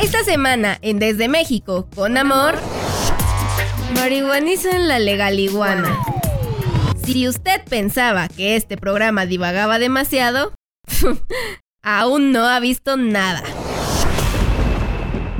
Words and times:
Esta 0.00 0.22
semana 0.22 0.78
en 0.80 1.00
Desde 1.00 1.26
México, 1.26 1.88
con 1.96 2.16
amor, 2.16 2.54
marihuanizan 3.96 4.86
la 4.86 5.00
legal 5.00 5.40
iguana. 5.40 5.98
Si 7.04 7.26
usted 7.26 7.64
pensaba 7.68 8.28
que 8.28 8.54
este 8.54 8.76
programa 8.76 9.26
divagaba 9.26 9.80
demasiado, 9.80 10.52
aún 11.82 12.30
no 12.30 12.46
ha 12.46 12.60
visto 12.60 12.96
nada. 12.96 13.42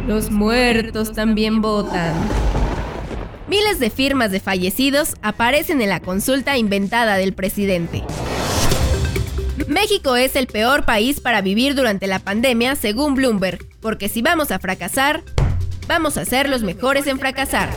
Los 0.09 0.33
muertos 0.33 1.13
también 1.13 1.63
votan. 1.63 2.15
Miles 3.47 3.79
de 3.79 3.91
firmas 3.91 4.33
de 4.33 4.41
fallecidos 4.41 5.15
aparecen 5.23 5.81
en 5.83 5.91
la 5.91 6.01
consulta 6.01 6.59
inventada 6.59 7.17
del 7.17 7.33
presidente. 7.33 8.03
México 9.69 10.17
es 10.17 10.35
el 10.35 10.49
peor 10.49 10.85
país 10.85 11.21
para 11.21 11.43
vivir 11.43 11.77
durante 11.77 12.09
la 12.09 12.19
pandemia, 12.19 12.75
según 12.75 13.15
Bloomberg, 13.15 13.68
porque 13.81 14.09
si 14.09 14.23
vamos 14.23 14.51
a 14.51 14.59
fracasar, 14.59 15.23
vamos 15.87 16.17
a 16.17 16.25
ser 16.25 16.49
los 16.49 16.63
mejores 16.63 17.07
en 17.07 17.19
fracasar. 17.19 17.71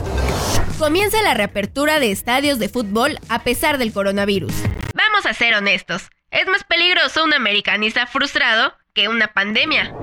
Comienza 0.78 1.22
la 1.22 1.34
reapertura 1.34 2.00
de 2.00 2.10
estadios 2.10 2.58
de 2.58 2.68
fútbol 2.68 3.18
a 3.28 3.44
pesar 3.44 3.78
del 3.78 3.92
coronavirus. 3.92 4.52
Vamos 4.94 5.26
a 5.26 5.34
ser 5.34 5.54
honestos, 5.54 6.08
es 6.30 6.46
más 6.46 6.64
peligroso 6.64 7.24
un 7.24 7.34
americanista 7.34 8.06
frustrado 8.06 8.74
que 8.94 9.08
una 9.08 9.28
pandemia. 9.28 9.94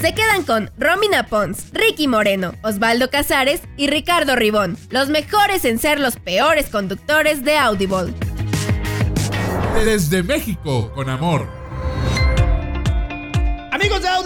Se 0.00 0.14
quedan 0.14 0.44
con 0.44 0.70
Romina 0.78 1.26
Pons, 1.26 1.72
Ricky 1.72 2.06
Moreno, 2.06 2.54
Osvaldo 2.62 3.10
Casares 3.10 3.62
y 3.76 3.88
Ricardo 3.88 4.36
Ribón, 4.36 4.76
los 4.90 5.08
mejores 5.08 5.64
en 5.64 5.78
ser 5.78 6.00
los 6.00 6.16
peores 6.16 6.68
conductores 6.68 7.44
de 7.44 7.56
Audible. 7.56 8.12
Desde 9.84 10.22
México 10.22 10.92
con 10.94 11.08
amor. 11.08 11.65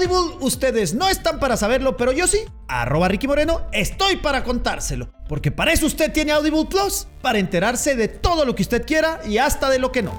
Audible, 0.00 0.38
ustedes 0.40 0.94
no 0.94 1.10
están 1.10 1.38
para 1.38 1.58
saberlo, 1.58 1.98
pero 1.98 2.12
yo 2.12 2.26
sí. 2.26 2.38
Arroba 2.68 3.08
Ricky 3.08 3.26
Moreno, 3.26 3.66
estoy 3.70 4.16
para 4.16 4.44
contárselo. 4.44 5.12
Porque 5.28 5.50
para 5.50 5.74
eso 5.74 5.84
usted 5.84 6.10
tiene 6.10 6.32
Audible 6.32 6.64
Plus, 6.64 7.06
para 7.20 7.38
enterarse 7.38 7.94
de 7.96 8.08
todo 8.08 8.46
lo 8.46 8.54
que 8.54 8.62
usted 8.62 8.86
quiera 8.86 9.20
y 9.28 9.36
hasta 9.36 9.68
de 9.68 9.78
lo 9.78 9.92
que 9.92 10.02
no. 10.02 10.18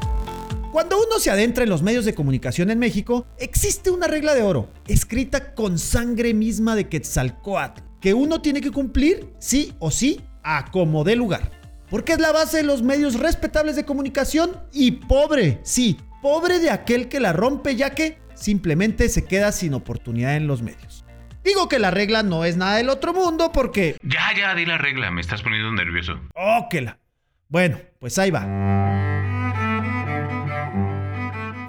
Cuando 0.71 0.97
uno 0.97 1.19
se 1.19 1.31
adentra 1.31 1.63
en 1.63 1.71
los 1.71 1.81
medios 1.81 2.05
de 2.05 2.13
comunicación 2.13 2.69
en 2.69 2.77
México, 2.77 3.25
existe 3.39 3.89
una 3.89 4.05
regla 4.05 4.35
de 4.35 4.43
oro, 4.43 4.69
escrita 4.87 5.55
con 5.55 5.79
sangre 5.79 6.35
misma 6.35 6.75
de 6.75 6.87
Quetzalcoatl, 6.87 7.81
que 7.99 8.13
uno 8.13 8.39
tiene 8.39 8.61
que 8.61 8.69
cumplir 8.69 9.33
sí 9.39 9.73
o 9.79 9.89
sí 9.89 10.21
a 10.43 10.69
como 10.69 11.03
dé 11.03 11.15
lugar. 11.15 11.49
Porque 11.89 12.13
es 12.13 12.19
la 12.19 12.31
base 12.31 12.57
de 12.57 12.63
los 12.63 12.83
medios 12.83 13.15
respetables 13.15 13.75
de 13.75 13.85
comunicación 13.85 14.61
y 14.71 14.91
pobre, 14.91 15.59
sí, 15.63 15.97
pobre 16.21 16.59
de 16.59 16.69
aquel 16.69 17.09
que 17.09 17.19
la 17.19 17.33
rompe 17.33 17.75
ya 17.75 17.95
que 17.95 18.21
simplemente 18.41 19.07
se 19.07 19.25
queda 19.25 19.51
sin 19.51 19.73
oportunidad 19.73 20.35
en 20.35 20.47
los 20.47 20.61
medios. 20.61 21.05
Digo 21.43 21.69
que 21.69 21.79
la 21.79 21.89
regla 21.91 22.21
no 22.21 22.45
es 22.45 22.57
nada 22.57 22.75
del 22.75 22.89
otro 22.89 23.13
mundo 23.13 23.51
porque... 23.51 23.97
Ya, 24.03 24.33
ya, 24.37 24.53
di 24.53 24.65
la 24.65 24.77
regla, 24.77 25.09
me 25.11 25.21
estás 25.21 25.41
poniendo 25.41 25.71
nervioso. 25.71 26.19
Oh, 26.35 26.67
que 26.69 26.81
la... 26.81 26.99
Bueno, 27.47 27.79
pues 27.99 28.17
ahí 28.19 28.31
va. 28.31 28.41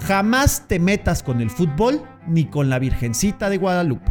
Jamás 0.06 0.69
te 0.69 0.78
metas 0.78 1.22
con 1.22 1.41
el 1.41 1.50
fútbol 1.50 2.03
ni 2.27 2.47
con 2.47 2.69
la 2.69 2.78
Virgencita 2.78 3.49
de 3.49 3.56
Guadalupe. 3.56 4.11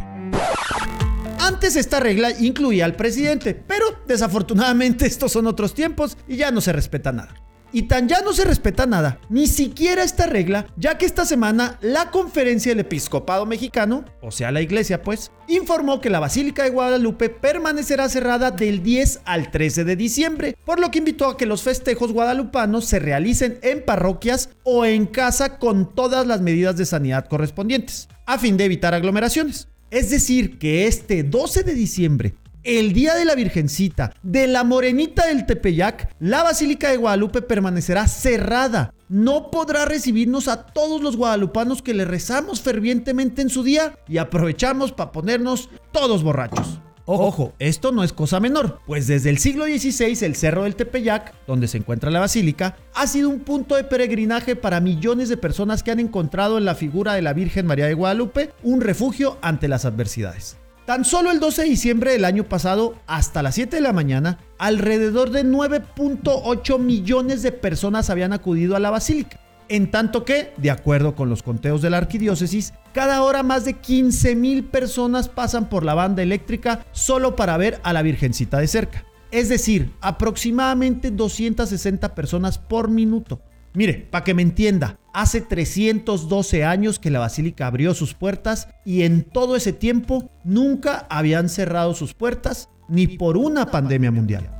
Antes 1.38 1.76
esta 1.76 2.00
regla 2.00 2.30
incluía 2.38 2.84
al 2.84 2.94
presidente, 2.94 3.54
pero 3.54 3.86
desafortunadamente 4.06 5.06
estos 5.06 5.32
son 5.32 5.46
otros 5.46 5.74
tiempos 5.74 6.16
y 6.26 6.36
ya 6.36 6.50
no 6.50 6.60
se 6.60 6.72
respeta 6.72 7.12
nada. 7.12 7.34
Y 7.72 7.82
tan 7.84 8.06
ya 8.06 8.20
no 8.20 8.34
se 8.34 8.44
respeta 8.44 8.84
nada, 8.84 9.18
ni 9.30 9.46
siquiera 9.46 10.02
esta 10.02 10.26
regla, 10.26 10.66
ya 10.76 10.98
que 10.98 11.06
esta 11.06 11.24
semana 11.24 11.78
la 11.80 12.10
conferencia 12.10 12.70
del 12.70 12.80
episcopado 12.80 13.46
mexicano, 13.46 14.04
o 14.20 14.30
sea 14.30 14.52
la 14.52 14.60
iglesia 14.60 15.02
pues, 15.02 15.32
informó 15.48 16.00
que 16.00 16.10
la 16.10 16.20
Basílica 16.20 16.64
de 16.64 16.70
Guadalupe 16.70 17.30
permanecerá 17.30 18.10
cerrada 18.10 18.50
del 18.50 18.82
10 18.82 19.20
al 19.24 19.50
13 19.50 19.84
de 19.84 19.96
diciembre, 19.96 20.56
por 20.66 20.80
lo 20.80 20.90
que 20.90 20.98
invitó 20.98 21.28
a 21.28 21.36
que 21.36 21.46
los 21.46 21.62
festejos 21.62 22.12
guadalupanos 22.12 22.84
se 22.84 22.98
realicen 22.98 23.58
en 23.62 23.84
parroquias 23.84 24.50
o 24.64 24.84
en 24.84 25.06
casa 25.06 25.58
con 25.58 25.94
todas 25.94 26.26
las 26.26 26.42
medidas 26.42 26.76
de 26.76 26.84
sanidad 26.84 27.26
correspondientes, 27.26 28.08
a 28.26 28.38
fin 28.38 28.56
de 28.56 28.66
evitar 28.66 28.94
aglomeraciones. 28.94 29.68
Es 29.90 30.08
decir, 30.08 30.58
que 30.58 30.86
este 30.86 31.22
12 31.22 31.64
de 31.64 31.74
diciembre, 31.74 32.34
el 32.64 32.92
día 32.92 33.14
de 33.14 33.24
la 33.24 33.34
Virgencita, 33.34 34.14
de 34.22 34.46
la 34.46 34.64
Morenita 34.64 35.26
del 35.26 35.46
Tepeyac, 35.46 36.14
la 36.20 36.42
Basílica 36.42 36.90
de 36.90 36.96
Guadalupe 36.96 37.42
permanecerá 37.42 38.06
cerrada. 38.06 38.94
No 39.08 39.50
podrá 39.50 39.84
recibirnos 39.84 40.48
a 40.48 40.66
todos 40.66 41.02
los 41.02 41.16
guadalupanos 41.16 41.82
que 41.82 41.94
le 41.94 42.04
rezamos 42.04 42.60
fervientemente 42.60 43.42
en 43.42 43.50
su 43.50 43.62
día 43.62 43.98
y 44.08 44.18
aprovechamos 44.18 44.92
para 44.92 45.12
ponernos 45.12 45.70
todos 45.92 46.22
borrachos. 46.22 46.80
Ojo, 47.04 47.52
esto 47.58 47.90
no 47.90 48.04
es 48.04 48.12
cosa 48.12 48.38
menor, 48.38 48.78
pues 48.86 49.08
desde 49.08 49.28
el 49.28 49.38
siglo 49.38 49.64
XVI 49.64 50.24
el 50.24 50.36
Cerro 50.36 50.62
del 50.62 50.76
Tepeyac, 50.76 51.34
donde 51.48 51.66
se 51.66 51.78
encuentra 51.78 52.12
la 52.12 52.20
basílica, 52.20 52.76
ha 52.94 53.08
sido 53.08 53.28
un 53.28 53.40
punto 53.40 53.74
de 53.74 53.82
peregrinaje 53.82 54.54
para 54.54 54.80
millones 54.80 55.28
de 55.28 55.36
personas 55.36 55.82
que 55.82 55.90
han 55.90 55.98
encontrado 55.98 56.58
en 56.58 56.64
la 56.64 56.76
figura 56.76 57.14
de 57.14 57.22
la 57.22 57.32
Virgen 57.32 57.66
María 57.66 57.86
de 57.86 57.94
Guadalupe 57.94 58.52
un 58.62 58.80
refugio 58.80 59.36
ante 59.42 59.66
las 59.66 59.84
adversidades. 59.84 60.61
Tan 60.92 61.06
solo 61.06 61.30
el 61.30 61.40
12 61.40 61.62
de 61.62 61.68
diciembre 61.70 62.12
del 62.12 62.26
año 62.26 62.44
pasado, 62.44 62.96
hasta 63.06 63.42
las 63.42 63.54
7 63.54 63.76
de 63.76 63.80
la 63.80 63.94
mañana, 63.94 64.40
alrededor 64.58 65.30
de 65.30 65.42
9.8 65.42 66.78
millones 66.78 67.40
de 67.40 67.50
personas 67.50 68.10
habían 68.10 68.34
acudido 68.34 68.76
a 68.76 68.78
la 68.78 68.90
basílica. 68.90 69.40
En 69.70 69.90
tanto 69.90 70.26
que, 70.26 70.52
de 70.58 70.70
acuerdo 70.70 71.14
con 71.14 71.30
los 71.30 71.42
conteos 71.42 71.80
de 71.80 71.88
la 71.88 71.96
arquidiócesis, 71.96 72.74
cada 72.92 73.22
hora 73.22 73.42
más 73.42 73.64
de 73.64 73.72
15 73.72 74.36
mil 74.36 74.64
personas 74.64 75.30
pasan 75.30 75.70
por 75.70 75.82
la 75.82 75.94
banda 75.94 76.22
eléctrica 76.22 76.84
solo 76.92 77.36
para 77.36 77.56
ver 77.56 77.80
a 77.84 77.94
la 77.94 78.02
Virgencita 78.02 78.58
de 78.58 78.68
cerca. 78.68 79.06
Es 79.30 79.48
decir, 79.48 79.94
aproximadamente 80.02 81.10
260 81.10 82.14
personas 82.14 82.58
por 82.58 82.90
minuto. 82.90 83.40
Mire, 83.74 84.06
para 84.10 84.24
que 84.24 84.34
me 84.34 84.42
entienda, 84.42 84.98
hace 85.14 85.40
312 85.40 86.64
años 86.64 86.98
que 86.98 87.10
la 87.10 87.20
basílica 87.20 87.66
abrió 87.66 87.94
sus 87.94 88.12
puertas 88.14 88.68
y 88.84 89.02
en 89.02 89.22
todo 89.22 89.56
ese 89.56 89.72
tiempo 89.72 90.30
nunca 90.44 91.06
habían 91.08 91.48
cerrado 91.48 91.94
sus 91.94 92.12
puertas 92.12 92.68
ni 92.88 93.06
por 93.06 93.38
una 93.38 93.70
pandemia 93.70 94.10
mundial. 94.10 94.50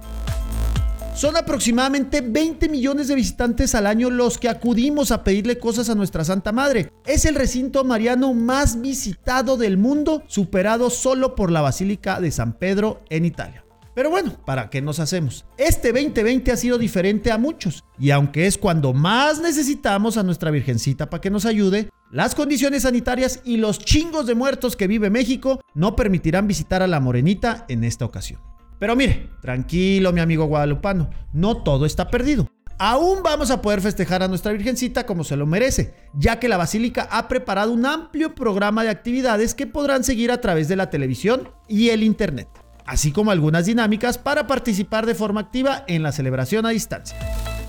Son 1.15 1.37
aproximadamente 1.37 2.23
20 2.23 2.71
millones 2.71 3.07
de 3.09 3.15
visitantes 3.15 3.75
al 3.75 3.87
año 3.87 4.09
los 4.09 4.39
que 4.39 4.49
acudimos 4.49 5.11
a 5.11 5.23
pedirle 5.23 5.59
cosas 5.59 5.91
a 5.91 5.95
nuestra 5.95 6.25
Santa 6.25 6.53
Madre. 6.53 6.91
Es 7.05 7.27
el 7.27 7.35
recinto 7.35 7.85
mariano 7.85 8.33
más 8.33 8.81
visitado 8.81 9.59
del 9.59 9.77
mundo, 9.77 10.23
superado 10.27 10.89
solo 10.89 11.35
por 11.35 11.51
la 11.51 11.61
Basílica 11.61 12.19
de 12.19 12.31
San 12.31 12.55
Pedro 12.55 13.03
en 13.11 13.27
Italia. 13.27 13.62
Pero 13.95 14.09
bueno, 14.09 14.33
¿para 14.47 14.71
qué 14.71 14.81
nos 14.81 15.01
hacemos? 15.01 15.45
Este 15.59 15.93
2020 15.93 16.51
ha 16.51 16.57
sido 16.57 16.79
diferente 16.79 17.31
a 17.31 17.37
muchos, 17.37 17.85
y 17.99 18.11
aunque 18.11 18.47
es 18.47 18.57
cuando 18.57 18.95
más 18.95 19.41
necesitamos 19.41 20.17
a 20.17 20.23
nuestra 20.23 20.51
Virgencita 20.51 21.11
para 21.11 21.21
que 21.21 21.31
nos 21.31 21.45
ayude, 21.45 21.91
las 22.11 22.35
condiciones 22.35 22.85
sanitarias 22.85 23.41
y 23.45 23.59
los 23.59 23.79
chingos 23.79 24.27
de 24.27 24.35
muertos 24.35 24.77
que 24.77 24.87
vive 24.87 25.11
México 25.11 25.61
no 25.75 25.95
permitirán 25.95 26.49
visitar 26.49 26.83
a 26.83 26.87
la 26.87 27.01
Morenita 27.01 27.67
en 27.69 27.85
esta 27.85 28.07
ocasión. 28.07 28.41
Pero 28.79 28.97
mire, 28.97 29.29
tranquilo 29.43 30.13
mi 30.13 30.21
amigo 30.21 30.47
guadalupano, 30.47 31.11
no 31.35 31.63
todo 31.63 31.85
está 31.85 32.09
perdido. 32.09 32.49
Aún 32.79 33.23
vamos 33.23 33.51
a 33.51 33.61
poder 33.61 33.83
festejar 33.83 34.23
a 34.23 34.29
nuestra 34.29 34.53
Virgencita 34.53 35.05
como 35.05 35.23
se 35.23 35.37
lo 35.37 35.47
merece, 35.47 35.95
ya 36.15 36.41
que 36.41 36.49
la 36.49 36.57
Basílica 36.57 37.07
ha 37.11 37.29
preparado 37.29 37.71
un 37.73 37.85
amplio 37.85 38.35
programa 38.35 38.83
de 38.83 38.89
actividades 38.89 39.55
que 39.55 39.67
podrán 39.67 40.03
seguir 40.03 40.33
a 40.33 40.41
través 40.41 40.67
de 40.69 40.77
la 40.77 40.89
televisión 40.89 41.51
y 41.69 41.91
el 41.91 42.03
Internet 42.03 42.49
así 42.87 43.13
como 43.13 43.31
algunas 43.31 43.67
dinámicas 43.67 44.19
para 44.19 44.47
participar 44.47 45.07
de 45.07 45.15
forma 45.15 45.41
activa 45.41 45.85
en 45.87 46.03
la 46.03 46.13
celebración 46.13 46.67
a 46.67 46.71
distancia. 46.71 47.17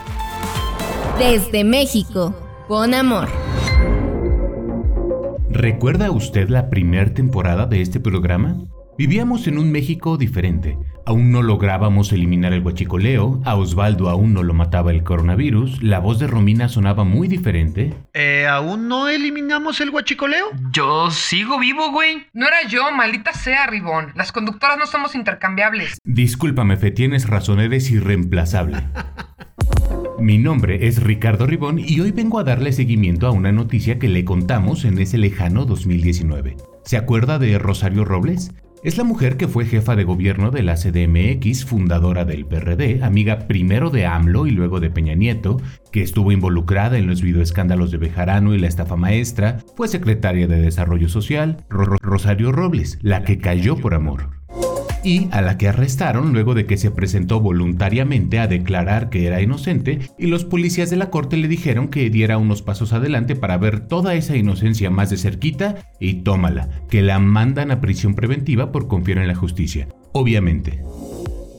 Desde 1.19 1.65
México, 1.65 2.39
con 2.69 2.93
amor. 2.93 3.46
¿Recuerda 5.57 6.11
usted 6.11 6.51
la 6.51 6.69
primera 6.69 7.15
temporada 7.15 7.65
de 7.65 7.81
este 7.81 7.99
programa? 7.99 8.59
Vivíamos 8.99 9.47
en 9.47 9.57
un 9.57 9.73
México 9.73 10.19
diferente. 10.19 10.77
Aún 11.07 11.33
no 11.33 11.41
lográbamos 11.41 12.13
eliminar 12.13 12.53
el 12.53 12.61
huachicoleo, 12.61 13.41
a 13.43 13.55
Osvaldo 13.55 14.11
aún 14.11 14.35
no 14.35 14.43
lo 14.43 14.53
mataba 14.53 14.91
el 14.91 15.03
coronavirus, 15.03 15.83
la 15.83 15.99
voz 15.99 16.19
de 16.19 16.27
Romina 16.27 16.69
sonaba 16.69 17.05
muy 17.05 17.27
diferente. 17.27 17.95
Eh, 18.13 18.47
¿Aún 18.47 18.87
no 18.89 19.09
eliminamos 19.09 19.81
el 19.81 19.89
huachicoleo? 19.89 20.45
Yo 20.73 21.11
sigo 21.11 21.59
vivo, 21.59 21.91
güey. 21.91 22.27
No 22.35 22.47
era 22.47 22.69
yo, 22.69 22.93
maldita 22.93 23.33
sea, 23.33 23.67
Ribón. 23.67 24.13
Las 24.15 24.33
conductoras 24.33 24.77
no 24.77 24.87
somos 24.87 25.15
intercambiables. 25.15 25.97
Discúlpame, 26.05 26.77
Fe, 26.77 26.91
tienes 26.91 27.27
razón, 27.27 27.61
eres 27.61 27.91
irreemplazable. 27.91 28.77
Mi 30.19 30.39
nombre 30.39 30.87
es 30.87 31.03
Ricardo 31.03 31.47
Ribón 31.47 31.79
y 31.79 32.01
hoy 32.01 32.11
vengo 32.11 32.39
a 32.39 32.45
darle 32.45 32.73
seguimiento 32.73 33.27
a 33.27 33.33
una 33.33 33.53
noticia 33.53 33.99
que 33.99 34.09
le 34.09 34.25
contamos 34.25 34.87
en 34.87 34.99
ese 34.99 35.19
lejano 35.19 35.67
2019. 35.67 36.57
¿Se 36.85 36.97
acuerda 36.97 37.39
de 37.39 37.59
Rosario 37.59 38.03
Robles? 38.05 38.53
Es 38.83 38.97
la 38.97 39.05
mujer 39.05 39.37
que 39.37 39.47
fue 39.47 39.67
jefa 39.67 39.95
de 39.95 40.05
gobierno 40.05 40.51
de 40.51 40.63
la 40.63 40.77
CDMX, 40.77 41.67
fundadora 41.67 42.25
del 42.25 42.47
PRD, 42.47 43.03
amiga 43.03 43.41
primero 43.47 43.91
de 43.91 44.07
AMLO 44.07 44.47
y 44.47 44.53
luego 44.53 44.81
de 44.81 44.91
Peña 44.91 45.15
Nieto, 45.15 45.61
que 45.93 46.03
estuvo 46.03 46.33
involucrada 46.33 46.97
en 46.97 47.07
los 47.07 47.21
videoescándalos 47.21 47.91
de 47.91 47.99
Bejarano 47.99 48.55
y 48.55 48.59
la 48.59 48.69
estafa 48.69 48.97
maestra, 48.97 49.59
fue 49.77 49.89
secretaria 49.89 50.47
de 50.47 50.63
Desarrollo 50.63 51.11
Social, 51.11 51.65
Rosario 51.69 52.53
Robles, 52.53 52.99
la 53.03 53.23
que 53.23 53.39
cayó 53.39 53.77
por 53.77 53.93
amor 53.93 54.46
y 55.07 55.29
a 55.31 55.41
la 55.41 55.57
que 55.57 55.69
arrestaron 55.69 56.33
luego 56.33 56.55
de 56.55 56.67
que 56.67 56.77
se 56.77 56.91
presentó 56.91 57.41
voluntariamente 57.41 58.41
a 58.41 58.49
declarar 58.49 59.09
que 59.09 59.27
era 59.27 59.41
inocente 59.41 60.01
y 60.19 60.27
los 60.27 60.45
policías 60.45 60.91
de 60.91 60.97
la 60.97 61.11
corte 61.11 61.37
le 61.37 61.47
dijeron 61.47 61.87
que 61.89 62.11
diera 62.11 62.39
unos 62.39 62.61
pasos 62.61 62.93
adelante 62.93 63.37
para 63.37 63.57
ver 63.57 63.87
toda 63.87 64.17
esa 64.17 64.37
inocencia 64.37 64.91
más 64.91 65.11
de 65.11 65.17
cerquita 65.17 65.77
y 66.01 66.25
tómala, 66.25 66.71
que 66.91 67.03
la 67.03 67.21
mandan 67.21 67.71
a 67.71 67.81
prisión 67.81 68.15
preventiva 68.15 68.73
por 68.73 68.89
confiar 68.89 69.19
en 69.19 69.29
la 69.29 69.37
justicia, 69.37 69.87
obviamente. 70.13 70.83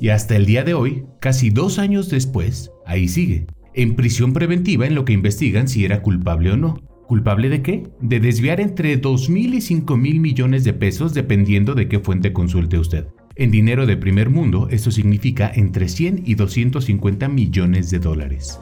Y 0.02 0.10
hasta 0.10 0.36
el 0.36 0.46
día 0.46 0.66
de 0.66 0.74
hoy, 0.74 1.06
casi 1.22 1.50
dos 1.50 1.80
años 1.80 2.10
después, 2.10 2.72
ahí 2.86 3.08
sigue, 3.08 3.48
en 3.74 3.96
prisión 3.96 4.34
preventiva 4.34 4.88
en 4.88 4.94
lo 4.94 5.06
que 5.06 5.14
investigan 5.14 5.70
si 5.70 5.86
era 5.86 6.02
culpable 6.02 6.52
o 6.52 6.58
no. 6.58 6.82
¿Culpable 7.08 7.48
de 7.48 7.62
qué? 7.62 7.84
De 8.02 8.20
desviar 8.20 8.60
entre 8.60 9.02
2.000 9.02 9.54
y 9.54 9.60
5.000 9.60 10.20
millones 10.20 10.66
de 10.66 10.74
pesos 10.74 11.14
dependiendo 11.14 11.76
de 11.76 11.88
qué 11.88 12.02
fuente 12.02 12.34
consulte 12.34 12.78
usted. 12.78 13.08
En 13.40 13.52
dinero 13.52 13.86
de 13.86 13.98
primer 13.98 14.32
mundo, 14.32 14.68
esto 14.72 14.90
significa 14.90 15.52
entre 15.54 15.90
100 15.90 16.24
y 16.26 16.34
250 16.34 17.28
millones 17.28 17.92
de 17.92 18.00
dólares. 18.00 18.60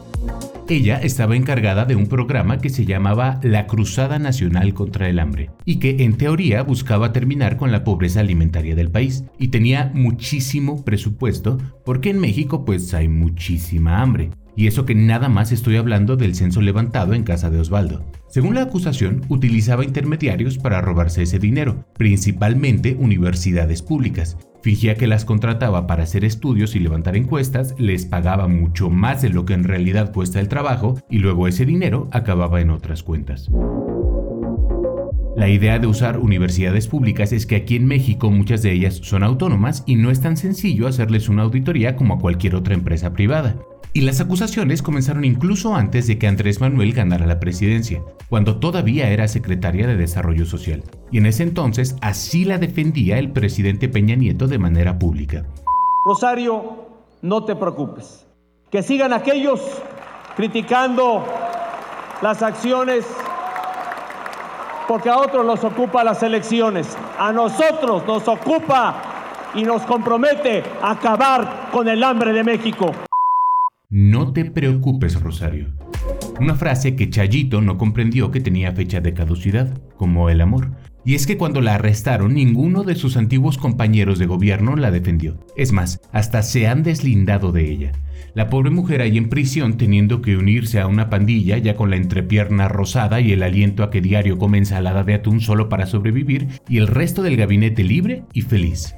Ella 0.67 0.97
estaba 0.97 1.37
encargada 1.37 1.85
de 1.85 1.95
un 1.95 2.07
programa 2.07 2.57
que 2.57 2.69
se 2.69 2.85
llamaba 2.85 3.39
la 3.41 3.67
Cruzada 3.67 4.19
Nacional 4.19 4.73
contra 4.73 5.07
el 5.07 5.19
Hambre 5.19 5.49
y 5.63 5.77
que 5.77 6.03
en 6.03 6.17
teoría 6.17 6.61
buscaba 6.63 7.13
terminar 7.13 7.55
con 7.55 7.71
la 7.71 7.85
pobreza 7.85 8.19
alimentaria 8.19 8.75
del 8.75 8.91
país 8.91 9.23
y 9.39 9.47
tenía 9.47 9.91
muchísimo 9.93 10.83
presupuesto 10.83 11.57
porque 11.85 12.09
en 12.09 12.19
México 12.19 12.65
pues 12.65 12.93
hay 12.93 13.07
muchísima 13.07 14.01
hambre. 14.01 14.31
Y 14.57 14.67
eso 14.67 14.85
que 14.85 14.95
nada 14.95 15.29
más 15.29 15.53
estoy 15.53 15.77
hablando 15.77 16.17
del 16.17 16.35
censo 16.35 16.61
levantado 16.61 17.13
en 17.13 17.23
casa 17.23 17.49
de 17.49 17.59
Osvaldo. 17.59 18.03
Según 18.27 18.55
la 18.55 18.63
acusación, 18.63 19.21
utilizaba 19.29 19.85
intermediarios 19.85 20.57
para 20.57 20.81
robarse 20.81 21.23
ese 21.23 21.39
dinero, 21.39 21.85
principalmente 21.97 22.95
universidades 22.97 23.81
públicas, 23.81 24.37
Fingía 24.65 24.95
que 24.95 25.05
las 25.05 25.25
contrataba 25.25 25.85
para 25.85 26.01
hacer 26.01 26.25
estudios 26.25 26.75
y 26.75 26.79
levantar 26.79 27.15
encuestas, 27.15 27.75
les 27.77 28.07
pagaba 28.07 28.47
mucho 28.47 28.89
más 28.89 29.21
de 29.21 29.29
lo 29.29 29.45
que 29.45 29.53
en 29.53 29.63
realidad 29.63 30.11
cuesta 30.11 30.39
el 30.39 30.47
trabajo 30.47 30.99
y 31.07 31.19
luego 31.19 31.47
ese 31.47 31.67
dinero 31.67 32.07
acababa 32.09 32.59
en 32.61 32.71
otras 32.71 33.03
cuentas. 33.03 33.51
La 35.35 35.49
idea 35.49 35.77
de 35.77 35.85
usar 35.85 36.17
universidades 36.17 36.87
públicas 36.87 37.31
es 37.31 37.45
que 37.45 37.57
aquí 37.57 37.75
en 37.75 37.85
México 37.85 38.31
muchas 38.31 38.63
de 38.63 38.71
ellas 38.71 38.95
son 39.03 39.21
autónomas 39.21 39.83
y 39.85 39.97
no 39.97 40.09
es 40.09 40.19
tan 40.19 40.35
sencillo 40.35 40.87
hacerles 40.87 41.29
una 41.29 41.43
auditoría 41.43 41.95
como 41.95 42.15
a 42.15 42.19
cualquier 42.19 42.55
otra 42.55 42.73
empresa 42.73 43.13
privada. 43.13 43.57
Y 43.97 44.01
las 44.01 44.19
acusaciones 44.19 44.81
comenzaron 44.81 45.23
incluso 45.23 45.73
antes 45.73 46.05
de 46.05 46.19
que 46.19 46.27
Andrés 46.27 46.59
Manuel 46.59 46.91
ganara 46.91 47.25
la 47.25 47.39
presidencia, 47.39 48.03
cuando 48.27 48.59
todavía 48.59 49.07
era 49.07 49.29
secretaria 49.29 49.87
de 49.87 49.95
Desarrollo 49.95 50.45
Social. 50.45 50.83
Y 51.13 51.19
en 51.19 51.27
ese 51.27 51.43
entonces 51.43 51.95
así 52.01 52.43
la 52.43 52.57
defendía 52.57 53.17
el 53.17 53.31
presidente 53.31 53.87
Peña 53.87 54.17
Nieto 54.17 54.47
de 54.47 54.57
manera 54.57 54.99
pública. 54.99 55.45
Rosario, 56.03 56.89
no 57.21 57.45
te 57.45 57.55
preocupes. 57.55 58.27
Que 58.69 58.83
sigan 58.83 59.13
aquellos 59.13 59.61
criticando 60.35 61.25
las 62.21 62.43
acciones 62.43 63.05
porque 64.89 65.07
a 65.07 65.19
otros 65.19 65.45
nos 65.45 65.63
ocupa 65.63 66.03
las 66.03 66.21
elecciones. 66.21 66.97
A 67.17 67.31
nosotros 67.31 68.05
nos 68.05 68.27
ocupa 68.27 69.01
y 69.53 69.63
nos 69.63 69.83
compromete 69.83 70.65
acabar 70.81 71.69
con 71.71 71.87
el 71.87 72.03
hambre 72.03 72.33
de 72.33 72.43
México. 72.43 72.91
No 73.97 74.33
te 74.33 74.43
preocupes, 74.43 75.21
Rosario. 75.21 75.67
Una 76.41 76.55
frase 76.55 76.97
que 76.97 77.09
Chayito 77.09 77.61
no 77.61 77.77
comprendió 77.77 78.29
que 78.29 78.41
tenía 78.41 78.73
fecha 78.73 78.99
de 78.99 79.13
caducidad, 79.13 79.73
como 79.95 80.29
el 80.29 80.41
amor. 80.41 80.71
Y 81.05 81.15
es 81.15 81.25
que 81.25 81.37
cuando 81.37 81.61
la 81.61 81.75
arrestaron, 81.75 82.33
ninguno 82.33 82.83
de 82.83 82.95
sus 82.95 83.15
antiguos 83.15 83.57
compañeros 83.57 84.19
de 84.19 84.25
gobierno 84.25 84.75
la 84.75 84.91
defendió. 84.91 85.39
Es 85.55 85.71
más, 85.71 86.01
hasta 86.11 86.43
se 86.43 86.67
han 86.67 86.83
deslindado 86.83 87.53
de 87.53 87.71
ella. 87.71 87.91
La 88.33 88.49
pobre 88.49 88.69
mujer 88.69 88.99
ahí 88.99 89.17
en 89.17 89.29
prisión 89.29 89.77
teniendo 89.77 90.21
que 90.21 90.35
unirse 90.35 90.81
a 90.81 90.87
una 90.87 91.09
pandilla 91.09 91.57
ya 91.57 91.77
con 91.77 91.89
la 91.89 91.95
entrepierna 91.95 92.67
rosada 92.67 93.21
y 93.21 93.31
el 93.31 93.43
aliento 93.43 93.81
a 93.81 93.91
que 93.91 94.01
diario 94.01 94.37
come 94.37 94.57
ensalada 94.57 95.05
de 95.05 95.13
atún 95.13 95.39
solo 95.39 95.69
para 95.69 95.85
sobrevivir 95.85 96.49
y 96.67 96.79
el 96.79 96.87
resto 96.87 97.23
del 97.23 97.37
gabinete 97.37 97.85
libre 97.85 98.25
y 98.33 98.41
feliz. 98.41 98.93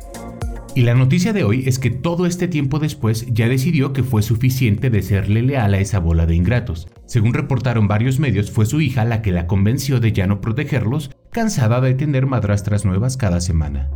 Y 0.78 0.84
la 0.84 0.94
noticia 0.94 1.34
de 1.34 1.44
hoy 1.44 1.64
es 1.66 1.80
que 1.80 1.90
todo 1.90 2.28
este 2.28 2.48
tiempo 2.48 2.78
después 2.78 3.26
ya 3.34 3.48
decidió 3.48 3.94
que 3.94 4.04
fue 4.04 4.22
suficiente 4.22 4.92
de 4.92 5.02
serle 5.02 5.42
leal 5.42 5.74
a 5.74 5.80
esa 5.80 5.98
bola 5.98 6.28
de 6.28 6.36
ingratos. 6.36 6.88
Según 7.08 7.34
reportaron 7.34 7.88
varios 7.88 8.20
medios, 8.20 8.52
fue 8.52 8.68
su 8.68 8.80
hija 8.80 9.04
la 9.04 9.24
que 9.24 9.32
la 9.32 9.48
convenció 9.48 10.00
de 10.00 10.14
ya 10.14 10.28
no 10.28 10.40
protegerlos, 10.40 11.10
cansada 11.32 11.82
de 11.82 11.96
tener 11.96 12.28
madrastras 12.28 12.86
nuevas 12.86 13.18
cada 13.18 13.42
semana. 13.42 13.90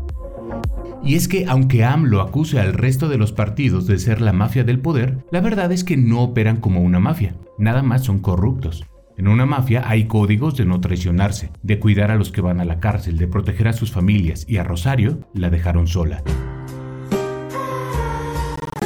Y 1.04 1.14
es 1.14 1.28
que 1.28 1.46
aunque 1.46 1.86
AMLO 1.86 2.20
acuse 2.20 2.60
al 2.60 2.74
resto 2.74 3.10
de 3.10 3.20
los 3.20 3.32
partidos 3.32 3.86
de 3.86 4.00
ser 4.00 4.20
la 4.20 4.34
mafia 4.34 4.64
del 4.64 4.80
poder, 4.80 5.20
la 5.32 5.42
verdad 5.42 5.72
es 5.72 5.84
que 5.84 5.98
no 5.98 6.24
operan 6.24 6.58
como 6.58 6.82
una 6.82 7.00
mafia, 7.00 7.36
nada 7.60 7.84
más 7.84 8.06
son 8.06 8.18
corruptos. 8.18 8.88
En 9.20 9.28
una 9.28 9.46
mafia 9.46 9.84
hay 9.86 10.06
códigos 10.06 10.58
de 10.58 10.66
no 10.66 10.82
traicionarse, 10.82 11.52
de 11.62 11.78
cuidar 11.78 12.10
a 12.10 12.16
los 12.16 12.32
que 12.32 12.42
van 12.42 12.60
a 12.60 12.66
la 12.66 12.80
cárcel, 12.80 13.20
de 13.20 13.28
proteger 13.28 13.68
a 13.68 13.74
sus 13.74 13.92
familias, 13.92 14.48
y 14.50 14.58
a 14.58 14.64
Rosario 14.64 15.20
la 15.36 15.52
dejaron 15.52 15.86
sola 15.86 16.24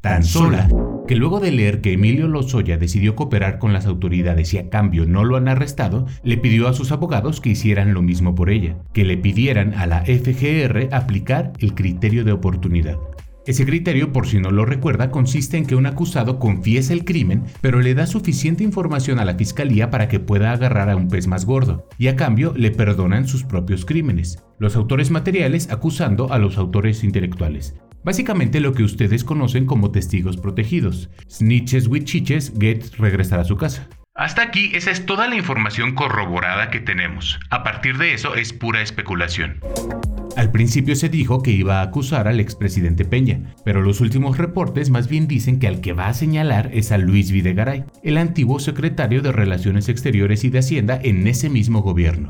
tan 0.05 0.23
sola 0.23 0.69
que 1.07 1.15
luego 1.15 1.39
de 1.39 1.51
leer 1.51 1.81
que 1.81 1.93
Emilio 1.93 2.27
Lozoya 2.27 2.77
decidió 2.77 3.15
cooperar 3.15 3.57
con 3.57 3.73
las 3.73 3.87
autoridades 3.87 4.53
y 4.53 4.59
a 4.59 4.69
cambio 4.69 5.07
no 5.07 5.23
lo 5.23 5.35
han 5.35 5.47
arrestado, 5.47 6.05
le 6.23 6.37
pidió 6.37 6.67
a 6.67 6.73
sus 6.73 6.91
abogados 6.91 7.41
que 7.41 7.49
hicieran 7.49 7.95
lo 7.95 8.03
mismo 8.03 8.35
por 8.35 8.51
ella, 8.51 8.77
que 8.93 9.03
le 9.03 9.17
pidieran 9.17 9.73
a 9.73 9.87
la 9.87 10.01
FGR 10.05 10.89
aplicar 10.91 11.53
el 11.57 11.73
criterio 11.73 12.23
de 12.23 12.33
oportunidad. 12.33 12.99
Ese 13.47 13.65
criterio, 13.65 14.13
por 14.13 14.27
si 14.27 14.39
no 14.39 14.51
lo 14.51 14.65
recuerda, 14.65 15.09
consiste 15.09 15.57
en 15.57 15.65
que 15.65 15.75
un 15.75 15.87
acusado 15.87 16.37
confiesa 16.37 16.93
el 16.93 17.03
crimen, 17.03 17.43
pero 17.61 17.81
le 17.81 17.95
da 17.95 18.05
suficiente 18.05 18.63
información 18.63 19.17
a 19.17 19.25
la 19.25 19.33
fiscalía 19.33 19.89
para 19.89 20.07
que 20.07 20.19
pueda 20.19 20.51
agarrar 20.51 20.91
a 20.91 20.95
un 20.95 21.07
pez 21.07 21.25
más 21.25 21.45
gordo, 21.45 21.87
y 21.97 22.09
a 22.09 22.15
cambio 22.15 22.53
le 22.55 22.69
perdonan 22.69 23.27
sus 23.27 23.43
propios 23.43 23.85
crímenes, 23.85 24.43
los 24.59 24.75
autores 24.75 25.09
materiales 25.09 25.71
acusando 25.71 26.31
a 26.31 26.37
los 26.37 26.59
autores 26.59 27.03
intelectuales. 27.03 27.75
Básicamente 28.05 28.59
lo 28.59 28.73
que 28.73 28.83
ustedes 28.83 29.23
conocen 29.23 29.65
como 29.65 29.89
testigos 29.89 30.37
protegidos. 30.37 31.09
Snitches 31.27 31.87
with 31.87 32.03
chiches, 32.03 32.53
Get 32.59 32.93
regresará 32.99 33.41
a 33.41 33.45
su 33.45 33.57
casa. 33.57 33.89
Hasta 34.13 34.43
aquí 34.43 34.69
esa 34.75 34.91
es 34.91 35.07
toda 35.07 35.27
la 35.27 35.35
información 35.35 35.95
corroborada 35.95 36.69
que 36.69 36.79
tenemos. 36.79 37.39
A 37.49 37.63
partir 37.63 37.97
de 37.97 38.13
eso 38.13 38.35
es 38.35 38.53
pura 38.53 38.83
especulación. 38.83 39.59
Al 40.35 40.51
principio 40.51 40.97
se 40.97 41.07
dijo 41.07 41.41
que 41.41 41.51
iba 41.51 41.79
a 41.79 41.83
acusar 41.83 42.27
al 42.27 42.41
expresidente 42.41 43.05
Peña, 43.05 43.55
pero 43.63 43.81
los 43.81 44.01
últimos 44.01 44.37
reportes 44.37 44.89
más 44.89 45.07
bien 45.07 45.27
dicen 45.27 45.59
que 45.59 45.67
al 45.67 45.79
que 45.79 45.93
va 45.93 46.07
a 46.07 46.13
señalar 46.13 46.69
es 46.73 46.91
a 46.91 46.97
Luis 46.97 47.31
Videgaray, 47.31 47.85
el 48.03 48.17
antiguo 48.17 48.59
secretario 48.59 49.21
de 49.21 49.31
Relaciones 49.31 49.87
Exteriores 49.87 50.43
y 50.43 50.49
de 50.49 50.59
Hacienda 50.59 50.99
en 51.01 51.25
ese 51.27 51.49
mismo 51.49 51.81
gobierno. 51.81 52.27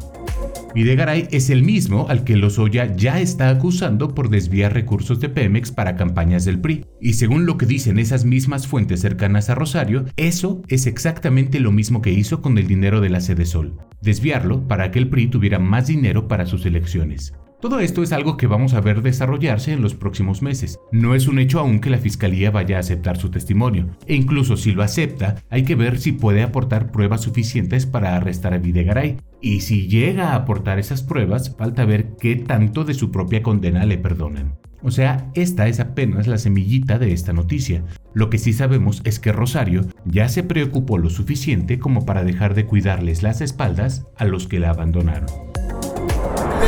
Videgaray 0.75 1.29
es 1.31 1.49
el 1.49 1.63
mismo 1.63 2.05
al 2.09 2.23
que 2.23 2.35
Lozoya 2.35 2.95
ya 2.95 3.19
está 3.21 3.49
acusando 3.49 4.13
por 4.13 4.29
desviar 4.29 4.73
recursos 4.73 5.19
de 5.19 5.29
Pemex 5.29 5.71
para 5.71 5.95
campañas 5.95 6.45
del 6.45 6.59
PRI. 6.59 6.85
Y 7.01 7.13
según 7.13 7.45
lo 7.45 7.57
que 7.57 7.65
dicen 7.65 7.97
esas 7.97 8.25
mismas 8.25 8.67
fuentes 8.67 8.99
cercanas 8.99 9.49
a 9.49 9.55
Rosario, 9.55 10.05
eso 10.17 10.61
es 10.67 10.85
exactamente 10.85 11.59
lo 11.59 11.71
mismo 11.71 12.01
que 12.01 12.11
hizo 12.11 12.41
con 12.41 12.57
el 12.57 12.67
dinero 12.67 12.99
de 13.01 13.09
la 13.09 13.21
Sede 13.21 13.45
Sol, 13.45 13.77
desviarlo 14.01 14.67
para 14.67 14.91
que 14.91 14.99
el 14.99 15.09
PRI 15.09 15.27
tuviera 15.27 15.59
más 15.59 15.87
dinero 15.87 16.27
para 16.27 16.45
sus 16.45 16.65
elecciones. 16.65 17.33
Todo 17.65 17.79
esto 17.79 18.03
es 18.03 18.11
algo 18.11 18.37
que 18.37 18.45
vamos 18.45 18.75
a 18.75 18.79
ver 18.79 19.01
desarrollarse 19.01 19.73
en 19.73 19.81
los 19.81 19.95
próximos 19.95 20.43
meses. 20.43 20.79
No 20.91 21.15
es 21.15 21.27
un 21.27 21.39
hecho 21.39 21.59
aún 21.59 21.79
que 21.79 21.89
la 21.89 21.97
fiscalía 21.97 22.51
vaya 22.51 22.77
a 22.77 22.81
aceptar 22.81 23.17
su 23.17 23.31
testimonio, 23.31 23.87
e 24.05 24.13
incluso 24.13 24.55
si 24.55 24.71
lo 24.73 24.83
acepta, 24.83 25.37
hay 25.49 25.63
que 25.63 25.73
ver 25.73 25.97
si 25.97 26.11
puede 26.11 26.43
aportar 26.43 26.91
pruebas 26.91 27.21
suficientes 27.21 27.87
para 27.87 28.15
arrestar 28.15 28.53
a 28.53 28.59
Videgaray. 28.59 29.17
Y 29.41 29.61
si 29.61 29.87
llega 29.87 30.29
a 30.29 30.35
aportar 30.35 30.77
esas 30.77 31.01
pruebas, 31.01 31.55
falta 31.57 31.85
ver 31.85 32.15
qué 32.19 32.35
tanto 32.35 32.83
de 32.83 32.93
su 32.93 33.09
propia 33.09 33.41
condena 33.41 33.83
le 33.87 33.97
perdonan. 33.97 34.53
O 34.83 34.91
sea, 34.91 35.31
esta 35.33 35.67
es 35.67 35.79
apenas 35.79 36.27
la 36.27 36.37
semillita 36.37 36.99
de 36.99 37.13
esta 37.13 37.33
noticia. 37.33 37.83
Lo 38.13 38.29
que 38.29 38.37
sí 38.37 38.53
sabemos 38.53 39.01
es 39.05 39.19
que 39.19 39.31
Rosario 39.31 39.87
ya 40.05 40.29
se 40.29 40.43
preocupó 40.43 40.99
lo 40.99 41.09
suficiente 41.09 41.79
como 41.79 42.05
para 42.05 42.23
dejar 42.23 42.53
de 42.53 42.67
cuidarles 42.67 43.23
las 43.23 43.41
espaldas 43.41 44.05
a 44.17 44.25
los 44.25 44.47
que 44.47 44.59
la 44.59 44.69
abandonaron. 44.69 45.25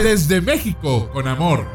Desde 0.04 0.42
México, 0.42 1.10
con 1.12 1.28
amor. 1.28 1.66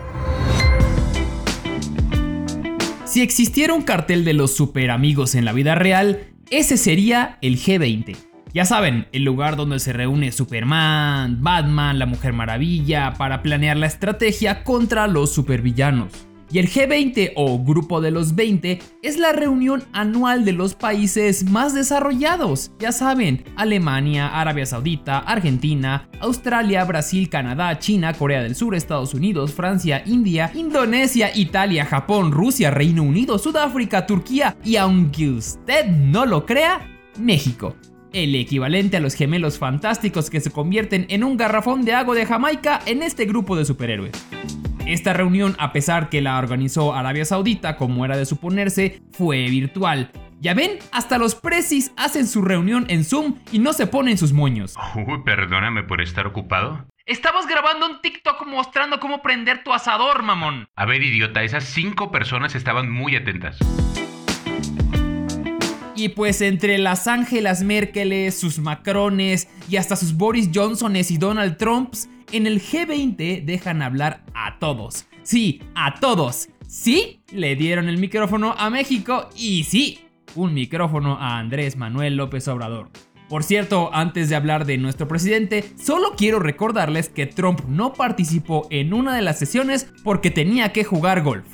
Si 3.04 3.20
existiera 3.20 3.74
un 3.74 3.82
cartel 3.82 4.24
de 4.24 4.32
los 4.32 4.54
super 4.54 4.90
amigos 4.90 5.34
en 5.34 5.44
la 5.44 5.52
vida 5.52 5.74
real, 5.74 6.28
ese 6.50 6.76
sería 6.76 7.38
el 7.42 7.58
G20. 7.58 8.16
Ya 8.54 8.64
saben, 8.64 9.08
el 9.12 9.24
lugar 9.24 9.56
donde 9.56 9.80
se 9.80 9.92
reúne 9.92 10.30
Superman, 10.30 11.42
Batman, 11.42 11.98
la 11.98 12.06
Mujer 12.06 12.32
Maravilla 12.32 13.14
para 13.18 13.42
planear 13.42 13.76
la 13.76 13.86
estrategia 13.86 14.62
contra 14.62 15.08
los 15.08 15.32
supervillanos. 15.32 16.12
Y 16.52 16.58
el 16.58 16.68
G20 16.68 17.32
o 17.34 17.58
Grupo 17.64 18.02
de 18.02 18.10
los 18.10 18.34
20 18.34 18.78
es 19.00 19.16
la 19.16 19.32
reunión 19.32 19.84
anual 19.92 20.44
de 20.44 20.52
los 20.52 20.74
países 20.74 21.48
más 21.48 21.72
desarrollados. 21.72 22.72
Ya 22.78 22.92
saben, 22.92 23.44
Alemania, 23.56 24.28
Arabia 24.28 24.66
Saudita, 24.66 25.18
Argentina, 25.18 26.10
Australia, 26.20 26.84
Brasil, 26.84 27.30
Canadá, 27.30 27.78
China, 27.78 28.12
Corea 28.12 28.42
del 28.42 28.54
Sur, 28.54 28.74
Estados 28.74 29.14
Unidos, 29.14 29.52
Francia, 29.52 30.02
India, 30.04 30.50
Indonesia, 30.54 31.30
Italia, 31.34 31.86
Japón, 31.86 32.32
Rusia, 32.32 32.70
Reino 32.70 33.02
Unido, 33.02 33.38
Sudáfrica, 33.38 34.06
Turquía 34.06 34.54
y 34.62 34.76
aunque 34.76 35.30
usted 35.30 35.86
no 35.86 36.26
lo 36.26 36.44
crea, 36.44 36.86
México 37.18 37.74
el 38.12 38.34
equivalente 38.34 38.98
a 38.98 39.00
los 39.00 39.14
gemelos 39.14 39.58
fantásticos 39.58 40.28
que 40.28 40.40
se 40.40 40.50
convierten 40.50 41.06
en 41.08 41.24
un 41.24 41.38
garrafón 41.38 41.82
de 41.82 41.94
agua 41.94 42.14
de 42.14 42.26
Jamaica 42.26 42.80
en 42.84 43.02
este 43.02 43.24
grupo 43.24 43.56
de 43.56 43.64
superhéroes. 43.64 44.12
Esta 44.86 45.12
reunión, 45.12 45.54
a 45.58 45.72
pesar 45.72 46.08
que 46.08 46.20
la 46.20 46.38
organizó 46.38 46.94
Arabia 46.94 47.24
Saudita, 47.24 47.76
como 47.76 48.04
era 48.04 48.16
de 48.16 48.26
suponerse, 48.26 49.00
fue 49.12 49.48
virtual. 49.48 50.10
Ya 50.40 50.54
ven, 50.54 50.78
hasta 50.90 51.18
los 51.18 51.36
presis 51.36 51.92
hacen 51.96 52.26
su 52.26 52.42
reunión 52.42 52.86
en 52.88 53.04
Zoom 53.04 53.36
y 53.52 53.60
no 53.60 53.72
se 53.72 53.86
ponen 53.86 54.18
sus 54.18 54.32
moños. 54.32 54.74
Uy, 54.96 55.22
perdóname 55.24 55.84
por 55.84 56.00
estar 56.00 56.26
ocupado. 56.26 56.84
Estamos 57.06 57.46
grabando 57.46 57.86
un 57.86 58.00
TikTok 58.00 58.44
mostrando 58.46 58.98
cómo 58.98 59.22
prender 59.22 59.62
tu 59.62 59.72
asador, 59.72 60.24
mamón. 60.24 60.68
A 60.74 60.84
ver, 60.84 61.02
idiota, 61.02 61.44
esas 61.44 61.64
cinco 61.64 62.10
personas 62.10 62.56
estaban 62.56 62.90
muy 62.90 63.14
atentas. 63.14 63.58
Y 65.94 66.08
pues 66.10 66.40
entre 66.40 66.78
las 66.78 67.06
Ángelas 67.06 67.62
Merkeles, 67.62 68.38
sus 68.38 68.58
Macrones 68.58 69.48
y 69.68 69.76
hasta 69.76 69.94
sus 69.96 70.16
Boris 70.16 70.50
Johnsones 70.54 71.10
y 71.10 71.18
Donald 71.18 71.58
Trumps, 71.58 72.08
en 72.32 72.46
el 72.46 72.62
G20 72.62 73.44
dejan 73.44 73.82
hablar 73.82 74.24
a 74.34 74.58
todos. 74.58 75.04
Sí, 75.22 75.60
a 75.74 75.94
todos. 76.00 76.48
Sí, 76.66 77.20
le 77.30 77.56
dieron 77.56 77.88
el 77.88 77.98
micrófono 77.98 78.54
a 78.56 78.70
México 78.70 79.28
y 79.36 79.64
sí, 79.64 79.98
un 80.34 80.54
micrófono 80.54 81.18
a 81.20 81.38
Andrés 81.38 81.76
Manuel 81.76 82.16
López 82.16 82.48
Obrador. 82.48 82.88
Por 83.28 83.44
cierto, 83.44 83.90
antes 83.92 84.28
de 84.28 84.36
hablar 84.36 84.64
de 84.64 84.78
nuestro 84.78 85.08
presidente, 85.08 85.64
solo 85.82 86.14
quiero 86.16 86.38
recordarles 86.38 87.08
que 87.08 87.26
Trump 87.26 87.60
no 87.68 87.92
participó 87.92 88.66
en 88.70 88.94
una 88.94 89.14
de 89.14 89.22
las 89.22 89.38
sesiones 89.38 89.92
porque 90.02 90.30
tenía 90.30 90.72
que 90.72 90.84
jugar 90.84 91.22
golf. 91.22 91.46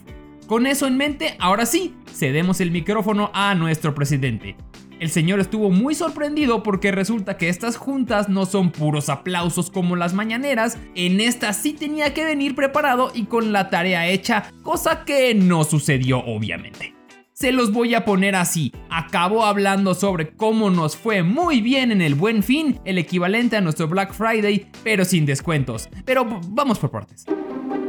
Con 0.49 0.67
eso 0.67 0.87
en 0.87 0.97
mente, 0.97 1.37
ahora 1.39 1.67
sí, 1.67 1.95
cedemos 2.11 2.63
el 2.63 2.71
micrófono 2.71 3.31
a 3.35 3.55
nuestro 3.55 3.95
presidente. 3.95 4.57
El 4.99 5.11
señor 5.11 5.41
estuvo 5.41 5.69
muy 5.69 5.95
sorprendido 5.95 6.63
porque 6.63 6.91
resulta 6.91 7.37
que 7.37 7.51
estas 7.51 7.77
juntas 7.77 8.31
no 8.31 8.47
son 8.47 8.71
puros 8.71 9.11
aplausos 9.11 9.71
como 9.71 9.95
las 9.95 10.15
mañaneras, 10.15 10.79
en 10.95 11.21
esta 11.21 11.53
sí 11.53 11.75
tenía 11.75 12.15
que 12.15 12.25
venir 12.25 12.55
preparado 12.55 13.13
y 13.15 13.27
con 13.27 13.53
la 13.53 13.69
tarea 13.69 14.09
hecha, 14.09 14.51
cosa 14.63 15.05
que 15.05 15.35
no 15.35 15.65
sucedió 15.65 16.21
obviamente. 16.25 16.95
Se 17.35 17.53
los 17.53 17.71
voy 17.71 17.95
a 17.95 18.07
poner 18.07 18.35
así. 18.35 18.73
Acabó 18.89 19.45
hablando 19.45 19.95
sobre 19.95 20.31
cómo 20.31 20.71
nos 20.71 20.97
fue 20.97 21.23
muy 21.23 21.61
bien 21.61 21.93
en 21.93 22.01
el 22.01 22.15
buen 22.15 22.43
fin, 22.43 22.81
el 22.87 22.97
equivalente 22.97 23.59
a 23.59 23.61
nuestro 23.61 23.87
Black 23.87 24.15
Friday, 24.15 24.67
pero 24.83 25.05
sin 25.05 25.27
descuentos. 25.27 25.91
Pero 26.07 26.25
vamos 26.49 26.79
por 26.79 26.91
partes. 26.91 27.27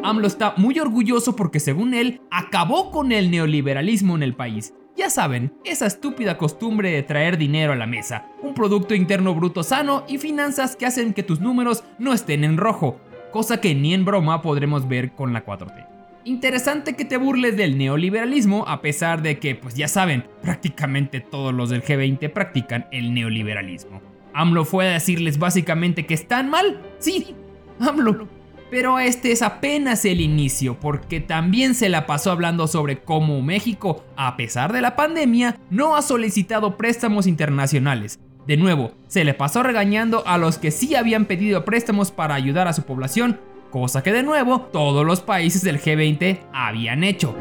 AMLO 0.04 0.28
está 0.28 0.54
muy 0.56 0.80
orgulloso 0.80 1.36
porque 1.36 1.60
según 1.60 1.94
él 1.94 2.22
acabó 2.32 2.92
con 2.92 3.12
el 3.12 3.30
neoliberalismo 3.32 4.16
en 4.16 4.24
el 4.24 4.34
país. 4.34 4.74
Ya 4.96 5.10
saben, 5.10 5.54
esa 5.66 5.86
estúpida 5.88 6.38
costumbre 6.38 6.92
de 6.92 7.04
traer 7.04 7.38
dinero 7.38 7.74
a 7.74 7.76
la 7.76 7.86
mesa, 7.86 8.28
un 8.42 8.54
Producto 8.54 8.96
Interno 8.96 9.36
Bruto 9.36 9.64
sano 9.64 10.04
y 10.08 10.18
finanzas 10.18 10.76
que 10.76 10.86
hacen 10.86 11.14
que 11.14 11.24
tus 11.24 11.42
números 11.42 11.84
no 12.00 12.14
estén 12.14 12.44
en 12.44 12.58
rojo, 12.58 13.00
cosa 13.32 13.62
que 13.62 13.76
ni 13.76 13.94
en 13.94 14.06
broma 14.06 14.42
podremos 14.42 14.88
ver 14.88 15.12
con 15.12 15.34
la 15.34 15.46
4T. 15.46 15.86
Interesante 16.26 16.96
que 16.96 17.06
te 17.06 17.18
burles 17.18 17.56
del 17.56 17.78
neoliberalismo 17.78 18.66
a 18.68 18.82
pesar 18.82 19.22
de 19.22 19.40
que, 19.40 19.56
pues 19.56 19.76
ya 19.76 19.88
saben, 19.88 20.26
prácticamente 20.42 21.22
todos 21.22 21.54
los 21.54 21.70
del 21.70 21.84
G20 21.84 22.32
practican 22.32 22.88
el 22.92 23.14
neoliberalismo. 23.14 24.02
AMLO 24.34 24.64
fue 24.66 24.88
a 24.88 24.94
decirles 24.94 25.40
básicamente 25.40 26.06
que 26.06 26.14
están 26.14 26.50
mal. 26.50 26.82
Sí, 27.00 27.36
AMLO 27.80 28.39
pero 28.70 29.00
este 29.00 29.32
es 29.32 29.42
apenas 29.42 30.06
el 30.06 30.22
inicio, 30.22 30.80
porque 30.80 31.20
también 31.20 31.76
se 31.76 31.90
la 31.90 32.06
pasó 32.06 32.32
hablando 32.32 32.68
sobre 32.68 33.02
cómo 33.02 33.42
México, 33.42 34.04
a 34.16 34.38
pesar 34.38 34.74
de 34.74 34.82
la 34.82 34.96
pandemia, 34.96 35.58
no 35.70 35.96
ha 35.96 36.02
solicitado 36.02 36.78
préstamos 36.78 37.28
internacionales. 37.28 38.20
De 38.46 38.58
nuevo, 38.58 38.94
se 39.08 39.24
le 39.24 39.34
pasó 39.34 39.64
regañando 39.64 40.24
a 40.26 40.38
los 40.38 40.58
que 40.58 40.72
sí 40.72 40.96
habían 40.96 41.26
pedido 41.26 41.66
préstamos 41.66 42.12
para 42.12 42.36
ayudar 42.36 42.68
a 42.68 42.74
su 42.74 42.84
población, 42.84 43.40
cosa 43.70 44.02
que 44.02 44.12
de 44.12 44.24
nuevo 44.24 44.62
todos 44.62 45.06
los 45.06 45.22
países 45.22 45.62
del 45.62 45.80
G20 45.80 46.40
habían 46.52 47.04
hecho. 47.04 47.36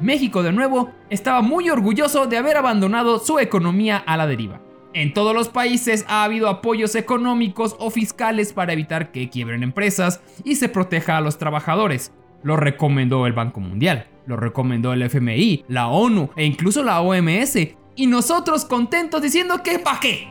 México 0.00 0.42
de 0.42 0.52
nuevo 0.52 0.90
estaba 1.10 1.42
muy 1.42 1.70
orgulloso 1.70 2.26
de 2.26 2.36
haber 2.36 2.56
abandonado 2.56 3.18
su 3.18 3.38
economía 3.38 3.98
a 3.98 4.16
la 4.16 4.26
deriva. 4.26 4.61
En 4.94 5.14
todos 5.14 5.34
los 5.34 5.48
países 5.48 6.04
ha 6.06 6.22
habido 6.22 6.48
apoyos 6.50 6.94
económicos 6.96 7.76
o 7.78 7.90
fiscales 7.90 8.52
para 8.52 8.74
evitar 8.74 9.10
que 9.10 9.30
quiebren 9.30 9.62
empresas 9.62 10.20
y 10.44 10.56
se 10.56 10.68
proteja 10.68 11.16
a 11.16 11.22
los 11.22 11.38
trabajadores. 11.38 12.12
Lo 12.42 12.56
recomendó 12.56 13.26
el 13.26 13.32
Banco 13.32 13.60
Mundial, 13.60 14.06
lo 14.26 14.36
recomendó 14.36 14.92
el 14.92 15.02
FMI, 15.02 15.64
la 15.68 15.88
ONU 15.88 16.30
e 16.36 16.44
incluso 16.44 16.82
la 16.82 17.00
OMS. 17.00 17.56
Y 17.94 18.06
nosotros 18.06 18.66
contentos 18.66 19.22
diciendo 19.22 19.62
que 19.62 19.78
pa' 19.78 19.98
qué. 19.98 20.28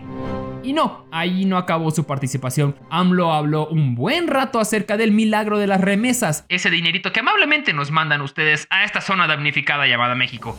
Y 0.63 0.73
no, 0.73 1.07
ahí 1.11 1.45
no 1.45 1.57
acabó 1.57 1.89
su 1.89 2.05
participación. 2.05 2.75
AMLO 2.91 3.33
habló 3.33 3.67
un 3.67 3.95
buen 3.95 4.27
rato 4.27 4.59
acerca 4.59 4.95
del 4.95 5.11
milagro 5.11 5.57
de 5.57 5.65
las 5.65 5.81
remesas, 5.81 6.45
ese 6.49 6.69
dinerito 6.69 7.11
que 7.11 7.21
amablemente 7.21 7.73
nos 7.73 7.89
mandan 7.89 8.21
ustedes 8.21 8.67
a 8.69 8.83
esta 8.83 9.01
zona 9.01 9.25
damnificada 9.25 9.87
llamada 9.87 10.13
México. 10.13 10.55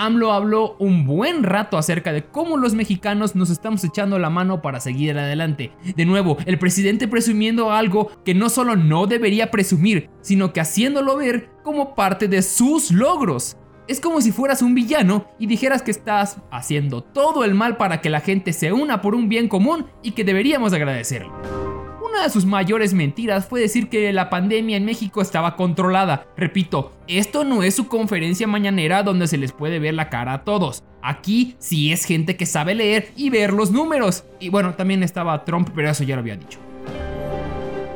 AMLO 0.00 0.32
habló 0.32 0.76
un 0.78 1.04
buen 1.04 1.42
rato 1.42 1.76
acerca 1.76 2.10
de 2.12 2.24
cómo 2.24 2.56
los 2.56 2.72
mexicanos 2.72 3.36
nos 3.36 3.50
estamos 3.50 3.84
echando 3.84 4.18
la 4.18 4.30
mano 4.30 4.62
para 4.62 4.80
seguir 4.80 5.18
adelante. 5.18 5.72
De 5.94 6.06
nuevo, 6.06 6.38
el 6.46 6.58
presidente 6.58 7.06
presumiendo 7.06 7.70
algo 7.70 8.10
que 8.24 8.34
no 8.34 8.48
solo 8.48 8.76
no 8.76 9.06
debería 9.06 9.50
presumir, 9.50 10.08
sino 10.22 10.54
que 10.54 10.60
haciéndolo 10.60 11.18
ver 11.18 11.50
como 11.62 11.94
parte 11.94 12.28
de 12.28 12.40
sus 12.40 12.90
logros. 12.90 13.58
Es 13.88 14.00
como 14.00 14.22
si 14.22 14.32
fueras 14.32 14.62
un 14.62 14.74
villano 14.74 15.26
y 15.38 15.46
dijeras 15.46 15.82
que 15.82 15.90
estás 15.90 16.38
haciendo 16.50 17.02
todo 17.02 17.44
el 17.44 17.54
mal 17.54 17.76
para 17.76 18.00
que 18.00 18.08
la 18.08 18.20
gente 18.20 18.54
se 18.54 18.72
una 18.72 19.02
por 19.02 19.14
un 19.14 19.28
bien 19.28 19.48
común 19.48 19.86
y 20.02 20.12
que 20.12 20.24
deberíamos 20.24 20.72
agradecerlo. 20.72 21.69
Una 22.10 22.24
de 22.24 22.30
sus 22.30 22.44
mayores 22.44 22.92
mentiras 22.92 23.46
fue 23.46 23.60
decir 23.60 23.88
que 23.88 24.12
la 24.12 24.30
pandemia 24.30 24.76
en 24.76 24.84
México 24.84 25.22
estaba 25.22 25.54
controlada. 25.54 26.26
Repito, 26.36 26.90
esto 27.06 27.44
no 27.44 27.62
es 27.62 27.76
su 27.76 27.86
conferencia 27.86 28.48
mañanera 28.48 29.04
donde 29.04 29.28
se 29.28 29.38
les 29.38 29.52
puede 29.52 29.78
ver 29.78 29.94
la 29.94 30.10
cara 30.10 30.32
a 30.32 30.44
todos. 30.44 30.82
Aquí 31.02 31.54
sí 31.60 31.92
es 31.92 32.04
gente 32.04 32.36
que 32.36 32.46
sabe 32.46 32.74
leer 32.74 33.12
y 33.16 33.30
ver 33.30 33.52
los 33.52 33.70
números. 33.70 34.24
Y 34.40 34.48
bueno, 34.48 34.74
también 34.74 35.04
estaba 35.04 35.44
Trump, 35.44 35.70
pero 35.72 35.88
eso 35.88 36.02
ya 36.02 36.16
lo 36.16 36.22
había 36.22 36.34
dicho. 36.34 36.58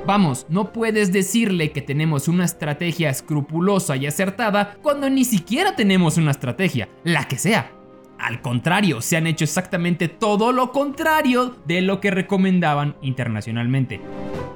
Vamos, 0.07 0.47
no 0.49 0.73
puedes 0.73 1.13
decirle 1.13 1.73
que 1.73 1.83
tenemos 1.83 2.29
una 2.29 2.45
estrategia 2.45 3.11
escrupulosa 3.11 3.97
y 3.97 4.07
acertada 4.07 4.77
cuando 4.81 5.11
ni 5.11 5.25
siquiera 5.25 5.75
tenemos 5.75 6.19
una 6.19 6.31
estrategia, 6.31 6.89
la 7.03 7.27
que 7.27 7.37
sea. 7.37 7.73
Al 8.25 8.41
contrario, 8.41 9.03
se 9.03 9.19
han 9.19 9.27
hecho 9.27 9.45
exactamente 9.45 10.09
todo 10.09 10.51
lo 10.51 10.73
contrario 10.73 11.57
de 11.67 11.83
lo 11.83 12.01
que 12.01 12.11
recomendaban 12.11 12.97
internacionalmente. 13.03 14.01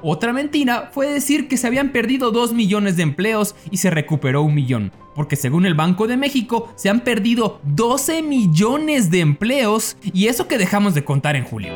Otra 0.01 0.33
mentira 0.33 0.89
fue 0.91 1.05
decir 1.13 1.47
que 1.47 1.55
se 1.55 1.67
habían 1.67 1.89
perdido 1.89 2.31
2 2.31 2.53
millones 2.53 2.97
de 2.97 3.03
empleos 3.03 3.55
y 3.69 3.77
se 3.77 3.91
recuperó 3.91 4.41
un 4.41 4.55
millón, 4.55 4.91
porque 5.13 5.35
según 5.35 5.67
el 5.67 5.75
Banco 5.75 6.07
de 6.07 6.17
México 6.17 6.73
se 6.77 6.89
han 6.89 7.01
perdido 7.01 7.61
12 7.61 8.23
millones 8.23 9.11
de 9.11 9.19
empleos 9.19 9.97
y 10.01 10.29
eso 10.29 10.47
que 10.47 10.57
dejamos 10.57 10.95
de 10.95 11.05
contar 11.05 11.35
en 11.35 11.43
julio. 11.43 11.73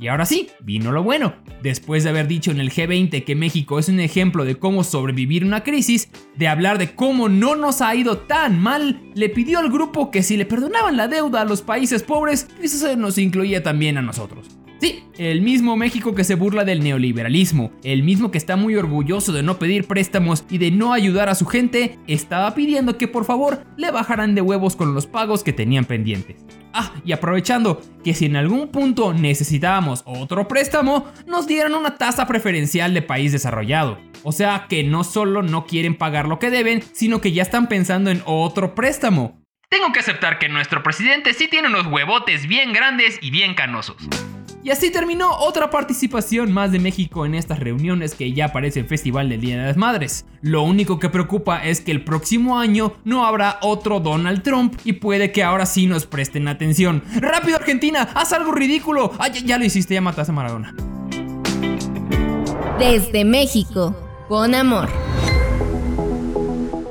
Y 0.00 0.08
ahora 0.08 0.26
sí, 0.26 0.48
vino 0.60 0.92
lo 0.92 1.02
bueno. 1.02 1.34
Después 1.62 2.04
de 2.04 2.10
haber 2.10 2.28
dicho 2.28 2.50
en 2.50 2.60
el 2.60 2.70
G20 2.70 3.24
que 3.24 3.34
México 3.34 3.78
es 3.78 3.88
un 3.88 3.98
ejemplo 3.98 4.44
de 4.44 4.56
cómo 4.56 4.84
sobrevivir 4.84 5.44
una 5.44 5.64
crisis, 5.64 6.08
de 6.36 6.46
hablar 6.46 6.78
de 6.78 6.94
cómo 6.94 7.28
no 7.28 7.56
nos 7.56 7.80
ha 7.80 7.94
ido 7.96 8.18
tan 8.18 8.60
mal, 8.60 9.00
le 9.14 9.28
pidió 9.28 9.58
al 9.58 9.70
grupo 9.70 10.10
que 10.10 10.22
si 10.22 10.36
le 10.36 10.46
perdonaban 10.46 10.96
la 10.96 11.08
deuda 11.08 11.40
a 11.40 11.44
los 11.44 11.62
países 11.62 12.02
pobres, 12.02 12.48
eso 12.62 12.96
nos 12.96 13.18
incluía 13.18 13.62
también 13.62 13.98
a 13.98 14.02
nosotros. 14.02 14.46
Sí, 14.80 15.02
el 15.18 15.42
mismo 15.42 15.76
México 15.76 16.14
que 16.14 16.22
se 16.22 16.36
burla 16.36 16.64
del 16.64 16.84
neoliberalismo, 16.84 17.72
el 17.82 18.04
mismo 18.04 18.30
que 18.30 18.38
está 18.38 18.54
muy 18.54 18.76
orgulloso 18.76 19.32
de 19.32 19.42
no 19.42 19.58
pedir 19.58 19.88
préstamos 19.88 20.44
y 20.48 20.58
de 20.58 20.70
no 20.70 20.92
ayudar 20.92 21.28
a 21.28 21.34
su 21.34 21.46
gente, 21.46 21.98
estaba 22.06 22.54
pidiendo 22.54 22.96
que 22.96 23.08
por 23.08 23.24
favor 23.24 23.64
le 23.76 23.90
bajaran 23.90 24.36
de 24.36 24.42
huevos 24.42 24.76
con 24.76 24.94
los 24.94 25.08
pagos 25.08 25.42
que 25.42 25.52
tenían 25.52 25.84
pendientes. 25.84 26.36
Ah, 26.72 26.92
y 27.04 27.12
aprovechando 27.12 27.80
que 28.04 28.14
si 28.14 28.26
en 28.26 28.36
algún 28.36 28.68
punto 28.68 29.14
necesitábamos 29.14 30.02
otro 30.06 30.48
préstamo, 30.48 31.06
nos 31.26 31.46
dieran 31.46 31.74
una 31.74 31.96
tasa 31.96 32.26
preferencial 32.26 32.94
de 32.94 33.02
país 33.02 33.32
desarrollado. 33.32 33.98
O 34.22 34.32
sea 34.32 34.66
que 34.68 34.84
no 34.84 35.04
solo 35.04 35.42
no 35.42 35.66
quieren 35.66 35.96
pagar 35.96 36.28
lo 36.28 36.38
que 36.38 36.50
deben, 36.50 36.82
sino 36.92 37.20
que 37.20 37.32
ya 37.32 37.42
están 37.42 37.68
pensando 37.68 38.10
en 38.10 38.22
otro 38.26 38.74
préstamo. 38.74 39.40
Tengo 39.70 39.92
que 39.92 40.00
aceptar 40.00 40.38
que 40.38 40.48
nuestro 40.48 40.82
presidente 40.82 41.34
sí 41.34 41.48
tiene 41.48 41.68
unos 41.68 41.86
huevotes 41.86 42.46
bien 42.46 42.72
grandes 42.72 43.18
y 43.20 43.30
bien 43.30 43.54
canosos. 43.54 43.96
Y 44.68 44.70
así 44.70 44.90
terminó 44.90 45.30
otra 45.30 45.70
participación 45.70 46.52
más 46.52 46.72
de 46.72 46.78
México 46.78 47.24
en 47.24 47.34
estas 47.34 47.58
reuniones 47.58 48.14
que 48.14 48.34
ya 48.34 48.52
parece 48.52 48.80
el 48.80 48.86
Festival 48.86 49.30
del 49.30 49.40
Día 49.40 49.58
de 49.58 49.66
las 49.66 49.78
Madres. 49.78 50.26
Lo 50.42 50.60
único 50.60 50.98
que 50.98 51.08
preocupa 51.08 51.64
es 51.64 51.80
que 51.80 51.90
el 51.90 52.04
próximo 52.04 52.58
año 52.58 52.92
no 53.02 53.24
habrá 53.24 53.60
otro 53.62 53.98
Donald 53.98 54.42
Trump 54.42 54.78
y 54.84 54.92
puede 54.92 55.32
que 55.32 55.42
ahora 55.42 55.64
sí 55.64 55.86
nos 55.86 56.04
presten 56.04 56.48
atención. 56.48 57.02
¡Rápido 57.16 57.56
Argentina! 57.56 58.10
¡Haz 58.14 58.34
algo 58.34 58.52
ridículo! 58.52 59.10
¡Ah, 59.18 59.28
ya, 59.28 59.40
ya 59.40 59.56
lo 59.56 59.64
hiciste! 59.64 59.94
Ya 59.94 60.02
mataste 60.02 60.32
a 60.32 60.34
Maradona. 60.34 60.74
Desde 62.78 63.24
México, 63.24 63.96
con 64.28 64.54
amor. 64.54 64.90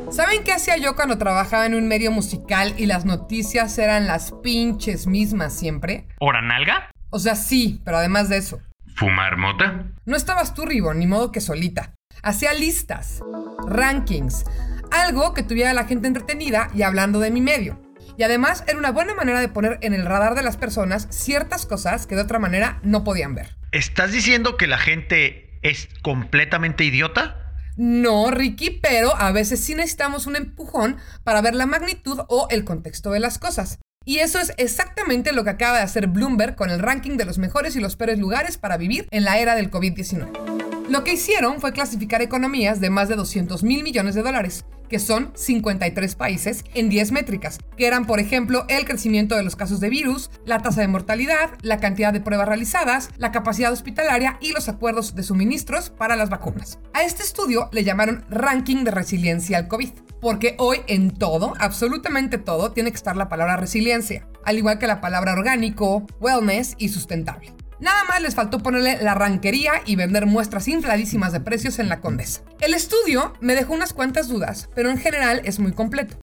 ¿Saben 0.10 0.43
qué 0.43 0.51
hacía 0.51 0.77
yo 0.77 0.96
cuando 0.96 1.19
trabajaba 1.19 1.67
en 1.67 1.75
un 1.75 1.88
medio 1.88 2.10
musical 2.10 2.74
y 2.75 2.88
las 2.88 3.05
noticias 3.05 3.77
eran 3.77 4.07
las 4.07 4.31
pinches 4.41 5.05
mismas 5.05 5.53
siempre? 5.53 6.07
¿Hora 6.17 6.41
nalga? 6.41 6.89
O 7.10 7.20
sea, 7.20 7.36
sí, 7.36 7.82
pero 7.86 7.98
además 7.98 8.30
de 8.30 8.38
eso. 8.38 8.60
¿Fumar 8.96 9.38
mota? 9.38 9.86
No 10.06 10.16
estabas 10.16 10.54
tú, 10.54 10.66
Ribon, 10.66 11.00
ni 11.00 11.08
modo 11.08 11.32
que 11.32 11.40
solita. 11.42 11.94
Hacía 12.24 12.54
listas, 12.54 13.22
rankings, 13.68 14.44
algo 14.92 15.34
que 15.34 15.44
tuviera 15.44 15.72
a 15.72 15.74
la 15.74 15.86
gente 15.86 16.08
entretenida 16.08 16.70
y 16.74 16.82
hablando 16.82 17.20
de 17.20 17.32
mi 17.32 17.42
medio. 17.42 17.80
Y 18.18 18.24
además 18.24 18.64
era 18.68 18.80
una 18.80 18.92
buena 18.92 19.14
manera 19.14 19.40
de 19.40 19.50
poner 19.50 19.78
en 19.82 19.94
el 19.94 20.06
radar 20.06 20.34
de 20.36 20.42
las 20.42 20.58
personas 20.58 21.08
ciertas 21.12 21.66
cosas 21.66 22.08
que 22.08 22.16
de 22.16 22.24
otra 22.24 22.40
manera 22.40 22.80
no 22.84 23.04
podían 23.04 23.36
ver. 23.36 23.56
¿Estás 23.72 24.12
diciendo 24.12 24.58
que 24.58 24.68
la 24.68 24.80
gente 24.80 25.60
es 25.62 25.88
completamente 26.02 26.84
idiota? 26.84 27.54
No, 27.78 28.32
Ricky, 28.32 28.72
pero 28.72 29.16
a 29.16 29.32
veces 29.32 29.64
sí 29.64 29.76
necesitamos 29.76 30.26
un 30.26 30.36
empujón 30.36 30.98
para 31.24 31.42
ver 31.42 31.54
la 31.54 31.68
magnitud 31.68 32.20
o 32.28 32.48
el 32.50 32.64
contexto 32.64 33.12
de 33.12 33.20
las 33.20 33.38
cosas. 33.38 33.78
Y 34.08 34.20
eso 34.20 34.40
es 34.40 34.54
exactamente 34.56 35.34
lo 35.34 35.44
que 35.44 35.50
acaba 35.50 35.80
de 35.80 35.84
hacer 35.84 36.08
Bloomberg 36.08 36.56
con 36.56 36.70
el 36.70 36.80
ranking 36.80 37.18
de 37.18 37.26
los 37.26 37.40
mejores 37.40 37.76
y 37.76 37.82
los 37.82 37.98
peores 37.98 38.20
lugares 38.20 38.58
para 38.58 38.78
vivir 38.78 39.06
en 39.12 39.26
la 39.26 39.38
era 39.38 39.54
del 39.54 39.70
COVID-19. 39.70 40.88
Lo 40.88 41.04
que 41.04 41.12
hicieron 41.12 41.60
fue 41.60 41.74
clasificar 41.74 42.22
economías 42.22 42.80
de 42.80 42.90
más 42.90 43.10
de 43.10 43.18
200 43.18 43.64
mil 43.64 43.84
millones 43.84 44.16
de 44.16 44.24
dólares, 44.24 44.64
que 44.89 45.00
son 45.00 45.32
53 45.36 46.15
países, 46.15 46.63
en 46.74 46.89
10 46.89 47.12
métricas, 47.12 47.60
que 47.77 47.88
eran, 47.88 48.06
por 48.06 48.20
ejemplo, 48.20 48.65
el 48.70 48.86
crecimiento 48.86 49.36
de 49.36 49.44
los 49.44 49.56
casos 49.56 49.79
de 49.79 49.89
virus, 49.89 50.29
la 50.46 50.60
tasa 50.60 50.82
de 50.82 50.88
mortalidad, 50.88 51.51
la 51.62 51.77
cantidad 51.77 52.13
de 52.13 52.22
pruebas 52.22 52.48
realizadas, 52.48 53.10
la 53.17 53.32
capacidad 53.32 53.72
hospitalaria 53.72 54.38
y 54.41 54.51
los 54.51 54.70
acuerdos 54.70 55.15
de 55.15 55.24
suministros 55.24 55.89
para 55.89 56.15
las 56.15 56.29
vacunas. 56.29 56.79
A 56.94 57.03
este 57.03 57.24
estudio 57.24 57.70
le 57.72 57.84
llamaron 57.84 58.25
Ranking 58.29 58.84
de 58.84 58.91
Resiliencia 58.91 59.58
al 59.58 59.67
COVID, 59.67 59.89
porque 60.22 60.56
hoy 60.58 60.82
en 60.88 61.12
todo, 61.12 61.53
absolutamente 61.60 62.38
todo, 62.38 62.72
tiene 62.72 62.91
que 62.91 62.98
estar 62.98 63.15
la 63.15 63.29
palabra 63.29 63.58
resiliencia, 63.58 64.27
al 64.46 64.58
igual 64.58 64.79
que 64.79 64.88
la 64.88 65.01
palabra 65.01 65.34
orgánico, 65.34 66.06
wellness 66.20 66.75
y 66.77 66.89
sustentable. 66.89 67.53
Nada 67.79 68.03
más 68.05 68.22
les 68.22 68.34
faltó 68.34 68.60
ponerle 68.60 68.98
la 69.01 69.13
ranquería 69.13 69.84
y 69.86 69.96
vender 69.96 70.25
muestras 70.25 70.67
infladísimas 70.67 71.31
de 71.31 71.39
precios 71.39 71.77
en 71.77 71.89
la 71.89 72.01
Condesa. 72.01 72.41
El 72.60 72.74
estudio 72.74 73.34
me 73.39 73.54
dejó 73.54 73.73
unas 73.73 73.93
cuantas 73.93 74.28
dudas, 74.28 74.69
pero 74.73 74.89
en 74.89 74.97
general 74.97 75.41
es 75.45 75.60
muy 75.60 75.73
completo. 75.73 76.17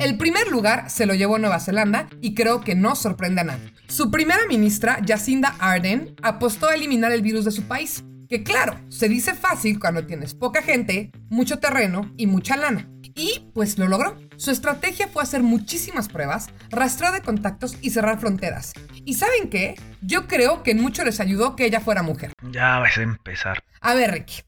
El 0.00 0.16
primer 0.18 0.48
lugar 0.48 0.90
se 0.90 1.06
lo 1.06 1.14
llevó 1.14 1.38
Nueva 1.38 1.60
Zelanda 1.60 2.08
y 2.20 2.34
creo 2.34 2.62
que 2.62 2.74
no 2.74 2.96
sorprende 2.96 3.42
a 3.42 3.44
nadie. 3.44 3.72
Su 3.86 4.10
primera 4.10 4.40
ministra, 4.48 4.98
Jacinda 5.06 5.54
Ardern, 5.60 6.16
apostó 6.22 6.68
a 6.68 6.74
eliminar 6.74 7.12
el 7.12 7.22
virus 7.22 7.44
de 7.44 7.52
su 7.52 7.62
país. 7.62 8.04
Que 8.28 8.42
claro, 8.42 8.80
se 8.88 9.08
dice 9.08 9.34
fácil 9.34 9.78
cuando 9.78 10.06
tienes 10.06 10.34
poca 10.34 10.62
gente, 10.62 11.12
mucho 11.28 11.58
terreno 11.58 12.12
y 12.16 12.26
mucha 12.26 12.56
lana. 12.56 12.88
Y 13.14 13.50
pues 13.54 13.78
lo 13.78 13.86
logró. 13.86 14.16
Su 14.36 14.50
estrategia 14.50 15.08
fue 15.08 15.22
hacer 15.22 15.42
muchísimas 15.42 16.08
pruebas, 16.08 16.48
rastreo 16.70 17.12
de 17.12 17.22
contactos 17.22 17.76
y 17.80 17.90
cerrar 17.90 18.18
fronteras. 18.18 18.72
¿Y 19.04 19.14
saben 19.14 19.48
qué? 19.50 19.76
Yo 20.00 20.26
creo 20.26 20.62
que 20.62 20.72
en 20.72 20.80
mucho 20.80 21.04
les 21.04 21.20
ayudó 21.20 21.54
que 21.54 21.66
ella 21.66 21.80
fuera 21.80 22.02
mujer. 22.02 22.32
Ya 22.50 22.78
vas 22.78 22.98
a 22.98 23.02
empezar. 23.02 23.62
A 23.80 23.94
ver, 23.94 24.12
Ricky, 24.12 24.42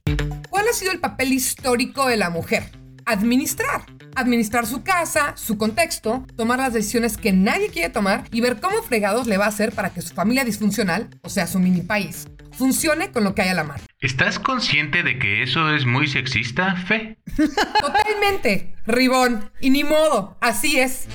¿cuál 0.51 0.67
ha 0.69 0.73
sido 0.73 0.93
el 0.93 1.01
papel 1.01 1.33
histórico 1.33 2.07
de 2.07 2.17
la 2.17 2.31
mujer? 2.31 2.65
Administrar. 3.09 3.83
Administrar 4.17 4.67
su 4.67 4.83
casa, 4.83 5.37
su 5.37 5.57
contexto, 5.57 6.27
tomar 6.37 6.59
las 6.59 6.73
decisiones 6.73 7.17
que 7.17 7.33
nadie 7.33 7.69
quiere 7.69 7.89
tomar 7.89 8.25
y 8.33 8.41
ver 8.41 8.59
cómo 8.61 8.83
fregados 8.83 9.29
le 9.29 9.39
va 9.39 9.45
a 9.45 9.49
hacer 9.49 9.71
para 9.71 9.91
que 9.91 10.03
su 10.03 10.13
familia 10.13 10.45
disfuncional, 10.45 11.09
o 11.23 11.29
sea, 11.29 11.47
su 11.47 11.61
mini 11.61 11.83
país, 11.83 12.27
funcione 12.51 13.13
con 13.13 13.23
lo 13.23 13.33
que 13.33 13.43
hay 13.43 13.51
a 13.51 13.55
la 13.55 13.63
mano. 13.63 13.85
¿Estás 14.01 14.41
consciente 14.41 15.05
de 15.05 15.21
que 15.21 15.45
eso 15.45 15.73
es 15.73 15.87
muy 15.87 16.09
sexista, 16.09 16.75
Fe? 16.75 17.19
Totalmente, 17.81 18.75
Ribón. 18.89 19.53
Y 19.61 19.71
ni 19.71 19.85
modo, 19.85 20.37
así 20.41 20.81
es. 20.81 21.07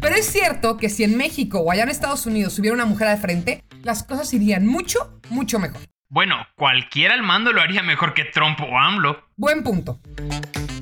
Pero 0.00 0.14
es 0.14 0.24
cierto 0.24 0.78
que 0.78 0.88
si 0.88 1.04
en 1.04 1.18
México 1.18 1.58
o 1.58 1.70
allá 1.70 1.82
en 1.82 1.90
Estados 1.90 2.24
Unidos 2.24 2.58
hubiera 2.58 2.74
una 2.74 2.86
mujer 2.86 3.08
al 3.08 3.18
frente, 3.18 3.62
las 3.82 4.04
cosas 4.04 4.32
irían 4.32 4.66
mucho, 4.66 5.20
mucho 5.28 5.58
mejor. 5.58 5.82
Bueno, 6.08 6.36
cualquiera 6.56 7.12
al 7.12 7.22
mando 7.22 7.52
lo 7.52 7.60
haría 7.60 7.82
mejor 7.82 8.14
que 8.14 8.24
Trump 8.24 8.58
o 8.60 8.78
AMLO. 8.78 9.28
Buen 9.36 9.62
punto. 9.62 10.00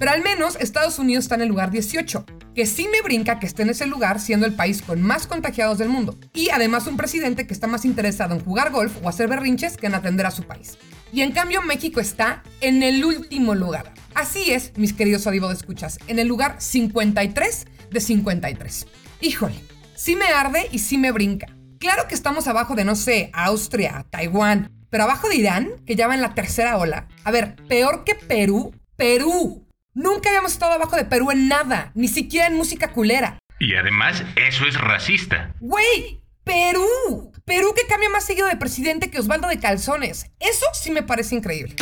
Pero 0.04 0.16
al 0.16 0.22
menos 0.22 0.58
Estados 0.60 0.98
Unidos 0.98 1.24
está 1.24 1.36
en 1.36 1.40
el 1.40 1.48
lugar 1.48 1.70
18, 1.70 2.26
que 2.54 2.66
sí 2.66 2.88
me 2.92 3.00
brinca 3.00 3.38
que 3.38 3.46
esté 3.46 3.62
en 3.62 3.70
ese 3.70 3.86
lugar 3.86 4.20
siendo 4.20 4.44
el 4.44 4.52
país 4.52 4.82
con 4.82 5.00
más 5.00 5.26
contagiados 5.26 5.78
del 5.78 5.88
mundo. 5.88 6.18
Y 6.34 6.50
además 6.50 6.86
un 6.86 6.98
presidente 6.98 7.46
que 7.46 7.54
está 7.54 7.68
más 7.68 7.86
interesado 7.86 8.34
en 8.34 8.44
jugar 8.44 8.70
golf 8.70 8.92
o 9.02 9.08
hacer 9.08 9.28
berrinches 9.28 9.78
que 9.78 9.86
en 9.86 9.94
atender 9.94 10.26
a 10.26 10.30
su 10.30 10.42
país. 10.42 10.76
Y 11.10 11.22
en 11.22 11.32
cambio 11.32 11.62
México 11.62 12.00
está 12.00 12.42
en 12.60 12.82
el 12.82 13.02
último 13.02 13.54
lugar. 13.54 13.94
Así 14.14 14.50
es, 14.50 14.76
mis 14.76 14.92
queridos 14.92 15.26
Odivo 15.26 15.48
de 15.48 15.54
escuchas, 15.54 15.98
en 16.06 16.18
el 16.18 16.28
lugar 16.28 16.56
53 16.58 17.66
de 17.90 18.00
53. 18.00 18.86
Híjole, 19.22 19.58
sí 19.94 20.16
me 20.16 20.26
arde 20.26 20.68
y 20.70 20.80
sí 20.80 20.98
me 20.98 21.12
brinca. 21.12 21.46
Claro 21.78 22.08
que 22.08 22.14
estamos 22.14 22.46
abajo 22.46 22.74
de, 22.74 22.84
no 22.84 22.94
sé, 22.94 23.30
Austria, 23.32 24.04
Taiwán, 24.10 24.70
pero 24.90 25.04
abajo 25.04 25.30
de 25.30 25.36
Irán, 25.36 25.70
que 25.86 25.96
ya 25.96 26.08
va 26.08 26.14
en 26.14 26.20
la 26.20 26.34
tercera 26.34 26.76
ola. 26.76 27.08
A 27.24 27.30
ver, 27.30 27.56
peor 27.70 28.04
que 28.04 28.14
Perú, 28.14 28.74
Perú. 28.96 29.63
Nunca 29.94 30.28
habíamos 30.28 30.52
estado 30.52 30.72
abajo 30.72 30.96
de 30.96 31.04
Perú 31.04 31.30
en 31.30 31.46
nada, 31.46 31.92
ni 31.94 32.08
siquiera 32.08 32.48
en 32.48 32.56
música 32.56 32.90
culera. 32.90 33.38
Y 33.60 33.76
además, 33.76 34.24
eso 34.34 34.66
es 34.66 34.80
racista. 34.80 35.54
¡Güey! 35.60 36.20
¡Perú! 36.42 37.30
Perú 37.44 37.72
que 37.76 37.86
cambia 37.86 38.10
más 38.10 38.24
seguido 38.24 38.48
de 38.48 38.56
presidente 38.56 39.08
que 39.08 39.20
Osvaldo 39.20 39.46
de 39.46 39.60
Calzones. 39.60 40.26
Eso 40.40 40.66
sí 40.72 40.90
me 40.90 41.04
parece 41.04 41.36
increíble. 41.36 41.76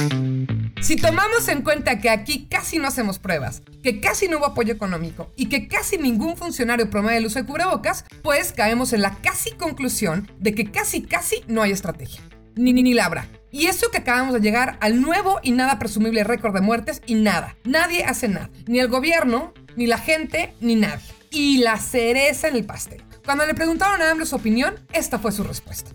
Si 0.82 0.96
tomamos 0.96 1.48
en 1.48 1.62
cuenta 1.62 2.00
que 2.00 2.10
aquí 2.10 2.48
casi 2.50 2.78
no 2.78 2.86
hacemos 2.86 3.18
pruebas, 3.18 3.62
que 3.82 4.00
casi 4.00 4.28
no 4.28 4.38
hubo 4.38 4.46
apoyo 4.46 4.74
económico 4.74 5.32
y 5.34 5.48
que 5.48 5.66
casi 5.66 5.96
ningún 5.96 6.36
funcionario 6.36 6.90
promueve 6.90 7.16
el 7.16 7.26
uso 7.26 7.38
de 7.38 7.46
cubrebocas, 7.46 8.04
pues 8.22 8.52
caemos 8.52 8.92
en 8.92 9.00
la 9.00 9.16
casi 9.22 9.52
conclusión 9.52 10.30
de 10.38 10.54
que 10.54 10.70
casi 10.70 11.02
casi 11.02 11.44
no 11.48 11.62
hay 11.62 11.70
estrategia. 11.70 12.20
Ni 12.56 12.74
ni 12.74 12.82
ni 12.82 12.92
labra. 12.92 13.26
Y 13.52 13.66
eso 13.66 13.90
que 13.90 13.98
acabamos 13.98 14.32
de 14.32 14.40
llegar 14.40 14.78
al 14.80 15.02
nuevo 15.02 15.38
y 15.42 15.52
nada 15.52 15.78
presumible 15.78 16.24
récord 16.24 16.54
de 16.54 16.62
muertes 16.62 17.02
y 17.06 17.14
nada. 17.14 17.54
Nadie 17.64 18.02
hace 18.04 18.26
nada. 18.26 18.48
Ni 18.66 18.80
el 18.80 18.88
gobierno, 18.88 19.52
ni 19.76 19.86
la 19.86 19.98
gente, 19.98 20.54
ni 20.60 20.74
nadie. 20.74 21.04
Y 21.30 21.58
la 21.58 21.76
cereza 21.76 22.48
en 22.48 22.56
el 22.56 22.64
pastel. 22.64 23.04
Cuando 23.24 23.46
le 23.46 23.54
preguntaron 23.54 24.00
a 24.00 24.10
AMLO 24.10 24.24
su 24.24 24.36
opinión, 24.36 24.74
esta 24.92 25.18
fue 25.18 25.32
su 25.32 25.44
respuesta. 25.44 25.90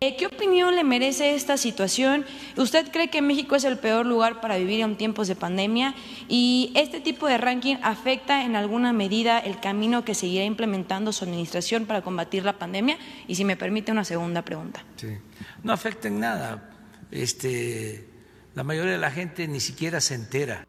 Eh, 0.00 0.16
¿Qué 0.16 0.26
opinión 0.26 0.76
le 0.76 0.84
merece 0.84 1.34
esta 1.34 1.56
situación? 1.56 2.24
¿Usted 2.56 2.92
cree 2.92 3.10
que 3.10 3.20
México 3.20 3.56
es 3.56 3.64
el 3.64 3.78
peor 3.78 4.06
lugar 4.06 4.40
para 4.40 4.56
vivir 4.56 4.80
en 4.80 4.96
tiempos 4.96 5.26
de 5.26 5.34
pandemia? 5.34 5.92
¿Y 6.28 6.70
este 6.76 7.00
tipo 7.00 7.26
de 7.26 7.36
ranking 7.36 7.78
afecta 7.82 8.44
en 8.44 8.54
alguna 8.54 8.92
medida 8.92 9.40
el 9.40 9.58
camino 9.58 10.04
que 10.04 10.14
seguirá 10.14 10.44
implementando 10.44 11.12
su 11.12 11.24
administración 11.24 11.84
para 11.86 12.02
combatir 12.02 12.44
la 12.44 12.60
pandemia? 12.60 12.96
Y 13.26 13.34
si 13.34 13.44
me 13.44 13.56
permite 13.56 13.90
una 13.90 14.04
segunda 14.04 14.42
pregunta. 14.42 14.84
Sí. 14.94 15.18
No 15.64 15.72
afecta 15.72 16.06
en 16.06 16.20
nada. 16.20 16.70
Este, 17.10 18.06
la 18.54 18.62
mayoría 18.62 18.92
de 18.92 18.98
la 18.98 19.10
gente 19.10 19.48
ni 19.48 19.58
siquiera 19.58 20.00
se 20.00 20.14
entera. 20.14 20.64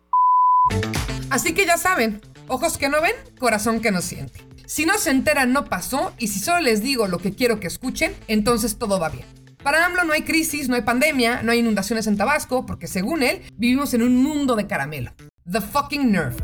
Así 1.29 1.53
que 1.53 1.67
ya 1.67 1.77
saben, 1.77 2.19
ojos 2.47 2.79
que 2.79 2.89
no 2.89 2.99
ven, 2.99 3.13
corazón 3.37 3.79
que 3.79 3.91
no 3.91 4.01
siente. 4.01 4.49
Si 4.69 4.85
no 4.85 4.99
se 4.99 5.09
enteran, 5.09 5.51
no 5.51 5.65
pasó, 5.65 6.13
y 6.19 6.27
si 6.27 6.37
solo 6.37 6.59
les 6.59 6.83
digo 6.83 7.07
lo 7.07 7.17
que 7.17 7.33
quiero 7.33 7.59
que 7.59 7.65
escuchen, 7.65 8.13
entonces 8.27 8.77
todo 8.77 8.99
va 8.99 9.09
bien. 9.09 9.25
Para 9.63 9.83
AMLO 9.83 10.03
no 10.03 10.13
hay 10.13 10.21
crisis, 10.21 10.69
no 10.69 10.75
hay 10.75 10.83
pandemia, 10.83 11.41
no 11.41 11.51
hay 11.51 11.57
inundaciones 11.57 12.05
en 12.05 12.17
Tabasco, 12.17 12.67
porque 12.67 12.85
según 12.85 13.23
él, 13.23 13.41
vivimos 13.57 13.95
en 13.95 14.03
un 14.03 14.17
mundo 14.17 14.55
de 14.55 14.67
caramelo. 14.67 15.11
The 15.51 15.61
fucking 15.61 16.11
nerve. 16.11 16.35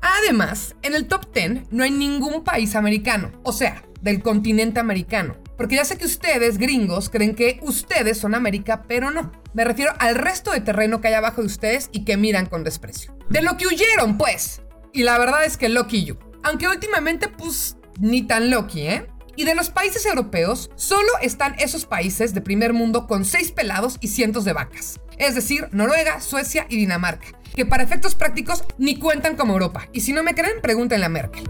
Además, 0.00 0.74
en 0.80 0.94
el 0.94 1.06
top 1.06 1.30
10 1.34 1.70
no 1.70 1.84
hay 1.84 1.90
ningún 1.90 2.44
país 2.44 2.74
americano, 2.76 3.30
o 3.42 3.52
sea, 3.52 3.82
del 4.00 4.22
continente 4.22 4.80
americano. 4.80 5.36
Porque 5.58 5.76
ya 5.76 5.84
sé 5.84 5.98
que 5.98 6.06
ustedes, 6.06 6.56
gringos, 6.56 7.10
creen 7.10 7.34
que 7.34 7.60
ustedes 7.60 8.16
son 8.16 8.34
América, 8.34 8.84
pero 8.88 9.10
no. 9.10 9.32
Me 9.52 9.66
refiero 9.66 9.92
al 9.98 10.14
resto 10.14 10.50
de 10.50 10.62
terreno 10.62 11.02
que 11.02 11.08
hay 11.08 11.14
abajo 11.14 11.42
de 11.42 11.48
ustedes 11.48 11.90
y 11.92 12.06
que 12.06 12.16
miran 12.16 12.46
con 12.46 12.64
desprecio. 12.64 13.14
De 13.28 13.42
lo 13.42 13.58
que 13.58 13.66
huyeron, 13.66 14.16
pues. 14.16 14.62
Y 14.94 15.02
la 15.02 15.18
verdad 15.18 15.44
es 15.44 15.58
que 15.58 15.68
Lucky 15.68 16.06
You. 16.06 16.25
Aunque 16.42 16.68
últimamente, 16.68 17.28
pues, 17.28 17.76
ni 17.98 18.22
tan 18.22 18.50
Lucky, 18.50 18.82
¿eh? 18.82 19.06
Y 19.36 19.44
de 19.44 19.54
los 19.54 19.70
países 19.70 20.06
europeos, 20.06 20.70
solo 20.76 21.08
están 21.20 21.54
esos 21.58 21.84
países 21.84 22.32
de 22.32 22.40
primer 22.40 22.72
mundo 22.72 23.06
con 23.06 23.24
seis 23.24 23.52
pelados 23.52 23.98
y 24.00 24.08
cientos 24.08 24.44
de 24.44 24.54
vacas. 24.54 24.98
Es 25.18 25.34
decir, 25.34 25.68
Noruega, 25.72 26.20
Suecia 26.20 26.66
y 26.70 26.76
Dinamarca, 26.76 27.28
que 27.54 27.66
para 27.66 27.82
efectos 27.82 28.14
prácticos 28.14 28.64
ni 28.78 28.98
cuentan 28.98 29.36
como 29.36 29.52
Europa. 29.52 29.88
Y 29.92 30.00
si 30.00 30.12
no 30.12 30.22
me 30.22 30.34
creen, 30.34 30.60
pregúntenle 30.62 31.06
a 31.06 31.10
Merkel. 31.10 31.44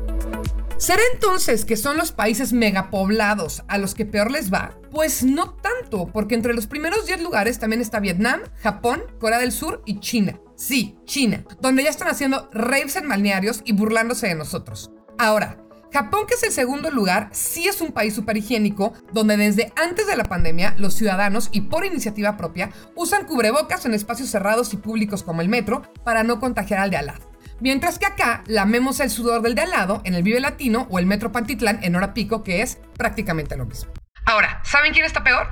¿Será 0.78 1.00
entonces 1.14 1.64
que 1.64 1.76
son 1.76 1.96
los 1.96 2.12
países 2.12 2.52
megapoblados 2.52 3.62
a 3.66 3.78
los 3.78 3.94
que 3.94 4.04
peor 4.04 4.30
les 4.30 4.52
va? 4.52 4.78
Pues 4.90 5.24
no 5.24 5.54
tanto, 5.54 6.08
porque 6.12 6.34
entre 6.34 6.52
los 6.52 6.66
primeros 6.66 7.06
10 7.06 7.22
lugares 7.22 7.58
también 7.58 7.80
está 7.80 7.98
Vietnam, 7.98 8.40
Japón, 8.60 9.02
Corea 9.18 9.38
del 9.38 9.52
Sur 9.52 9.82
y 9.86 10.00
China. 10.00 10.38
Sí, 10.54 10.98
China, 11.06 11.44
donde 11.62 11.82
ya 11.82 11.88
están 11.88 12.08
haciendo 12.08 12.50
raves 12.52 12.94
en 12.96 13.08
balnearios 13.08 13.62
y 13.64 13.72
burlándose 13.72 14.26
de 14.26 14.34
nosotros. 14.34 14.90
Ahora, 15.16 15.56
Japón, 15.94 16.26
que 16.28 16.34
es 16.34 16.42
el 16.42 16.52
segundo 16.52 16.90
lugar, 16.90 17.30
sí 17.32 17.66
es 17.66 17.80
un 17.80 17.92
país 17.92 18.14
super 18.14 18.36
higiénico, 18.36 18.92
donde 19.14 19.38
desde 19.38 19.72
antes 19.76 20.06
de 20.06 20.16
la 20.16 20.24
pandemia 20.24 20.74
los 20.76 20.92
ciudadanos 20.92 21.48
y 21.52 21.62
por 21.62 21.86
iniciativa 21.86 22.36
propia 22.36 22.70
usan 22.94 23.24
cubrebocas 23.24 23.86
en 23.86 23.94
espacios 23.94 24.28
cerrados 24.28 24.74
y 24.74 24.76
públicos 24.76 25.22
como 25.22 25.40
el 25.40 25.48
metro 25.48 25.90
para 26.04 26.22
no 26.22 26.38
contagiar 26.38 26.80
al 26.80 26.90
de 26.90 26.98
al 26.98 27.06
lado. 27.06 27.36
Mientras 27.61 27.99
que 27.99 28.07
acá 28.07 28.45
lamemos 28.47 29.01
el 29.01 29.09
sudor 29.09 29.40
del 29.40 29.55
de 29.55 29.62
al 29.62 29.71
lado 29.71 30.03
en 30.05 30.14
el 30.14 30.23
Vive 30.23 30.40
Latino 30.40 30.87
o 30.90 30.99
el 30.99 31.07
Metro 31.07 31.33
Pantitlán 31.33 31.81
en 31.83 31.97
hora 31.97 32.12
pico, 32.12 32.42
que 32.42 32.61
es 32.61 32.79
prácticamente 32.99 33.57
lo 33.57 33.64
mismo. 33.64 33.92
Ahora, 34.27 34.61
¿saben 34.62 34.92
quién 34.92 35.07
está 35.07 35.25
peor? 35.25 35.47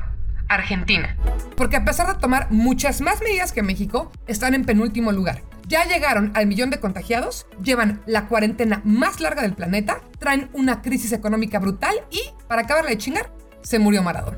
Argentina. 0.49 1.17
Porque 1.57 1.77
a 1.77 1.85
pesar 1.85 2.07
de 2.07 2.21
tomar 2.21 2.51
muchas 2.51 3.01
más 3.01 3.23
medidas 3.23 3.53
que 3.53 3.63
México, 3.63 4.13
están 4.27 4.53
en 4.53 4.67
penúltimo 4.67 5.13
lugar. 5.13 5.43
Ya 5.67 5.87
llegaron 5.87 6.31
al 6.35 6.47
millón 6.47 6.69
de 6.69 6.79
contagiados, 6.79 7.47
llevan 7.63 8.03
la 8.05 8.27
cuarentena 8.27 8.83
más 8.85 9.21
larga 9.21 9.41
del 9.41 9.55
planeta, 9.55 10.03
traen 10.19 10.51
una 10.53 10.83
crisis 10.83 11.13
económica 11.13 11.59
brutal 11.59 11.95
y, 12.11 12.21
para 12.47 12.63
acabarla 12.63 12.91
de 12.91 12.99
chingar, 12.99 13.33
se 13.63 13.79
murió 13.79 14.03
Maradona. 14.03 14.37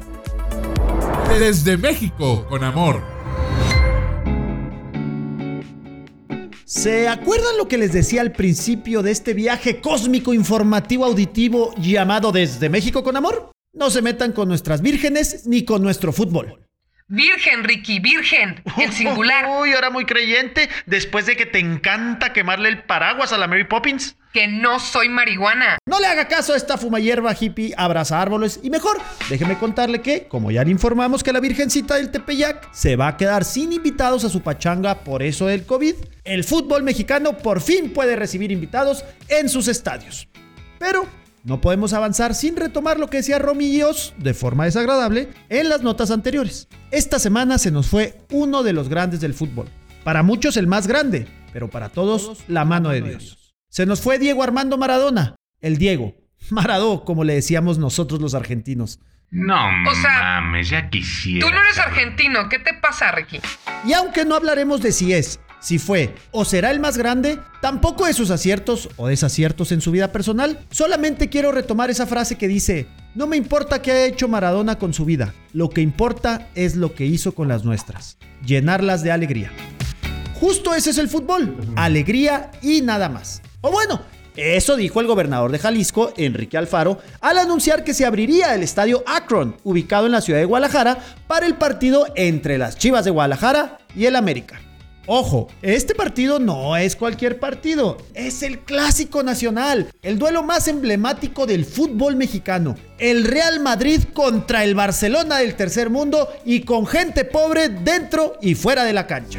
Desde 1.37 1.77
México, 1.77 2.47
con 2.49 2.63
amor. 2.63 3.16
¿Se 6.69 7.07
acuerdan 7.07 7.57
lo 7.59 7.69
que 7.69 7.79
les 7.79 7.93
decía 7.93 8.23
al 8.23 8.33
principio 8.33 9.01
de 9.01 9.13
este 9.13 9.35
viaje 9.35 9.81
cósmico 9.81 10.35
informativo 10.35 11.05
auditivo 11.05 11.73
llamado 11.77 12.33
Desde 12.33 12.69
México 12.69 13.05
con 13.05 13.17
Amor? 13.17 13.53
No 13.73 13.89
se 13.89 14.03
metan 14.03 14.33
con 14.33 14.49
nuestras 14.49 14.81
vírgenes 14.83 15.47
ni 15.47 15.65
con 15.65 15.81
nuestro 15.81 16.13
fútbol. 16.13 16.66
Virgen, 17.09 17.63
Ricky, 17.63 18.01
virgen, 18.01 18.61
en 18.79 18.93
singular. 18.93 19.47
Uy, 19.61 19.73
ahora 19.75 19.91
muy 19.91 20.07
creyente, 20.07 20.69
después 20.87 21.25
de 21.27 21.37
que 21.37 21.47
te 21.47 21.61
encanta 21.61 22.33
quemarle 22.33 22.69
el 22.69 22.83
paraguas 22.83 23.33
a 23.33 23.39
la 23.39 23.47
Mary 23.47 23.63
Poppins. 23.63 24.17
Que 24.33 24.49
no 24.49 24.81
soy 24.81 25.09
marihuana. 25.09 25.79
No 25.87 26.01
le 26.01 26.09
haga 26.09 26.27
caso 26.27 26.53
a 26.53 26.57
esta 26.57 26.77
fumayerba 26.77 27.33
hippie, 27.39 27.73
abraza 27.77 28.21
árboles 28.21 28.59
y 28.61 28.71
mejor, 28.71 28.99
déjeme 29.31 29.57
contarle 29.57 30.03
que, 30.03 30.27
como 30.27 30.51
ya 30.51 30.65
le 30.65 30.73
informamos 30.73 31.23
que 31.23 31.33
la 31.33 31.39
Virgencita 31.39 31.95
del 31.95 32.11
Tepeyac 32.11 32.69
se 32.75 32.97
va 32.97 33.07
a 33.07 33.17
quedar 33.17 33.45
sin 33.45 33.73
invitados 33.73 34.25
a 34.25 34.29
su 34.29 34.43
pachanga 34.43 35.05
por 35.05 35.23
eso 35.23 35.47
del 35.47 35.65
COVID, 35.65 35.95
el 36.25 36.43
fútbol 36.43 36.83
mexicano 36.83 37.39
por 37.39 37.61
fin 37.61 37.93
puede 37.93 38.17
recibir 38.17 38.51
invitados 38.51 39.05
en 39.29 39.49
sus 39.49 39.69
estadios. 39.69 40.29
Pero 40.81 41.07
no 41.47 41.61
podemos 41.61 41.93
avanzar 41.93 42.35
sin 42.35 42.57
retomar 42.57 42.99
lo 42.99 43.09
que 43.09 43.19
decía 43.19 43.39
Romillos 43.39 44.15
de 44.19 44.35
forma 44.35 44.65
desagradable 44.65 45.29
en 45.49 45.69
las 45.69 45.81
notas 45.81 46.11
anteriores. 46.11 46.67
Esta 46.91 47.21
semana 47.21 47.59
se 47.59 47.71
nos 47.71 47.87
fue 47.87 48.19
uno 48.33 48.65
de 48.65 48.73
los 48.73 48.89
grandes 48.89 49.21
del 49.21 49.33
fútbol. 49.33 49.69
Para 50.03 50.25
muchos 50.25 50.57
el 50.57 50.67
más 50.67 50.89
grande, 50.89 51.29
pero 51.53 51.71
para 51.71 51.89
todos 51.89 52.43
la 52.49 52.65
mano 52.65 52.89
de 52.89 53.01
Dios. 53.01 53.55
Se 53.69 53.87
nos 53.87 54.01
fue 54.01 54.19
Diego 54.19 54.43
Armando 54.43 54.77
Maradona, 54.77 55.37
el 55.61 55.79
Diego. 55.79 56.17
Maradó, 56.51 57.05
como 57.05 57.23
le 57.23 57.35
decíamos 57.35 57.79
nosotros 57.79 58.21
los 58.21 58.35
argentinos. 58.35 58.99
No 59.31 59.69
O 59.89 59.95
sea, 59.95 60.41
mames, 60.41 60.69
ya 60.69 60.91
quisiera. 60.91 61.47
Tú 61.47 61.53
no 61.55 61.61
eres 61.61 61.77
cabrón. 61.77 61.93
argentino, 61.95 62.49
¿qué 62.49 62.59
te 62.59 62.75
pasa, 62.75 63.13
Ricky? 63.13 63.39
Y 63.85 63.93
aunque 63.93 64.25
no 64.25 64.35
hablaremos 64.35 64.83
de 64.83 64.91
si 64.91 65.13
es, 65.13 65.39
si 65.61 65.79
fue 65.79 66.15
o 66.31 66.45
será 66.45 66.71
el 66.71 66.81
más 66.81 66.97
grande, 66.97 67.39
tampoco 67.61 68.07
de 68.07 68.13
sus 68.13 68.31
aciertos 68.31 68.89
o 68.97 69.09
desaciertos 69.09 69.73
en 69.73 69.81
su 69.81 69.91
vida 69.91 70.13
personal. 70.13 70.61
Solamente 70.71 71.29
quiero 71.29 71.53
retomar 71.53 71.91
esa 71.91 72.07
frase 72.07 72.37
que 72.37 72.49
dice, 72.49 72.87
no 73.15 73.27
me 73.27 73.37
importa 73.37 73.83
qué 73.83 73.93
ha 73.93 74.07
hecho 74.07 74.29
Maradona 74.29 74.79
con 74.79 74.93
su 74.93 75.05
vida, 75.05 75.35
lo 75.53 75.71
que 75.71 75.81
importa 75.81 76.49
es 76.55 76.77
lo 76.77 76.95
que 76.95 77.07
hizo 77.07 77.33
con 77.33 77.49
las 77.49 77.65
nuestras, 77.65 78.19
llenarlas 78.45 79.03
de 79.03 79.13
alegría. 79.13 79.51
Justo 80.41 80.75
ese 80.75 80.91
es 80.91 80.99
el 80.99 81.09
fútbol, 81.09 81.57
alegría 81.77 82.51
y 82.61 82.83
nada 82.83 83.09
más. 83.09 83.41
O 83.63 83.71
bueno, 83.71 84.03
eso 84.37 84.77
dijo 84.77 85.01
el 85.01 85.07
gobernador 85.07 85.51
de 85.51 85.59
Jalisco, 85.59 86.13
Enrique 86.19 86.59
Alfaro, 86.59 86.99
al 87.23 87.39
anunciar 87.39 87.85
que 87.85 87.95
se 87.95 88.05
abriría 88.05 88.55
el 88.55 88.63
estadio 88.63 89.03
Akron, 89.07 89.57
ubicado 89.65 90.05
en 90.05 90.13
la 90.13 90.21
ciudad 90.21 90.39
de 90.39 90.45
Guadalajara, 90.45 90.99
para 91.27 91.47
el 91.47 91.55
partido 91.55 92.07
entre 92.17 92.59
las 92.59 92.77
Chivas 92.77 93.07
de 93.07 93.13
Guadalajara 93.13 93.79
y 93.97 94.05
el 94.05 94.15
América. 94.15 94.61
Ojo, 95.09 95.47
este 95.63 95.95
partido 95.95 96.41
no 96.41 96.77
es 96.77 96.97
cualquier 96.97 97.39
partido, 97.39 97.97
es 98.13 98.43
el 98.43 98.59
clásico 98.59 99.23
nacional, 99.23 99.89
el 100.03 100.19
duelo 100.19 100.43
más 100.43 100.67
emblemático 100.67 101.47
del 101.47 101.65
fútbol 101.65 102.17
mexicano. 102.17 102.75
El 102.99 103.23
Real 103.23 103.61
Madrid 103.61 104.03
contra 104.13 104.65
el 104.65 104.75
Barcelona 104.75 105.39
del 105.39 105.55
tercer 105.55 105.91
mundo 105.91 106.29
y 106.45 106.63
con 106.63 106.87
gente 106.87 107.25
pobre 107.25 107.69
dentro 107.69 108.37
y 108.43 108.57
fuera 108.57 108.83
de 108.83 108.93
la 108.93 109.07
cancha. 109.07 109.39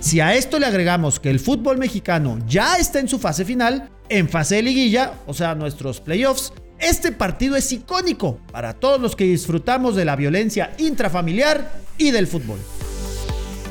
Si 0.00 0.18
a 0.18 0.34
esto 0.34 0.58
le 0.58 0.66
agregamos 0.66 1.20
que 1.20 1.30
el 1.30 1.38
fútbol 1.38 1.78
mexicano 1.78 2.40
ya 2.48 2.74
está 2.74 2.98
en 2.98 3.06
su 3.06 3.20
fase 3.20 3.44
final, 3.44 3.88
en 4.08 4.28
fase 4.28 4.56
de 4.56 4.62
liguilla, 4.62 5.12
o 5.28 5.34
sea, 5.34 5.54
nuestros 5.54 6.00
playoffs, 6.00 6.52
este 6.80 7.12
partido 7.12 7.54
es 7.54 7.70
icónico 7.70 8.40
para 8.50 8.72
todos 8.72 9.00
los 9.00 9.14
que 9.14 9.24
disfrutamos 9.24 9.94
de 9.94 10.06
la 10.06 10.16
violencia 10.16 10.72
intrafamiliar 10.78 11.70
y 11.98 12.10
del 12.10 12.26
fútbol. 12.26 12.58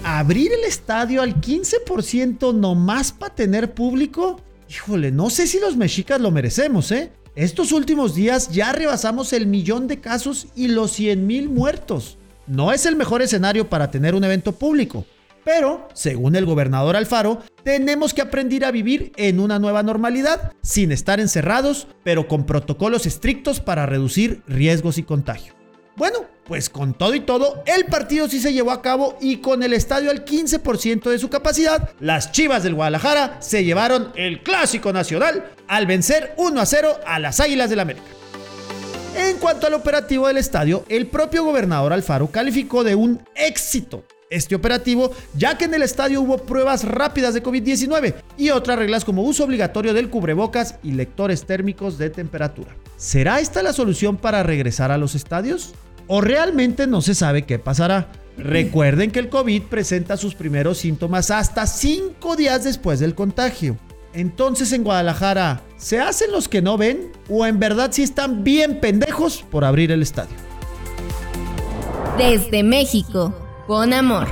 Abrir 0.04 0.52
el 0.54 0.64
estadio 0.64 1.22
al 1.22 1.42
15% 1.42 2.54
nomás 2.54 3.12
para 3.12 3.36
tener 3.36 3.74
público, 3.74 4.40
híjole, 4.70 5.12
no 5.12 5.30
sé 5.30 5.46
si 5.46 5.60
los 5.60 5.76
mexicas 5.76 6.22
lo 6.22 6.32
merecemos, 6.32 6.92
¿eh? 6.92 7.12
Estos 7.36 7.72
últimos 7.72 8.16
días 8.16 8.50
ya 8.50 8.72
rebasamos 8.72 9.34
el 9.34 9.46
millón 9.46 9.88
de 9.88 10.00
casos 10.00 10.48
y 10.56 10.68
los 10.68 10.92
100 10.92 11.28
mil 11.28 11.50
muertos. 11.50 12.18
No 12.48 12.72
es 12.72 12.86
el 12.86 12.96
mejor 12.96 13.22
escenario 13.22 13.70
para 13.70 13.92
tener 13.92 14.16
un 14.16 14.24
evento 14.24 14.54
público, 14.54 15.06
pero, 15.44 15.88
según 15.94 16.36
el 16.36 16.46
gobernador 16.46 16.96
Alfaro, 16.96 17.44
tenemos 17.64 18.14
que 18.14 18.22
aprender 18.22 18.66
a 18.66 18.72
vivir 18.72 19.12
en 19.16 19.40
una 19.40 19.60
nueva 19.60 19.84
normalidad, 19.84 20.54
sin 20.62 20.92
estar 20.92 21.20
encerrados, 21.20 21.88
pero 22.04 22.28
con 22.28 22.46
protocolos 22.46 23.06
estrictos 23.06 23.60
para 23.60 23.86
reducir 23.86 24.44
riesgos 24.48 24.98
y 24.98 25.04
contagio. 25.04 25.59
Bueno, 25.96 26.26
pues 26.46 26.70
con 26.70 26.94
todo 26.94 27.14
y 27.14 27.20
todo, 27.20 27.64
el 27.66 27.86
partido 27.86 28.30
sí 28.30 28.40
se 28.40 28.54
llevó 28.54 28.72
a 28.72 28.82
cabo 28.82 29.18
y 29.20 29.38
con 29.38 29.64
el 29.64 29.74
estadio 29.74 30.12
al 30.12 30.24
15% 30.24 31.10
de 31.10 31.20
su 31.20 31.30
capacidad, 31.30 31.90
las 32.00 32.32
Chivas 32.32 32.64
del 32.64 32.76
Guadalajara 32.76 33.38
se 33.42 33.64
llevaron 33.64 34.12
el 34.16 34.42
clásico 34.42 34.94
nacional 34.94 35.52
al 35.68 35.86
vencer 35.88 36.34
1 36.38 36.62
a 36.62 36.66
0 36.66 37.00
a 37.06 37.20
las 37.20 37.40
Águilas 37.40 37.70
del 37.70 37.82
América. 37.82 38.06
En 39.16 39.38
cuanto 39.38 39.68
al 39.68 39.74
operativo 39.74 40.28
del 40.28 40.38
estadio, 40.38 40.86
el 40.88 41.08
propio 41.08 41.44
gobernador 41.44 41.92
Alfaro 41.92 42.28
calificó 42.28 42.84
de 42.84 42.96
un 42.96 43.22
éxito 43.36 44.04
este 44.30 44.56
operativo, 44.56 45.12
ya 45.36 45.58
que 45.58 45.66
en 45.66 45.74
el 45.74 45.82
estadio 45.82 46.22
hubo 46.22 46.38
pruebas 46.38 46.84
rápidas 46.84 47.34
de 47.34 47.42
COVID-19 47.42 48.14
y 48.38 48.52
otras 48.52 48.78
reglas 48.78 49.04
como 49.04 49.24
uso 49.24 49.44
obligatorio 49.44 49.94
del 49.94 50.10
cubrebocas 50.10 50.76
y 50.84 50.92
lectores 50.92 51.46
térmicos 51.46 51.98
de 51.98 52.12
temperatura. 52.12 52.76
¿Será 52.96 53.40
esta 53.40 53.64
la 53.64 53.74
solución 53.74 54.18
para 54.18 54.44
regresar 54.44 54.92
a 54.92 54.98
los 54.98 55.16
estadios? 55.16 55.74
¿O 56.08 56.22
realmente 56.22 56.86
no 56.86 57.02
se 57.02 57.16
sabe 57.16 57.44
qué 57.44 57.60
pasará? 57.60 58.12
Recuerden 58.38 59.12
que 59.12 59.20
el 59.20 59.30
COVID 59.30 59.64
presenta 59.64 60.16
sus 60.16 60.36
primeros 60.36 60.78
síntomas 60.78 61.32
hasta 61.32 61.66
5 61.66 62.36
días 62.36 62.64
después 62.64 63.00
del 63.00 63.16
contagio. 63.16 63.78
Entonces 64.14 64.72
en 64.74 64.84
Guadalajara, 64.84 65.62
¿se 65.78 66.00
hacen 66.00 66.32
los 66.32 66.48
que 66.48 66.62
no 66.62 66.78
ven? 66.78 67.12
¿O 67.30 67.46
en 67.46 67.60
verdad 67.60 67.90
sí 67.92 68.04
están 68.04 68.44
bien 68.44 68.80
pendejos 68.80 69.44
por 69.50 69.66
abrir 69.66 69.92
el 69.92 70.02
estadio? 70.02 70.36
Desde 72.18 72.64
México, 72.64 73.34
con 73.70 73.94
amor. 73.94 74.28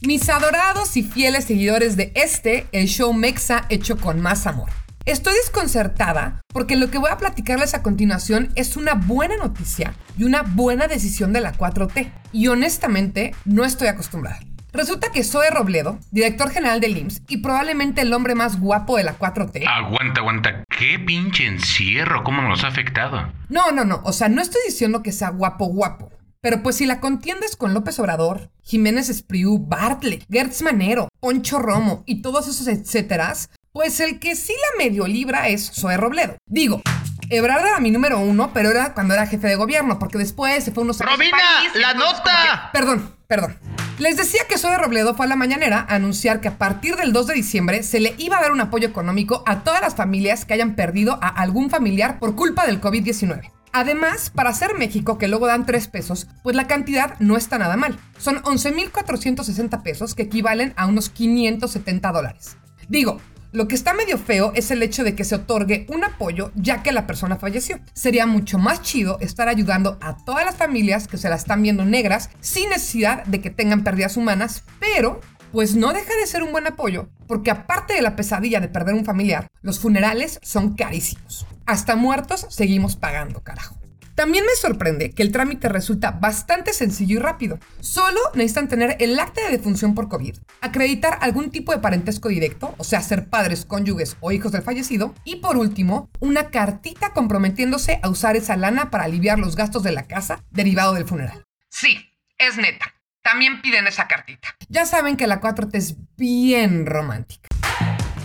Mis 0.00 0.28
adorados 0.28 0.96
y 0.96 1.04
fieles 1.04 1.44
seguidores 1.44 1.96
de 1.96 2.10
este, 2.16 2.66
el 2.72 2.88
show 2.88 3.12
Mexa 3.12 3.66
hecho 3.68 3.98
con 3.98 4.20
más 4.20 4.48
amor. 4.48 4.68
Estoy 5.04 5.34
desconcertada 5.34 6.40
porque 6.48 6.74
lo 6.74 6.90
que 6.90 6.98
voy 6.98 7.12
a 7.12 7.18
platicarles 7.18 7.74
a 7.74 7.84
continuación 7.84 8.48
es 8.56 8.76
una 8.76 8.94
buena 8.94 9.36
noticia 9.36 9.94
y 10.18 10.24
una 10.24 10.42
buena 10.42 10.88
decisión 10.88 11.32
de 11.32 11.40
la 11.40 11.52
4T. 11.52 12.10
Y 12.32 12.48
honestamente 12.48 13.32
no 13.44 13.64
estoy 13.64 13.86
acostumbrada. 13.86 14.40
Resulta 14.72 15.12
que 15.12 15.22
Zoe 15.22 15.50
Robledo, 15.50 16.00
director 16.10 16.50
general 16.50 16.80
del 16.80 16.96
IMSS 16.96 17.22
y 17.28 17.36
probablemente 17.36 18.00
el 18.00 18.12
hombre 18.12 18.34
más 18.34 18.58
guapo 18.58 18.96
de 18.96 19.04
la 19.04 19.16
4T. 19.16 19.68
Aguanta, 19.68 20.20
aguanta. 20.20 20.64
¿Qué 20.76 20.98
pinche 20.98 21.46
encierro? 21.46 22.24
¿Cómo 22.24 22.42
nos 22.42 22.64
ha 22.64 22.68
afectado? 22.68 23.32
No, 23.48 23.70
no, 23.70 23.84
no. 23.84 24.00
O 24.02 24.12
sea, 24.12 24.28
no 24.28 24.42
estoy 24.42 24.62
diciendo 24.66 25.00
que 25.04 25.12
sea 25.12 25.28
guapo, 25.28 25.66
guapo. 25.66 26.10
Pero 26.42 26.60
pues 26.64 26.74
si 26.74 26.86
la 26.86 26.98
contiendes 26.98 27.54
con 27.54 27.72
López 27.72 28.00
Obrador, 28.00 28.50
Jiménez 28.64 29.08
Espriu, 29.08 29.58
Bartlett, 29.60 30.24
Gertz 30.28 30.60
Manero, 30.62 31.06
Poncho 31.20 31.60
Romo 31.60 32.02
y 32.04 32.20
todos 32.20 32.48
esos 32.48 32.66
etcéteras, 32.66 33.48
pues 33.72 34.00
el 34.00 34.18
que 34.18 34.34
sí 34.34 34.52
la 34.52 34.84
medio 34.84 35.06
libra 35.06 35.46
es 35.46 35.70
Zoe 35.72 35.96
Robledo. 35.96 36.34
Digo, 36.50 36.82
Ebrard 37.30 37.64
era 37.64 37.78
mi 37.78 37.92
número 37.92 38.18
uno, 38.18 38.50
pero 38.52 38.72
era 38.72 38.92
cuando 38.92 39.14
era 39.14 39.28
jefe 39.28 39.46
de 39.46 39.54
gobierno, 39.54 40.00
porque 40.00 40.18
después 40.18 40.64
se 40.64 40.72
fue 40.72 40.82
unos 40.82 40.98
¡Robina, 40.98 41.30
país 41.30 41.80
la 41.80 41.94
nota! 41.94 42.24
que- 42.72 42.76
Perdón, 42.76 43.14
perdón. 43.28 43.56
Les 43.98 44.16
decía 44.16 44.40
que 44.48 44.58
Zoe 44.58 44.76
Robledo 44.76 45.14
fue 45.14 45.26
a 45.26 45.28
la 45.28 45.36
mañanera 45.36 45.86
a 45.88 45.94
anunciar 45.94 46.40
que 46.40 46.48
a 46.48 46.58
partir 46.58 46.96
del 46.96 47.12
2 47.12 47.28
de 47.28 47.34
diciembre 47.34 47.84
se 47.84 48.00
le 48.00 48.16
iba 48.18 48.38
a 48.38 48.42
dar 48.42 48.50
un 48.50 48.60
apoyo 48.60 48.88
económico 48.88 49.44
a 49.46 49.60
todas 49.62 49.80
las 49.80 49.94
familias 49.94 50.44
que 50.44 50.54
hayan 50.54 50.74
perdido 50.74 51.20
a 51.22 51.28
algún 51.28 51.70
familiar 51.70 52.18
por 52.18 52.34
culpa 52.34 52.66
del 52.66 52.80
COVID-19. 52.80 53.48
Además, 53.72 54.30
para 54.30 54.52
ser 54.52 54.76
México, 54.76 55.16
que 55.16 55.28
luego 55.28 55.46
dan 55.46 55.64
3 55.64 55.88
pesos, 55.88 56.26
pues 56.42 56.54
la 56.54 56.66
cantidad 56.66 57.18
no 57.20 57.38
está 57.38 57.56
nada 57.56 57.76
mal. 57.76 57.98
Son 58.18 58.36
11.460 58.42 59.82
pesos 59.82 60.14
que 60.14 60.24
equivalen 60.24 60.74
a 60.76 60.86
unos 60.86 61.08
570 61.08 62.12
dólares. 62.12 62.58
Digo, 62.88 63.18
lo 63.52 63.68
que 63.68 63.74
está 63.74 63.92
medio 63.92 64.16
feo 64.16 64.52
es 64.54 64.70
el 64.70 64.82
hecho 64.82 65.04
de 65.04 65.14
que 65.14 65.24
se 65.24 65.34
otorgue 65.34 65.86
un 65.90 66.04
apoyo 66.04 66.52
ya 66.54 66.82
que 66.82 66.90
la 66.90 67.06
persona 67.06 67.36
falleció. 67.36 67.80
Sería 67.92 68.24
mucho 68.24 68.58
más 68.58 68.80
chido 68.80 69.18
estar 69.20 69.48
ayudando 69.48 69.98
a 70.00 70.16
todas 70.24 70.46
las 70.46 70.56
familias 70.56 71.06
que 71.06 71.18
se 71.18 71.28
la 71.28 71.36
están 71.36 71.62
viendo 71.62 71.84
negras 71.84 72.30
sin 72.40 72.70
necesidad 72.70 73.24
de 73.24 73.42
que 73.42 73.50
tengan 73.50 73.84
pérdidas 73.84 74.16
humanas, 74.16 74.64
pero 74.80 75.20
pues 75.52 75.76
no 75.76 75.92
deja 75.92 76.16
de 76.16 76.26
ser 76.26 76.42
un 76.42 76.52
buen 76.52 76.66
apoyo, 76.66 77.10
porque 77.28 77.50
aparte 77.50 77.94
de 77.94 78.02
la 78.02 78.16
pesadilla 78.16 78.60
de 78.60 78.68
perder 78.68 78.94
un 78.94 79.04
familiar, 79.04 79.48
los 79.60 79.78
funerales 79.78 80.40
son 80.42 80.74
carísimos. 80.74 81.46
Hasta 81.66 81.94
muertos 81.94 82.46
seguimos 82.48 82.96
pagando, 82.96 83.42
carajo. 83.42 83.76
También 84.14 84.44
me 84.44 84.54
sorprende 84.54 85.10
que 85.10 85.22
el 85.22 85.32
trámite 85.32 85.68
resulta 85.68 86.10
bastante 86.10 86.74
sencillo 86.74 87.16
y 87.16 87.18
rápido. 87.18 87.58
Solo 87.80 88.20
necesitan 88.34 88.68
tener 88.68 88.96
el 89.00 89.18
acta 89.18 89.42
de 89.42 89.50
defunción 89.50 89.94
por 89.94 90.08
COVID, 90.08 90.36
acreditar 90.60 91.18
algún 91.22 91.50
tipo 91.50 91.72
de 91.72 91.78
parentesco 91.78 92.28
directo, 92.28 92.74
o 92.76 92.84
sea, 92.84 93.00
ser 93.00 93.28
padres, 93.28 93.64
cónyuges 93.64 94.16
o 94.20 94.30
hijos 94.30 94.52
del 94.52 94.62
fallecido, 94.62 95.14
y 95.24 95.36
por 95.36 95.56
último, 95.56 96.10
una 96.20 96.50
cartita 96.50 97.12
comprometiéndose 97.14 98.00
a 98.02 98.10
usar 98.10 98.36
esa 98.36 98.56
lana 98.56 98.90
para 98.90 99.04
aliviar 99.04 99.38
los 99.38 99.56
gastos 99.56 99.82
de 99.82 99.92
la 99.92 100.06
casa 100.06 100.44
derivado 100.50 100.92
del 100.94 101.06
funeral. 101.06 101.44
Sí, 101.70 101.96
es 102.38 102.58
neta. 102.58 102.94
También 103.22 103.62
piden 103.62 103.86
esa 103.86 104.08
cartita. 104.08 104.48
Ya 104.68 104.84
saben 104.84 105.16
que 105.16 105.26
la 105.26 105.40
4T 105.40 105.70
es 105.74 105.96
bien 106.16 106.86
romántica. 106.86 107.48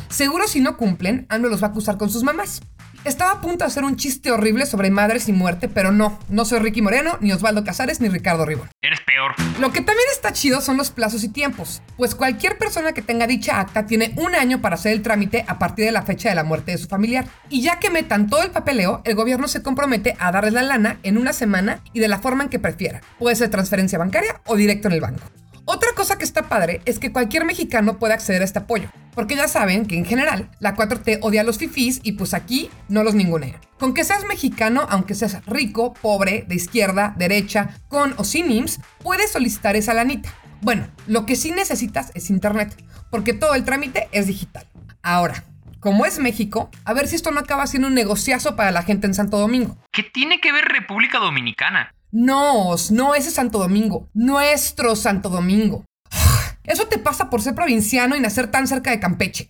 Seguro 0.10 0.48
si 0.48 0.60
no 0.60 0.78
cumplen, 0.78 1.28
AMLO 1.30 1.50
los 1.50 1.62
va 1.62 1.68
a 1.68 1.70
acusar 1.70 1.98
con 1.98 2.10
sus 2.10 2.24
mamás. 2.24 2.62
Estaba 3.08 3.32
a 3.32 3.40
punto 3.40 3.60
de 3.60 3.68
hacer 3.68 3.86
un 3.86 3.96
chiste 3.96 4.32
horrible 4.32 4.66
sobre 4.66 4.92
madres 4.92 5.30
y 5.30 5.32
muerte, 5.32 5.70
pero 5.70 5.94
no, 5.94 6.20
no 6.28 6.44
soy 6.44 6.60
Ricky 6.60 6.82
Moreno, 6.82 7.18
ni 7.22 7.32
Osvaldo 7.32 7.64
Casares, 7.64 8.02
ni 8.02 8.10
Ricardo 8.10 8.46
Ribón. 8.46 8.68
Eres 8.82 9.00
peor. 9.00 9.34
Lo 9.62 9.72
que 9.72 9.80
también 9.80 10.06
está 10.12 10.34
chido 10.34 10.60
son 10.60 10.76
los 10.76 10.92
plazos 10.92 11.24
y 11.24 11.30
tiempos, 11.30 11.82
pues 11.96 12.16
cualquier 12.16 12.58
persona 12.58 12.92
que 12.92 13.02
tenga 13.02 13.26
dicha 13.26 13.62
acta 13.62 13.86
tiene 13.86 14.14
un 14.18 14.36
año 14.36 14.60
para 14.60 14.76
hacer 14.76 14.92
el 14.92 15.04
trámite 15.04 15.46
a 15.48 15.58
partir 15.58 15.86
de 15.86 15.94
la 15.94 16.02
fecha 16.02 16.28
de 16.28 16.36
la 16.36 16.44
muerte 16.44 16.74
de 16.74 16.80
su 16.80 16.90
familiar. 16.90 17.26
Y 17.50 17.62
ya 17.62 17.80
que 17.80 17.90
metan 17.90 18.30
todo 18.30 18.44
el 18.44 18.52
papeleo, 18.52 19.02
el 19.06 19.16
gobierno 19.16 19.48
se 19.48 19.64
compromete 19.64 20.18
a 20.20 20.34
darles 20.34 20.52
la 20.52 20.64
lana 20.64 21.00
en 21.04 21.18
una 21.18 21.32
semana 21.32 21.80
y 21.94 22.02
de 22.02 22.10
la 22.10 22.20
forma 22.20 22.44
en 22.44 22.50
que 22.50 22.60
prefieran. 22.60 23.04
Puede 23.20 23.38
ser 23.38 23.50
transferencia 23.50 23.98
bancaria 23.98 24.42
o 24.46 24.58
directo 24.58 24.90
en 24.90 24.96
el 24.96 25.00
banco. 25.00 25.24
Otra 25.70 25.90
cosa 25.98 26.18
que 26.18 26.24
está 26.24 26.48
padre 26.48 26.80
es 26.86 26.98
que 26.98 27.12
cualquier 27.12 27.44
mexicano 27.44 28.00
puede 28.00 28.14
acceder 28.14 28.42
a 28.42 28.46
este 28.46 28.60
apoyo, 28.60 28.88
porque 29.14 29.36
ya 29.36 29.50
saben 29.50 29.86
que 29.86 29.98
en 29.98 30.06
general 30.06 30.50
la 30.60 30.78
4T 30.78 31.20
odia 31.22 31.42
a 31.42 31.44
los 31.44 31.58
fifís 31.58 32.00
y 32.04 32.14
pues 32.14 32.34
aquí 32.34 32.70
no 32.88 33.04
los 33.04 33.16
ningunean. 33.16 33.60
Con 33.78 33.94
que 33.94 34.06
seas 34.06 34.24
mexicano, 34.24 34.88
aunque 34.90 35.14
seas 35.14 35.46
rico, 35.46 35.94
pobre, 35.94 36.46
de 36.48 36.56
izquierda, 36.56 37.14
derecha, 37.18 37.82
con 37.90 38.14
o 38.16 38.24
sin 38.24 38.50
IMSS, 38.50 38.80
puedes 39.04 39.34
solicitar 39.34 39.76
esa 39.76 39.94
lanita. 39.94 40.34
Bueno, 40.62 40.88
lo 41.06 41.26
que 41.26 41.36
sí 41.36 41.52
necesitas 41.52 42.12
es 42.16 42.30
internet, 42.30 42.74
porque 43.12 43.34
todo 43.34 43.54
el 43.54 43.66
trámite 43.66 44.08
es 44.14 44.28
digital. 44.28 44.66
Ahora, 45.04 45.44
como 45.82 46.06
es 46.06 46.18
México, 46.18 46.70
a 46.86 46.94
ver 46.94 47.10
si 47.10 47.18
esto 47.18 47.32
no 47.32 47.42
acaba 47.42 47.68
siendo 47.68 47.90
un 47.90 47.94
negociazo 47.94 48.56
para 48.56 48.72
la 48.72 48.84
gente 48.84 49.06
en 49.06 49.14
Santo 49.14 49.38
Domingo. 49.38 49.78
¿Qué 49.92 50.04
tiene 50.04 50.40
que 50.40 50.54
ver 50.54 50.64
República 50.64 51.20
Dominicana? 51.20 51.92
No, 52.12 52.74
no 52.92 53.16
ese 53.16 53.32
Santo 53.32 53.60
Domingo, 53.60 54.10
nuestro 54.14 54.96
Santo 54.96 55.28
Domingo. 55.28 55.84
Eso 56.64 56.88
te 56.88 57.00
pasa 57.00 57.30
por 57.30 57.42
ser 57.42 57.54
provinciano 57.54 58.16
y 58.16 58.22
nacer 58.22 58.50
tan 58.50 58.66
cerca 58.66 58.92
de 58.92 59.00
Campeche. 59.02 59.50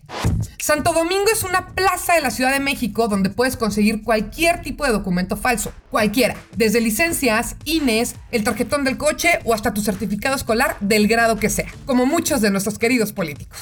Santo 0.58 0.92
Domingo 0.92 1.26
es 1.32 1.44
una 1.44 1.68
plaza 1.68 2.14
de 2.14 2.20
la 2.20 2.32
Ciudad 2.32 2.52
de 2.52 2.58
México 2.58 3.06
donde 3.06 3.30
puedes 3.30 3.56
conseguir 3.56 4.02
cualquier 4.02 4.60
tipo 4.60 4.84
de 4.84 4.90
documento 4.90 5.36
falso, 5.36 5.72
cualquiera, 5.92 6.34
desde 6.56 6.80
licencias, 6.80 7.54
INES, 7.64 8.16
el 8.32 8.42
tarjetón 8.42 8.82
del 8.82 8.98
coche 8.98 9.38
o 9.44 9.54
hasta 9.54 9.72
tu 9.72 9.80
certificado 9.80 10.34
escolar 10.34 10.76
del 10.80 11.06
grado 11.06 11.38
que 11.38 11.50
sea, 11.50 11.72
como 11.86 12.06
muchos 12.06 12.40
de 12.40 12.50
nuestros 12.50 12.76
queridos 12.76 13.12
políticos. 13.12 13.56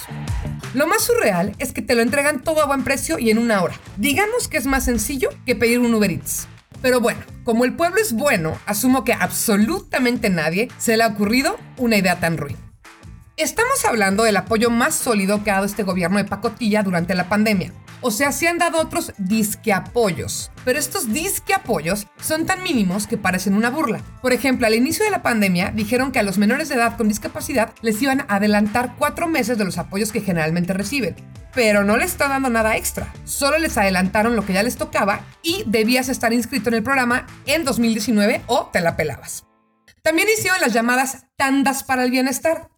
Lo 0.72 0.86
más 0.86 1.02
surreal 1.02 1.54
es 1.58 1.72
que 1.72 1.82
te 1.82 1.94
lo 1.94 2.00
entregan 2.00 2.42
todo 2.42 2.62
a 2.62 2.66
buen 2.66 2.82
precio 2.82 3.18
y 3.18 3.28
en 3.28 3.36
una 3.36 3.62
hora. 3.62 3.78
Digamos 3.98 4.48
que 4.48 4.56
es 4.56 4.64
más 4.64 4.84
sencillo 4.84 5.28
que 5.44 5.54
pedir 5.54 5.80
un 5.80 5.94
Uber 5.94 6.10
Eats. 6.10 6.48
Pero 6.82 7.00
bueno, 7.00 7.20
como 7.44 7.64
el 7.64 7.74
pueblo 7.74 8.00
es 8.00 8.12
bueno, 8.12 8.56
asumo 8.66 9.04
que 9.04 9.12
absolutamente 9.12 10.30
nadie 10.30 10.68
se 10.78 10.96
le 10.96 11.04
ha 11.04 11.08
ocurrido 11.08 11.56
una 11.76 11.96
idea 11.96 12.20
tan 12.20 12.36
ruin. 12.36 12.56
Estamos 13.36 13.84
hablando 13.84 14.22
del 14.22 14.36
apoyo 14.36 14.70
más 14.70 14.94
sólido 14.94 15.44
que 15.44 15.50
ha 15.50 15.54
dado 15.54 15.66
este 15.66 15.82
gobierno 15.82 16.18
de 16.18 16.24
pacotilla 16.24 16.82
durante 16.82 17.14
la 17.14 17.28
pandemia. 17.28 17.72
O 18.00 18.10
sea, 18.10 18.32
se 18.32 18.48
han 18.48 18.58
dado 18.58 18.78
otros 18.78 19.12
disque 19.18 19.72
apoyos. 19.72 20.50
Pero 20.64 20.78
estos 20.78 21.12
disque 21.12 21.54
apoyos 21.54 22.06
son 22.20 22.46
tan 22.46 22.62
mínimos 22.62 23.06
que 23.06 23.16
parecen 23.16 23.54
una 23.54 23.70
burla. 23.70 24.00
Por 24.22 24.32
ejemplo, 24.32 24.66
al 24.66 24.74
inicio 24.74 25.04
de 25.04 25.10
la 25.10 25.22
pandemia 25.22 25.70
dijeron 25.70 26.12
que 26.12 26.18
a 26.18 26.22
los 26.22 26.38
menores 26.38 26.68
de 26.68 26.74
edad 26.74 26.96
con 26.96 27.08
discapacidad 27.08 27.72
les 27.82 28.00
iban 28.02 28.20
a 28.22 28.36
adelantar 28.36 28.94
cuatro 28.98 29.28
meses 29.28 29.58
de 29.58 29.64
los 29.64 29.78
apoyos 29.78 30.12
que 30.12 30.20
generalmente 30.20 30.72
reciben. 30.72 31.16
Pero 31.54 31.84
no 31.84 31.96
les 31.96 32.12
están 32.12 32.30
dando 32.30 32.50
nada 32.50 32.76
extra. 32.76 33.12
Solo 33.24 33.58
les 33.58 33.78
adelantaron 33.78 34.36
lo 34.36 34.44
que 34.44 34.52
ya 34.52 34.62
les 34.62 34.76
tocaba 34.76 35.20
y 35.42 35.64
debías 35.66 36.08
estar 36.08 36.32
inscrito 36.32 36.68
en 36.68 36.74
el 36.74 36.82
programa 36.82 37.26
en 37.46 37.64
2019 37.64 38.42
o 38.46 38.66
te 38.66 38.80
la 38.80 38.96
pelabas. 38.96 39.46
También 40.02 40.28
hicieron 40.28 40.60
las 40.60 40.72
llamadas 40.72 41.24
tandas 41.36 41.82
para 41.82 42.04
el 42.04 42.12
bienestar 42.12 42.68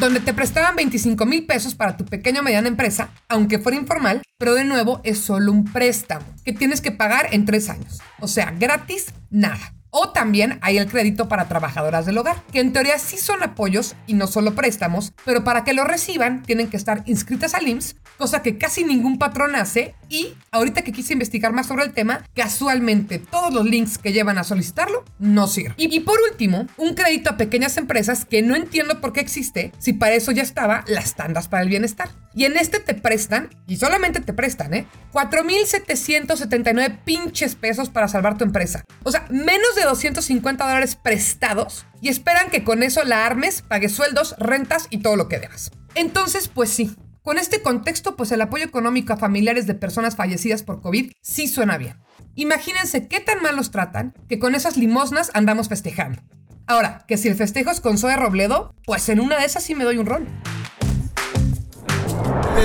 donde 0.00 0.20
te 0.20 0.34
prestaban 0.34 0.76
25 0.76 1.24
mil 1.26 1.46
pesos 1.46 1.74
para 1.74 1.96
tu 1.96 2.04
pequeña 2.04 2.40
o 2.40 2.42
mediana 2.42 2.68
empresa, 2.68 3.10
aunque 3.28 3.58
fuera 3.58 3.78
informal, 3.78 4.22
pero 4.38 4.54
de 4.54 4.64
nuevo 4.64 5.00
es 5.04 5.18
solo 5.20 5.52
un 5.52 5.64
préstamo 5.64 6.26
que 6.44 6.52
tienes 6.52 6.80
que 6.80 6.90
pagar 6.90 7.28
en 7.32 7.44
tres 7.44 7.68
años. 7.68 8.00
O 8.20 8.28
sea, 8.28 8.52
gratis, 8.58 9.12
nada. 9.30 9.74
O 9.96 10.08
también 10.08 10.58
hay 10.60 10.78
el 10.78 10.88
crédito 10.88 11.28
para 11.28 11.46
trabajadoras 11.46 12.04
del 12.04 12.18
hogar, 12.18 12.42
que 12.50 12.58
en 12.58 12.72
teoría 12.72 12.98
sí 12.98 13.16
son 13.16 13.44
apoyos 13.44 13.94
y 14.08 14.14
no 14.14 14.26
solo 14.26 14.56
préstamos, 14.56 15.12
pero 15.24 15.44
para 15.44 15.62
que 15.62 15.72
lo 15.72 15.84
reciban 15.84 16.42
tienen 16.42 16.68
que 16.68 16.76
estar 16.76 17.04
inscritas 17.06 17.54
al 17.54 17.68
IMSS, 17.68 17.94
cosa 18.18 18.42
que 18.42 18.58
casi 18.58 18.82
ningún 18.82 19.18
patrón 19.20 19.54
hace. 19.54 19.94
Y 20.08 20.34
ahorita 20.50 20.82
que 20.82 20.90
quise 20.90 21.12
investigar 21.12 21.52
más 21.52 21.68
sobre 21.68 21.84
el 21.84 21.92
tema, 21.92 22.24
casualmente 22.34 23.20
todos 23.20 23.54
los 23.54 23.66
links 23.66 23.98
que 23.98 24.12
llevan 24.12 24.36
a 24.36 24.42
solicitarlo 24.42 25.04
no 25.20 25.46
sirven. 25.46 25.74
Y, 25.76 25.94
y 25.94 26.00
por 26.00 26.18
último, 26.28 26.66
un 26.76 26.94
crédito 26.94 27.30
a 27.30 27.36
pequeñas 27.36 27.76
empresas 27.76 28.24
que 28.24 28.42
no 28.42 28.56
entiendo 28.56 29.00
por 29.00 29.12
qué 29.12 29.20
existe, 29.20 29.70
si 29.78 29.92
para 29.92 30.16
eso 30.16 30.32
ya 30.32 30.42
estaba 30.42 30.84
las 30.88 31.14
tandas 31.14 31.46
para 31.46 31.62
el 31.62 31.68
bienestar. 31.68 32.08
Y 32.34 32.46
en 32.46 32.56
este 32.56 32.80
te 32.80 32.94
prestan, 32.94 33.48
y 33.68 33.76
solamente 33.76 34.20
te 34.20 34.32
prestan, 34.32 34.74
¿eh? 34.74 34.86
4.779 35.12 36.98
pinches 37.04 37.54
pesos 37.54 37.90
para 37.90 38.08
salvar 38.08 38.36
tu 38.36 38.42
empresa. 38.42 38.82
O 39.04 39.12
sea, 39.12 39.24
menos 39.30 39.76
de 39.76 39.83
250 39.84 40.64
dólares 40.64 40.96
prestados 40.96 41.86
y 42.00 42.08
esperan 42.08 42.50
que 42.50 42.64
con 42.64 42.82
eso 42.82 43.04
la 43.04 43.26
armes, 43.26 43.62
pagues 43.62 43.92
sueldos, 43.92 44.34
rentas 44.38 44.86
y 44.90 44.98
todo 44.98 45.16
lo 45.16 45.28
que 45.28 45.38
debas. 45.38 45.70
Entonces, 45.94 46.48
pues 46.48 46.70
sí. 46.70 46.94
Con 47.22 47.38
este 47.38 47.62
contexto, 47.62 48.16
pues 48.16 48.32
el 48.32 48.42
apoyo 48.42 48.66
económico 48.66 49.14
a 49.14 49.16
familiares 49.16 49.66
de 49.66 49.74
personas 49.74 50.14
fallecidas 50.14 50.62
por 50.62 50.82
COVID 50.82 51.12
sí 51.22 51.48
suena 51.48 51.78
bien. 51.78 51.96
Imagínense 52.34 53.08
qué 53.08 53.20
tan 53.20 53.40
mal 53.40 53.56
los 53.56 53.70
tratan 53.70 54.12
que 54.28 54.38
con 54.38 54.54
esas 54.54 54.76
limosnas 54.76 55.30
andamos 55.32 55.68
festejando. 55.68 56.20
Ahora, 56.66 57.04
que 57.08 57.16
si 57.16 57.28
el 57.28 57.34
festejo 57.34 57.70
es 57.70 57.80
con 57.80 57.96
Zoe 57.96 58.16
Robledo, 58.16 58.74
pues 58.84 59.08
en 59.08 59.20
una 59.20 59.38
de 59.38 59.46
esas 59.46 59.62
sí 59.62 59.74
me 59.74 59.84
doy 59.84 59.98
un 59.98 60.06
rol. 60.06 60.26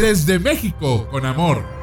Desde 0.02 0.40
México, 0.40 1.08
con 1.10 1.26
amor. 1.26 1.79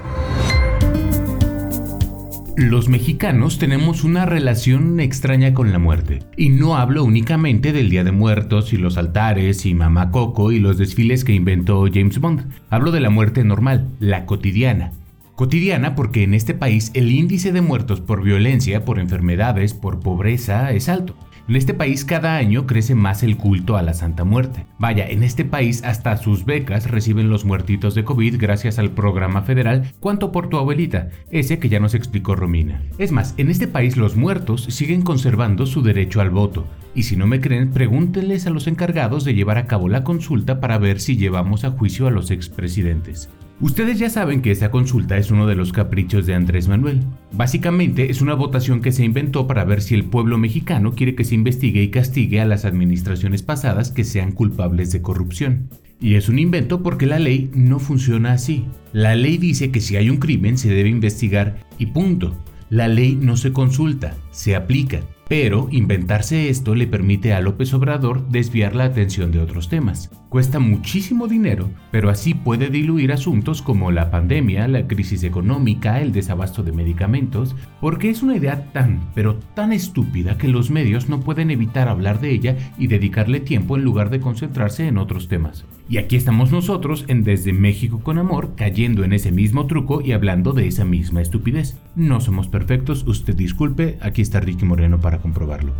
Los 2.57 2.89
mexicanos 2.89 3.59
tenemos 3.59 4.03
una 4.03 4.25
relación 4.25 4.99
extraña 4.99 5.53
con 5.53 5.73
la 5.73 5.79
muerte. 5.79 6.21
Y 6.39 6.49
no 6.49 6.79
hablo 6.79 7.05
únicamente 7.05 7.75
del 7.75 7.91
Día 7.91 8.03
de 8.03 8.13
Muertos 8.13 8.73
y 8.73 8.79
los 8.79 8.97
altares 8.97 9.67
y 9.67 9.75
Mamá 9.75 10.11
Coco 10.11 10.53
y 10.53 10.59
los 10.59 10.79
desfiles 10.79 11.23
que 11.23 11.35
inventó 11.35 11.85
James 11.93 12.19
Bond. 12.19 12.51
Hablo 12.71 12.93
de 12.93 13.01
la 13.01 13.11
muerte 13.11 13.45
normal, 13.45 13.91
la 14.01 14.25
cotidiana. 14.25 14.93
Cotidiana 15.35 15.95
porque 15.95 16.23
en 16.23 16.33
este 16.33 16.55
país 16.55 16.93
el 16.95 17.13
índice 17.13 17.53
de 17.53 17.61
muertos 17.61 18.01
por 18.01 18.23
violencia, 18.23 18.87
por 18.87 18.99
enfermedades, 18.99 19.75
por 19.75 20.01
pobreza 20.01 20.73
es 20.73 20.89
alto. 20.89 21.15
En 21.49 21.55
este 21.55 21.75
país 21.75 22.05
cada 22.05 22.37
año 22.37 22.67
crece 22.67 22.97
más 22.97 23.23
el 23.23 23.37
culto 23.37 23.77
a 23.77 23.83
la 23.83 23.95
Santa 23.95 24.25
Muerte. 24.25 24.67
Vaya, 24.81 25.09
en 25.09 25.23
este 25.23 25.45
país 25.45 25.85
hasta 25.85 26.17
sus 26.17 26.45
becas 26.45 26.91
reciben 26.91 27.31
los 27.31 27.45
muertitos 27.45 27.95
de 27.95 28.03
COVID 28.03 28.37
gracias 28.37 28.81
al 28.81 28.91
programa 28.91 29.43
federal 29.43 29.93
Cuánto 30.01 30.33
por 30.33 30.49
tu 30.49 30.57
abuelita, 30.57 31.11
ese 31.31 31.61
que 31.61 31.69
ya 31.69 31.79
nos 31.79 31.95
explicó 31.95 32.35
Romina. 32.35 32.83
Es 32.99 33.13
más, 33.13 33.35
en 33.37 33.49
este 33.49 33.69
país 33.69 33.97
los 33.97 34.17
muertos 34.17 34.65
siguen 34.65 35.03
conservando 35.03 35.67
su 35.67 35.83
derecho 35.83 36.21
al 36.21 36.31
voto. 36.31 36.67
Y 36.97 37.03
si 37.03 37.15
no 37.15 37.27
me 37.27 37.43
creen, 37.43 37.73
pregúntenles 37.73 38.47
a 38.47 38.51
los 38.51 38.67
encargados 38.67 39.23
de 39.25 39.35
llevar 39.35 39.59
a 39.59 39.67
cabo 39.67 39.87
la 39.91 40.03
consulta 40.03 40.61
para 40.61 40.79
ver 40.79 40.99
si 40.99 41.19
llevamos 41.19 41.65
a 41.65 41.71
juicio 41.71 42.07
a 42.07 42.11
los 42.11 42.31
expresidentes. 42.31 43.29
Ustedes 43.61 43.99
ya 43.99 44.09
saben 44.09 44.41
que 44.41 44.51
esa 44.51 44.71
consulta 44.71 45.19
es 45.19 45.31
uno 45.31 45.47
de 45.47 45.57
los 45.57 45.73
caprichos 45.73 46.25
de 46.25 46.35
Andrés 46.35 46.69
Manuel. 46.69 47.03
Básicamente 47.33 48.11
es 48.11 48.23
una 48.23 48.33
votación 48.33 48.81
que 48.81 48.93
se 48.93 49.05
inventó 49.05 49.47
para 49.47 49.65
ver 49.65 49.83
si 49.83 49.95
el 49.95 50.07
pueblo 50.07 50.39
mexicano 50.39 50.95
quiere 50.95 51.15
que 51.15 51.25
se 51.25 51.35
investigue 51.35 51.83
y 51.83 51.91
castigue 51.91 52.41
a 52.41 52.47
las 52.47 52.65
administraciones 52.65 53.43
pasadas 53.43 53.91
que 53.91 54.05
sean 54.05 54.33
culpables 54.33 54.91
de 54.91 55.03
corrupción. 55.03 55.69
Y 56.01 56.15
es 56.15 56.31
un 56.31 56.39
invento 56.39 56.83
porque 56.83 57.05
la 57.05 57.19
ley 57.19 57.51
no 57.55 57.79
funciona 57.79 58.33
así. 58.33 58.65
La 58.95 59.15
ley 59.15 59.37
dice 59.37 59.71
que 59.71 59.83
si 59.83 59.97
hay 59.97 60.09
un 60.09 60.17
crimen 60.17 60.57
se 60.57 60.71
debe 60.71 60.89
investigar 60.89 61.59
y 61.79 61.87
punto. 61.87 62.43
La 62.71 62.89
ley 62.89 63.19
no 63.21 63.37
se 63.37 63.53
consulta, 63.53 64.15
se 64.31 64.57
aplica. 64.57 65.01
Pero 65.29 65.67
inventarse 65.73 66.51
esto 66.51 66.77
le 66.77 66.87
permite 66.87 67.35
a 67.35 67.41
López 67.41 67.75
Obrador 67.75 68.29
desviar 68.29 68.77
la 68.77 68.85
atención 68.85 69.33
de 69.33 69.41
otros 69.41 69.69
temas. 69.69 70.09
Cuesta 70.29 70.61
muchísimo 70.61 71.27
dinero, 71.27 71.69
pero 71.91 72.11
así 72.11 72.33
puede 72.33 72.71
diluir 72.71 73.11
asuntos 73.11 73.61
como 73.61 73.91
la 73.91 74.13
pandemia, 74.13 74.69
la 74.69 74.87
crisis 74.87 75.25
económica, 75.25 76.01
el 76.01 76.13
desabasto 76.13 76.63
de 76.63 76.71
medicamentos, 76.71 77.57
porque 77.81 78.09
es 78.09 78.23
una 78.23 78.37
idea 78.37 78.71
tan, 78.73 79.11
pero 79.17 79.35
tan 79.55 79.73
estúpida 79.73 80.39
que 80.39 80.47
los 80.47 80.71
medios 80.71 81.09
no 81.09 81.19
pueden 81.19 81.51
evitar 81.51 81.89
hablar 81.89 82.21
de 82.21 82.31
ella 82.31 82.57
y 82.79 82.87
dedicarle 82.87 83.41
tiempo 83.41 83.77
en 83.77 83.83
lugar 83.83 84.11
de 84.11 84.21
concentrarse 84.21 84.87
en 84.87 84.97
otros 84.97 85.27
temas. 85.27 85.65
Y 85.89 85.99
aquí 85.99 86.17
estamos 86.17 86.51
nosotros 86.51 87.05
en 87.07 87.23
Desde 87.23 87.53
México 87.53 88.01
con 88.03 88.19
Amor 88.19 88.55
cayendo 88.57 89.05
en 89.05 89.13
ese 89.13 89.31
mismo 89.31 89.67
truco 89.67 90.01
y 90.01 90.13
hablando 90.13 90.53
de 90.53 90.67
esa 90.67 90.85
misma 90.85 91.23
estupidez. 91.23 91.79
No 91.95 92.21
somos 92.21 92.49
perfectos, 92.49 93.07
usted 93.07 93.37
disculpe, 93.37 93.97
aquí 94.01 94.21
está 94.21 94.41
Ricky 94.41 94.65
Moreno 94.65 95.01
para 95.01 95.19
comprobarlo. 95.19 95.73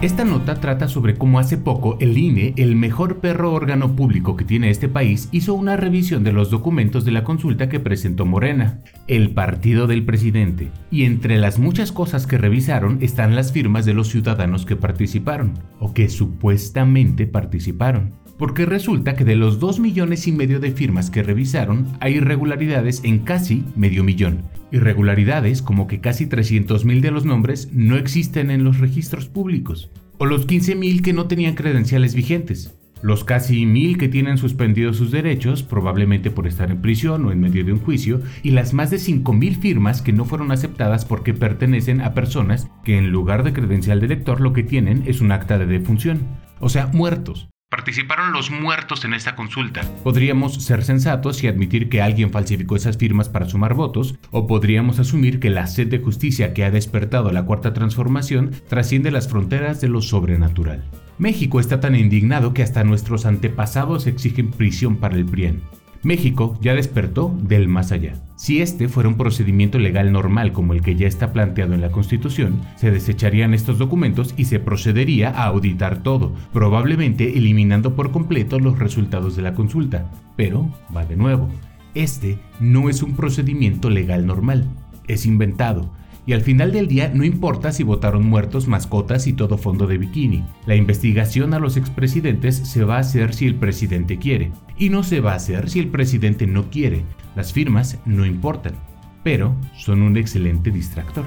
Esta 0.00 0.24
nota 0.24 0.54
trata 0.54 0.88
sobre 0.88 1.16
cómo 1.16 1.38
hace 1.38 1.58
poco 1.58 1.98
el 2.00 2.16
INE, 2.16 2.54
el 2.56 2.74
mejor 2.74 3.18
perro 3.18 3.52
órgano 3.52 3.96
público 3.96 4.34
que 4.34 4.46
tiene 4.46 4.70
este 4.70 4.88
país, 4.88 5.28
hizo 5.30 5.52
una 5.52 5.76
revisión 5.76 6.24
de 6.24 6.32
los 6.32 6.48
documentos 6.48 7.04
de 7.04 7.12
la 7.12 7.22
consulta 7.22 7.68
que 7.68 7.80
presentó 7.80 8.24
Morena, 8.24 8.80
el 9.08 9.32
partido 9.32 9.86
del 9.86 10.06
presidente. 10.06 10.70
Y 10.90 11.04
entre 11.04 11.36
las 11.36 11.58
muchas 11.58 11.92
cosas 11.92 12.26
que 12.26 12.38
revisaron 12.38 12.96
están 13.02 13.36
las 13.36 13.52
firmas 13.52 13.84
de 13.84 13.92
los 13.92 14.08
ciudadanos 14.08 14.64
que 14.64 14.76
participaron, 14.76 15.52
o 15.78 15.92
que 15.92 16.08
supuestamente 16.08 17.26
participaron 17.26 18.14
porque 18.40 18.64
resulta 18.64 19.16
que 19.16 19.26
de 19.26 19.36
los 19.36 19.60
2 19.60 19.80
millones 19.80 20.26
y 20.26 20.32
medio 20.32 20.60
de 20.60 20.72
firmas 20.72 21.10
que 21.10 21.22
revisaron 21.22 21.86
hay 22.00 22.14
irregularidades 22.14 23.04
en 23.04 23.18
casi 23.18 23.66
medio 23.76 24.02
millón. 24.02 24.44
Irregularidades 24.72 25.60
como 25.60 25.86
que 25.86 26.00
casi 26.00 26.24
300 26.24 26.86
mil 26.86 27.02
de 27.02 27.10
los 27.10 27.26
nombres 27.26 27.68
no 27.70 27.96
existen 27.98 28.50
en 28.50 28.64
los 28.64 28.78
registros 28.78 29.26
públicos, 29.26 29.90
o 30.16 30.24
los 30.24 30.46
15 30.46 30.74
mil 30.74 31.02
que 31.02 31.12
no 31.12 31.26
tenían 31.26 31.54
credenciales 31.54 32.14
vigentes, 32.14 32.74
los 33.02 33.24
casi 33.24 33.66
mil 33.66 33.98
que 33.98 34.08
tienen 34.08 34.38
suspendidos 34.38 34.96
sus 34.96 35.10
derechos, 35.10 35.62
probablemente 35.62 36.30
por 36.30 36.46
estar 36.46 36.70
en 36.70 36.80
prisión 36.80 37.26
o 37.26 37.32
en 37.32 37.40
medio 37.40 37.62
de 37.62 37.74
un 37.74 37.80
juicio, 37.80 38.22
y 38.42 38.52
las 38.52 38.72
más 38.72 38.90
de 38.90 38.98
5 38.98 39.34
mil 39.34 39.56
firmas 39.56 40.00
que 40.00 40.14
no 40.14 40.24
fueron 40.24 40.50
aceptadas 40.50 41.04
porque 41.04 41.34
pertenecen 41.34 42.00
a 42.00 42.14
personas 42.14 42.70
que 42.84 42.96
en 42.96 43.10
lugar 43.10 43.44
de 43.44 43.52
credencial 43.52 44.00
de 44.00 44.06
elector 44.06 44.40
lo 44.40 44.54
que 44.54 44.62
tienen 44.62 45.02
es 45.04 45.20
un 45.20 45.30
acta 45.30 45.58
de 45.58 45.66
defunción, 45.66 46.20
o 46.58 46.70
sea, 46.70 46.86
muertos. 46.86 47.49
Participaron 47.70 48.32
los 48.32 48.50
muertos 48.50 49.04
en 49.04 49.14
esta 49.14 49.36
consulta. 49.36 49.82
Podríamos 50.02 50.54
ser 50.54 50.82
sensatos 50.82 51.44
y 51.44 51.46
admitir 51.46 51.88
que 51.88 52.02
alguien 52.02 52.32
falsificó 52.32 52.74
esas 52.74 52.96
firmas 52.96 53.28
para 53.28 53.48
sumar 53.48 53.74
votos, 53.74 54.16
o 54.32 54.48
podríamos 54.48 54.98
asumir 54.98 55.38
que 55.38 55.50
la 55.50 55.68
sed 55.68 55.86
de 55.86 56.00
justicia 56.00 56.52
que 56.52 56.64
ha 56.64 56.72
despertado 56.72 57.30
la 57.30 57.44
cuarta 57.44 57.72
transformación 57.72 58.50
trasciende 58.68 59.12
las 59.12 59.28
fronteras 59.28 59.80
de 59.80 59.86
lo 59.86 60.02
sobrenatural. 60.02 60.82
México 61.18 61.60
está 61.60 61.78
tan 61.78 61.94
indignado 61.94 62.54
que 62.54 62.64
hasta 62.64 62.82
nuestros 62.82 63.24
antepasados 63.24 64.08
exigen 64.08 64.50
prisión 64.50 64.96
para 64.96 65.14
el 65.14 65.24
PRIEN. 65.24 65.62
México 66.02 66.58
ya 66.62 66.74
despertó 66.74 67.36
del 67.42 67.68
más 67.68 67.92
allá. 67.92 68.14
Si 68.36 68.62
este 68.62 68.88
fuera 68.88 69.08
un 69.08 69.16
procedimiento 69.16 69.78
legal 69.78 70.12
normal 70.12 70.52
como 70.52 70.72
el 70.72 70.80
que 70.80 70.96
ya 70.96 71.06
está 71.06 71.32
planteado 71.32 71.74
en 71.74 71.82
la 71.82 71.90
Constitución, 71.90 72.62
se 72.76 72.90
desecharían 72.90 73.52
estos 73.52 73.76
documentos 73.76 74.34
y 74.38 74.46
se 74.46 74.60
procedería 74.60 75.28
a 75.28 75.44
auditar 75.44 76.02
todo, 76.02 76.32
probablemente 76.52 77.36
eliminando 77.36 77.94
por 77.94 78.12
completo 78.12 78.58
los 78.58 78.78
resultados 78.78 79.36
de 79.36 79.42
la 79.42 79.52
consulta. 79.52 80.10
Pero, 80.36 80.70
va 80.96 81.04
de 81.04 81.16
nuevo, 81.16 81.50
este 81.94 82.38
no 82.60 82.88
es 82.88 83.02
un 83.02 83.14
procedimiento 83.14 83.90
legal 83.90 84.26
normal, 84.26 84.66
es 85.06 85.26
inventado, 85.26 85.90
y 86.26 86.32
al 86.32 86.42
final 86.42 86.72
del 86.72 86.88
día 86.88 87.10
no 87.12 87.24
importa 87.24 87.72
si 87.72 87.82
votaron 87.82 88.26
muertos, 88.26 88.68
mascotas 88.68 89.26
y 89.26 89.32
todo 89.32 89.58
fondo 89.58 89.86
de 89.86 89.98
bikini. 89.98 90.44
La 90.66 90.76
investigación 90.76 91.54
a 91.54 91.58
los 91.58 91.76
expresidentes 91.76 92.56
se 92.56 92.84
va 92.84 92.96
a 92.96 93.00
hacer 93.00 93.34
si 93.34 93.46
el 93.46 93.54
presidente 93.54 94.18
quiere, 94.18 94.52
y 94.76 94.90
no 94.90 95.02
se 95.02 95.20
va 95.20 95.32
a 95.32 95.36
hacer 95.36 95.70
si 95.70 95.80
el 95.80 95.88
presidente 95.88 96.46
no 96.46 96.70
quiere. 96.70 97.04
Las 97.36 97.52
firmas 97.52 97.98
no 98.04 98.26
importan, 98.26 98.74
pero 99.22 99.54
son 99.76 100.02
un 100.02 100.16
excelente 100.16 100.70
distractor. 100.70 101.24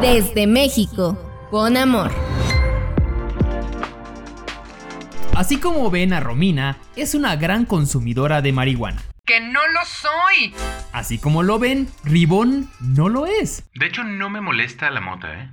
Desde 0.00 0.46
México, 0.46 1.18
con 1.50 1.76
amor. 1.76 2.10
Así 5.34 5.58
como 5.58 5.90
ven 5.90 6.12
a 6.12 6.20
Romina, 6.20 6.78
es 6.96 7.14
una 7.14 7.36
gran 7.36 7.64
consumidora 7.64 8.42
de 8.42 8.52
marihuana 8.52 9.07
que 9.28 9.40
no 9.40 9.60
lo 9.68 9.80
soy. 9.84 10.54
Así 10.90 11.18
como 11.18 11.42
lo 11.42 11.58
ven, 11.58 11.86
Ribón 12.02 12.70
no 12.80 13.10
lo 13.10 13.26
es. 13.26 13.62
De 13.74 13.86
hecho, 13.86 14.02
no 14.02 14.30
me 14.30 14.40
molesta 14.40 14.90
la 14.90 15.02
mota, 15.02 15.28
¿eh? 15.38 15.50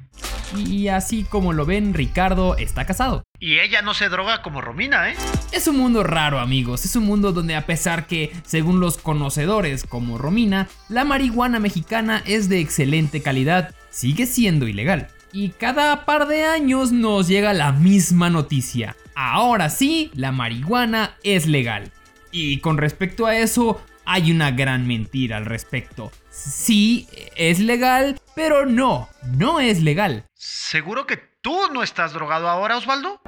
Y 0.56 0.88
así 0.88 1.26
como 1.26 1.52
lo 1.52 1.66
ven, 1.66 1.94
Ricardo 1.94 2.56
está 2.56 2.86
casado. 2.86 3.24
Y 3.38 3.60
ella 3.60 3.82
no 3.82 3.94
se 3.94 4.08
droga 4.08 4.42
como 4.42 4.62
Romina, 4.62 5.10
¿eh? 5.10 5.16
Es 5.52 5.68
un 5.68 5.78
mundo 5.78 6.04
raro, 6.04 6.40
amigos. 6.40 6.86
Es 6.86 6.96
un 6.96 7.04
mundo 7.04 7.34
donde 7.34 7.58
a 7.58 7.66
pesar 7.66 8.08
que, 8.08 8.32
según 8.46 8.80
los 8.80 8.98
conocedores 8.98 9.84
como 9.84 10.18
Romina, 10.18 10.70
la 10.88 11.04
marihuana 11.04 11.60
mexicana 11.60 12.24
es 12.26 12.48
de 12.48 12.62
excelente 12.62 13.22
calidad, 13.22 13.76
sigue 13.90 14.26
siendo 14.26 14.70
ilegal. 14.70 15.10
Y 15.34 15.50
cada 15.50 16.06
par 16.06 16.28
de 16.28 16.46
años 16.46 16.94
nos 16.94 17.28
llega 17.28 17.52
la 17.52 17.74
misma 17.74 18.30
noticia. 18.30 18.96
Ahora 19.16 19.70
sí, 19.70 20.12
la 20.14 20.32
marihuana 20.32 21.16
es 21.24 21.46
legal. 21.46 21.92
Y 22.38 22.60
con 22.60 22.78
respecto 22.78 23.28
a 23.28 23.38
eso, 23.38 23.82
hay 24.04 24.30
una 24.30 24.52
gran 24.52 24.86
mentira 24.86 25.38
al 25.38 25.46
respecto. 25.46 26.12
Sí, 26.30 27.08
es 27.38 27.62
legal, 27.62 28.20
pero 28.36 28.66
no, 28.66 29.08
no 29.38 29.62
es 29.62 29.82
legal. 29.82 30.26
¿Seguro 30.34 31.08
que 31.08 31.16
tú 31.40 31.58
no 31.72 31.82
estás 31.82 32.12
drogado 32.12 32.50
ahora, 32.50 32.76
Osvaldo? 32.76 33.22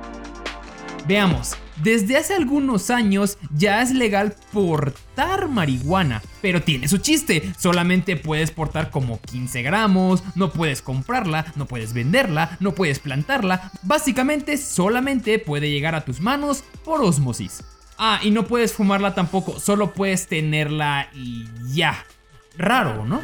Veamos, 1.08 1.56
desde 1.78 2.18
hace 2.18 2.34
algunos 2.34 2.90
años 2.90 3.38
ya 3.56 3.82
es 3.82 3.92
legal 3.92 4.36
portar 4.52 5.48
marihuana, 5.48 6.22
pero 6.42 6.62
tiene 6.62 6.90
su 6.90 6.98
chiste, 6.98 7.54
solamente 7.58 8.18
puedes 8.18 8.52
portar 8.52 8.92
como 8.92 9.22
15 9.22 9.62
gramos, 9.62 10.22
no 10.36 10.52
puedes 10.52 10.82
comprarla, 10.82 11.54
no 11.56 11.66
puedes 11.66 11.94
venderla, 11.94 12.58
no 12.60 12.74
puedes 12.74 13.00
plantarla, 13.00 13.72
básicamente 13.84 14.58
solamente 14.58 15.40
puede 15.40 15.70
llegar 15.70 15.96
a 15.96 16.04
tus 16.04 16.20
manos 16.20 16.66
por 16.84 17.02
osmosis. 17.02 17.64
Ah, 17.98 18.20
y 18.22 18.30
no 18.30 18.46
puedes 18.46 18.74
fumarla 18.74 19.16
tampoco, 19.16 19.60
solo 19.60 19.94
puedes 19.94 20.28
tenerla 20.28 21.10
y 21.16 21.46
ya. 21.74 22.06
Raro, 22.56 23.06
¿no? 23.06 23.22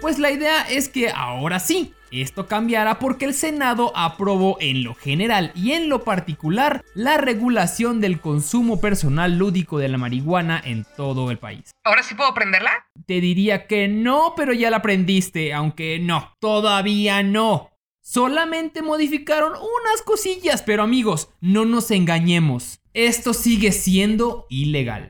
Pues 0.00 0.18
la 0.18 0.30
idea 0.30 0.62
es 0.62 0.88
que 0.88 1.10
ahora 1.10 1.58
sí, 1.58 1.92
esto 2.12 2.46
cambiará 2.46 2.98
porque 2.98 3.24
el 3.24 3.34
Senado 3.34 3.92
aprobó 3.96 4.58
en 4.60 4.84
lo 4.84 4.94
general 4.94 5.50
y 5.54 5.72
en 5.72 5.88
lo 5.88 6.04
particular 6.04 6.84
la 6.94 7.16
regulación 7.16 8.00
del 8.00 8.20
consumo 8.20 8.80
personal 8.80 9.38
lúdico 9.38 9.78
de 9.78 9.88
la 9.88 9.98
marihuana 9.98 10.60
en 10.64 10.84
todo 10.96 11.30
el 11.30 11.38
país. 11.38 11.70
¿Ahora 11.84 12.02
sí 12.02 12.14
puedo 12.14 12.34
prenderla? 12.34 12.86
Te 13.06 13.20
diría 13.20 13.66
que 13.66 13.88
no, 13.88 14.34
pero 14.36 14.52
ya 14.52 14.70
la 14.70 14.78
aprendiste, 14.78 15.52
aunque 15.52 15.98
no, 15.98 16.36
todavía 16.40 17.22
no. 17.22 17.70
Solamente 18.02 18.82
modificaron 18.82 19.52
unas 19.52 20.02
cosillas, 20.04 20.62
pero 20.62 20.82
amigos, 20.82 21.30
no 21.40 21.64
nos 21.64 21.90
engañemos 21.92 22.81
esto 22.94 23.32
sigue 23.32 23.72
siendo 23.72 24.46
ilegal. 24.50 25.08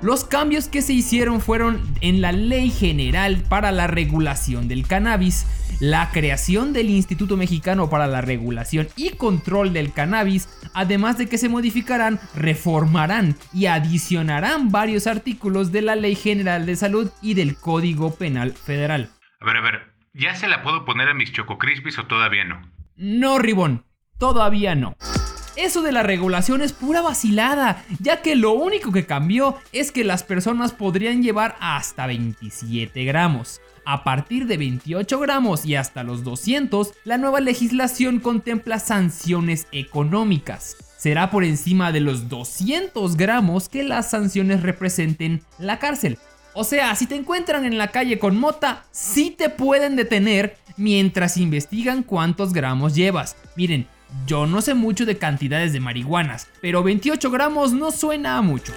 Los 0.00 0.24
cambios 0.24 0.68
que 0.68 0.82
se 0.82 0.92
hicieron 0.92 1.40
fueron 1.40 1.80
en 2.00 2.20
la 2.20 2.32
Ley 2.32 2.70
General 2.70 3.42
para 3.48 3.72
la 3.72 3.86
Regulación 3.86 4.68
del 4.68 4.86
Cannabis, 4.86 5.46
la 5.80 6.10
creación 6.10 6.72
del 6.72 6.90
Instituto 6.90 7.36
Mexicano 7.36 7.88
para 7.88 8.06
la 8.06 8.20
Regulación 8.20 8.88
y 8.96 9.10
Control 9.10 9.72
del 9.72 9.92
Cannabis, 9.92 10.48
además 10.74 11.16
de 11.16 11.26
que 11.26 11.38
se 11.38 11.48
modificarán, 11.48 12.20
reformarán 12.34 13.36
y 13.52 13.66
adicionarán 13.66 14.70
varios 14.70 15.06
artículos 15.06 15.72
de 15.72 15.82
la 15.82 15.96
Ley 15.96 16.16
General 16.16 16.66
de 16.66 16.76
Salud 16.76 17.10
y 17.22 17.34
del 17.34 17.56
Código 17.56 18.14
Penal 18.14 18.52
Federal. 18.52 19.08
A 19.40 19.46
ver, 19.46 19.56
a 19.56 19.60
ver, 19.62 19.94
¿ya 20.12 20.34
se 20.34 20.48
la 20.48 20.62
puedo 20.62 20.84
poner 20.84 21.08
a 21.08 21.14
mis 21.14 21.32
Choco 21.32 21.56
Crispies 21.58 21.98
o 21.98 22.06
todavía 22.06 22.44
no? 22.44 22.60
No, 22.96 23.38
Ribón, 23.38 23.84
todavía 24.18 24.74
no. 24.74 24.96
Eso 25.56 25.82
de 25.82 25.92
la 25.92 26.02
regulación 26.02 26.62
es 26.62 26.72
pura 26.72 27.00
vacilada, 27.00 27.84
ya 28.00 28.22
que 28.22 28.34
lo 28.34 28.52
único 28.52 28.90
que 28.90 29.06
cambió 29.06 29.56
es 29.72 29.92
que 29.92 30.02
las 30.02 30.24
personas 30.24 30.72
podrían 30.72 31.22
llevar 31.22 31.56
hasta 31.60 32.08
27 32.08 33.04
gramos. 33.04 33.60
A 33.84 34.02
partir 34.02 34.46
de 34.46 34.56
28 34.56 35.20
gramos 35.20 35.64
y 35.64 35.76
hasta 35.76 36.02
los 36.02 36.24
200, 36.24 36.94
la 37.04 37.18
nueva 37.18 37.40
legislación 37.40 38.18
contempla 38.18 38.80
sanciones 38.80 39.68
económicas. 39.70 40.76
Será 40.96 41.30
por 41.30 41.44
encima 41.44 41.92
de 41.92 42.00
los 42.00 42.28
200 42.28 43.16
gramos 43.16 43.68
que 43.68 43.84
las 43.84 44.10
sanciones 44.10 44.62
representen 44.62 45.42
la 45.58 45.78
cárcel. 45.78 46.18
O 46.54 46.64
sea, 46.64 46.96
si 46.96 47.06
te 47.06 47.14
encuentran 47.14 47.64
en 47.64 47.78
la 47.78 47.88
calle 47.88 48.18
con 48.18 48.36
mota, 48.38 48.84
sí 48.90 49.30
te 49.30 49.50
pueden 49.50 49.94
detener 49.96 50.56
mientras 50.76 51.36
investigan 51.36 52.02
cuántos 52.02 52.52
gramos 52.52 52.94
llevas. 52.94 53.36
Miren, 53.56 53.86
yo 54.26 54.46
no 54.46 54.62
sé 54.62 54.74
mucho 54.74 55.06
de 55.06 55.18
cantidades 55.18 55.72
de 55.72 55.80
marihuanas, 55.80 56.48
pero 56.60 56.82
28 56.82 57.30
gramos 57.30 57.72
no 57.72 57.90
suena 57.90 58.38
a 58.38 58.42
mucho. 58.42 58.72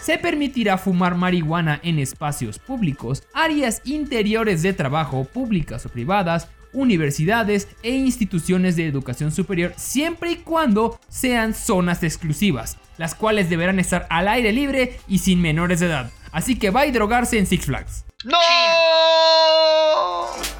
Se 0.00 0.18
permitirá 0.18 0.78
fumar 0.78 1.14
marihuana 1.14 1.80
en 1.82 1.98
espacios 1.98 2.58
públicos, 2.58 3.22
áreas 3.34 3.82
interiores 3.84 4.62
de 4.62 4.72
trabajo, 4.72 5.24
públicas 5.24 5.84
o 5.86 5.88
privadas, 5.88 6.48
universidades 6.72 7.68
e 7.82 7.94
instituciones 7.94 8.76
de 8.76 8.86
educación 8.86 9.32
superior 9.32 9.72
siempre 9.76 10.32
y 10.32 10.36
cuando 10.36 10.98
sean 11.08 11.54
zonas 11.54 12.02
exclusivas, 12.02 12.78
las 12.96 13.14
cuales 13.14 13.50
deberán 13.50 13.80
estar 13.80 14.06
al 14.10 14.28
aire 14.28 14.52
libre 14.52 14.98
y 15.08 15.18
sin 15.18 15.40
menores 15.40 15.80
de 15.80 15.86
edad. 15.86 16.10
Así 16.32 16.58
que 16.58 16.70
va 16.70 16.82
a 16.82 16.90
drogarse 16.90 17.38
en 17.38 17.46
Six 17.46 17.66
Flags. 17.66 18.04
¡No! 18.24 18.36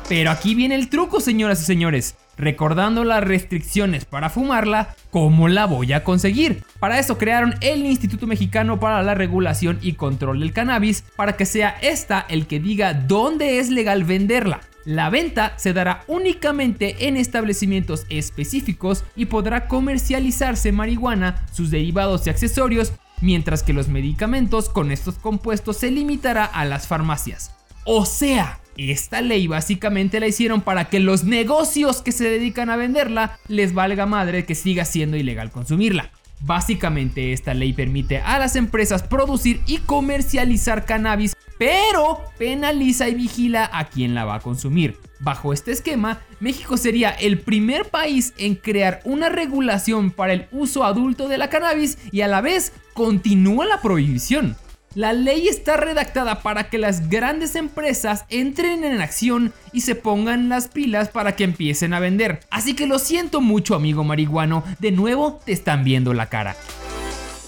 Pero 0.09 0.31
aquí 0.31 0.55
viene 0.55 0.75
el 0.75 0.89
truco, 0.89 1.21
señoras 1.21 1.63
y 1.63 1.65
señores. 1.65 2.17
Recordando 2.37 3.05
las 3.05 3.23
restricciones 3.23 4.07
para 4.07 4.31
fumarla, 4.31 4.97
¿cómo 5.11 5.47
la 5.47 5.67
voy 5.67 5.93
a 5.93 6.03
conseguir? 6.03 6.65
Para 6.81 6.99
eso 6.99 7.19
crearon 7.19 7.55
el 7.61 7.85
Instituto 7.85 8.27
Mexicano 8.27 8.81
para 8.81 9.03
la 9.03 9.15
Regulación 9.15 9.79
y 9.83 9.93
Control 9.93 10.41
del 10.41 10.53
Cannabis, 10.53 11.05
para 11.17 11.37
que 11.37 11.47
sea 11.47 11.77
esta 11.83 12.25
el 12.29 12.47
que 12.47 12.59
diga 12.59 12.95
dónde 12.95 13.59
es 13.59 13.69
legal 13.71 14.05
venderla. 14.05 14.63
La 14.87 15.11
venta 15.11 15.53
se 15.59 15.75
dará 15.75 16.03
únicamente 16.07 17.07
en 17.07 17.19
establecimientos 17.19 18.07
específicos 18.09 19.05
y 19.15 19.27
podrá 19.27 19.69
comercializarse 19.69 20.73
marihuana, 20.73 21.47
sus 21.53 21.71
derivados 21.71 22.27
y 22.27 22.31
accesorios, 22.31 22.95
mientras 23.21 23.63
que 23.63 23.73
los 23.73 23.89
medicamentos 23.89 24.69
con 24.69 24.91
estos 24.91 25.17
compuestos 25.17 25.79
se 25.79 25.91
limitará 25.91 26.45
a 26.45 26.65
las 26.65 26.87
farmacias. 26.87 27.55
O 27.85 28.05
sea, 28.07 28.61
esta 28.77 29.21
ley 29.21 29.47
básicamente 29.47 30.21
la 30.21 30.27
hicieron 30.27 30.61
para 30.61 30.87
que 30.87 31.01
los 31.01 31.25
negocios 31.25 32.03
que 32.03 32.13
se 32.13 32.29
dedican 32.29 32.71
a 32.71 32.77
venderla 32.77 33.39
les 33.49 33.75
valga 33.75 34.07
madre 34.07 34.47
que 34.47 34.55
siga 34.55 34.85
siendo 34.85 35.17
ilegal 35.17 35.51
consumirla. 35.51 36.11
Básicamente 36.41 37.33
esta 37.33 37.55
ley 37.55 37.73
permite 37.73 38.19
a 38.19 38.39
las 38.39 38.57
empresas 38.57 39.03
producir 39.03 39.61
y 39.67 39.79
comercializar 39.79 40.87
cannabis, 40.87 41.37
pero 41.59 42.21
penaliza 42.39 43.09
y 43.09 43.15
vigila 43.15 43.69
a 43.73 43.89
quien 43.89 44.15
la 44.15 44.25
va 44.25 44.37
a 44.37 44.41
consumir. 44.41 44.97
Bajo 45.21 45.53
este 45.53 45.71
esquema, 45.71 46.21
México 46.41 46.79
sería 46.79 47.11
el 47.11 47.39
primer 47.41 47.91
país 47.91 48.33
en 48.39 48.55
crear 48.55 49.03
una 49.05 49.29
regulación 49.29 50.11
para 50.11 50.33
el 50.33 50.49
uso 50.51 50.85
adulto 50.85 51.29
de 51.29 51.37
la 51.37 51.51
cannabis 51.51 51.99
y 52.11 52.23
a 52.23 52.29
la 52.29 52.41
vez 52.41 52.73
continúa 52.95 53.67
la 53.67 53.83
prohibición. 53.83 54.57
La 54.97 55.13
ley 55.13 55.47
está 55.47 55.77
redactada 55.77 56.43
para 56.43 56.69
que 56.69 56.77
las 56.77 57.09
grandes 57.09 57.55
empresas 57.55 58.25
entren 58.29 58.83
en 58.83 59.01
acción 59.01 59.53
y 59.73 59.83
se 59.83 59.95
pongan 59.95 60.49
las 60.49 60.67
pilas 60.67 61.11
para 61.11 61.37
que 61.37 61.45
empiecen 61.45 61.95
a 61.95 62.01
vender. 62.01 62.41
Así 62.51 62.75
que 62.75 62.89
lo 62.89 62.99
siento 62.99 63.41
mucho 63.41 63.77
amigo 63.77 64.03
marihuano, 64.03 64.65
de 64.81 64.91
nuevo 64.91 65.41
te 65.45 65.53
están 65.53 65.85
viendo 65.85 66.13
la 66.13 66.27
cara. 66.27 66.57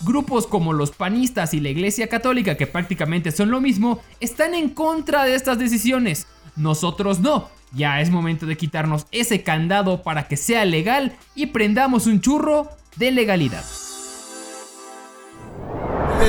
Grupos 0.03 0.47
como 0.47 0.73
los 0.73 0.93
panistas 0.93 1.53
y 1.53 1.59
la 1.59 1.71
Iglesia 1.71 2.07
Católica, 2.07 2.57
que 2.57 2.69
prácticamente 2.69 3.33
son 3.33 3.51
lo 3.51 3.61
mismo, 3.61 4.01
están 4.21 4.55
en 4.55 4.69
contra 4.69 5.25
de 5.25 5.35
estas 5.35 5.59
decisiones. 5.59 6.29
Nosotros 6.55 7.19
no. 7.19 7.51
Ya 7.73 8.01
es 8.01 8.11
momento 8.11 8.47
de 8.47 8.57
quitarnos 8.57 9.07
ese 9.11 9.43
candado 9.43 10.05
para 10.05 10.29
que 10.29 10.37
sea 10.37 10.65
legal 10.65 11.17
y 11.35 11.47
prendamos 11.47 12.07
un 12.07 12.21
churro 12.21 12.69
de 12.95 13.11
legalidad. 13.11 13.65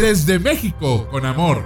Desde 0.01 0.37
México, 0.39 1.07
con 1.09 1.25
amor. 1.25 1.63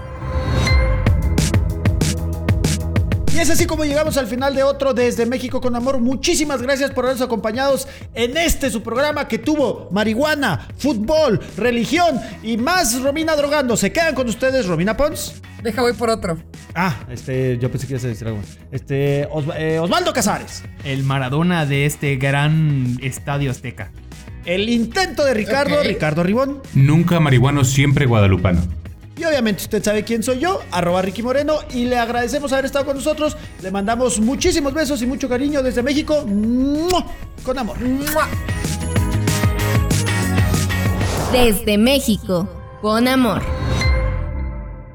Y 3.34 3.40
es 3.40 3.50
así 3.52 3.66
como 3.68 3.84
llegamos 3.86 4.18
al 4.18 4.26
final 4.28 4.56
de 4.56 4.64
otro 4.64 4.94
Desde 4.96 5.26
México 5.28 5.62
con 5.62 5.76
Amor. 5.76 6.00
Muchísimas 6.00 6.62
gracias 6.62 6.90
por 6.92 7.06
habernos 7.06 7.24
acompañados 7.26 7.88
en 8.16 8.36
este 8.36 8.72
su 8.72 8.82
programa 8.82 9.28
que 9.28 9.38
tuvo 9.38 9.90
marihuana, 9.92 10.68
fútbol, 10.78 11.40
religión 11.56 12.20
y 12.42 12.58
más 12.58 13.00
Romina 13.02 13.36
drogando. 13.36 13.78
¿Se 13.78 13.92
quedan 13.92 14.16
con 14.16 14.28
ustedes, 14.28 14.66
Romina 14.66 14.98
Pons? 14.98 15.42
Deja, 15.62 15.82
voy 15.84 15.94
por 15.94 16.10
otro. 16.10 16.38
Ah, 16.74 16.96
este, 17.12 17.58
yo 17.60 17.70
pensé 17.70 17.86
que 17.86 17.94
ibas 17.94 18.06
a 18.06 18.08
decir 18.08 18.28
algo. 18.28 18.40
Este, 18.72 19.28
Os- 19.32 19.46
eh, 19.56 19.78
Osvaldo 19.80 20.14
Casares. 20.14 20.64
El 20.84 21.04
Maradona 21.04 21.66
de 21.68 21.86
este 21.86 22.16
gran 22.16 22.98
estadio 23.04 23.52
azteca. 23.52 23.92
El 24.48 24.70
intento 24.70 25.26
de 25.26 25.34
Ricardo. 25.34 25.84
Ricardo 25.84 26.24
Ribón. 26.24 26.62
Nunca 26.74 27.20
marihuano, 27.20 27.66
siempre 27.66 28.06
guadalupano. 28.06 28.62
Y 29.18 29.26
obviamente 29.26 29.64
usted 29.64 29.84
sabe 29.84 30.06
quién 30.06 30.24
soy 30.24 30.40
yo, 30.40 30.62
arroba 30.72 31.02
Ricky 31.02 31.22
Moreno. 31.22 31.60
Y 31.74 31.84
le 31.84 31.98
agradecemos 31.98 32.54
haber 32.54 32.64
estado 32.64 32.86
con 32.86 32.96
nosotros. 32.96 33.36
Le 33.62 33.72
mandamos 33.72 34.22
muchísimos 34.22 34.74
besos 34.74 35.02
y 35.02 35.06
mucho 35.06 35.28
cariño 35.28 35.62
desde 35.62 35.84
México. 35.84 36.26
¡Mua! 36.26 37.06
Con 37.44 37.60
amor. 37.60 37.78
¡Mua! 37.82 38.30
Desde 41.34 41.78
México, 41.78 42.48
con 42.82 43.10
amor. 43.10 43.42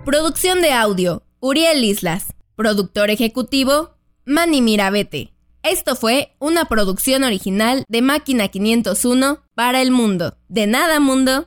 Producción 0.06 0.62
de 0.62 0.72
audio, 0.72 1.24
Uriel 1.40 1.84
Islas. 1.84 2.32
Productor 2.56 3.10
ejecutivo, 3.10 3.96
Manny 4.24 4.62
Mirabete. 4.62 5.31
Esto 5.62 5.94
fue 5.94 6.34
una 6.40 6.64
producción 6.64 7.22
original 7.22 7.84
de 7.86 8.02
Máquina 8.02 8.48
501 8.48 9.44
para 9.54 9.80
el 9.80 9.92
mundo. 9.92 10.36
De 10.48 10.66
nada, 10.66 10.98
mundo. 10.98 11.46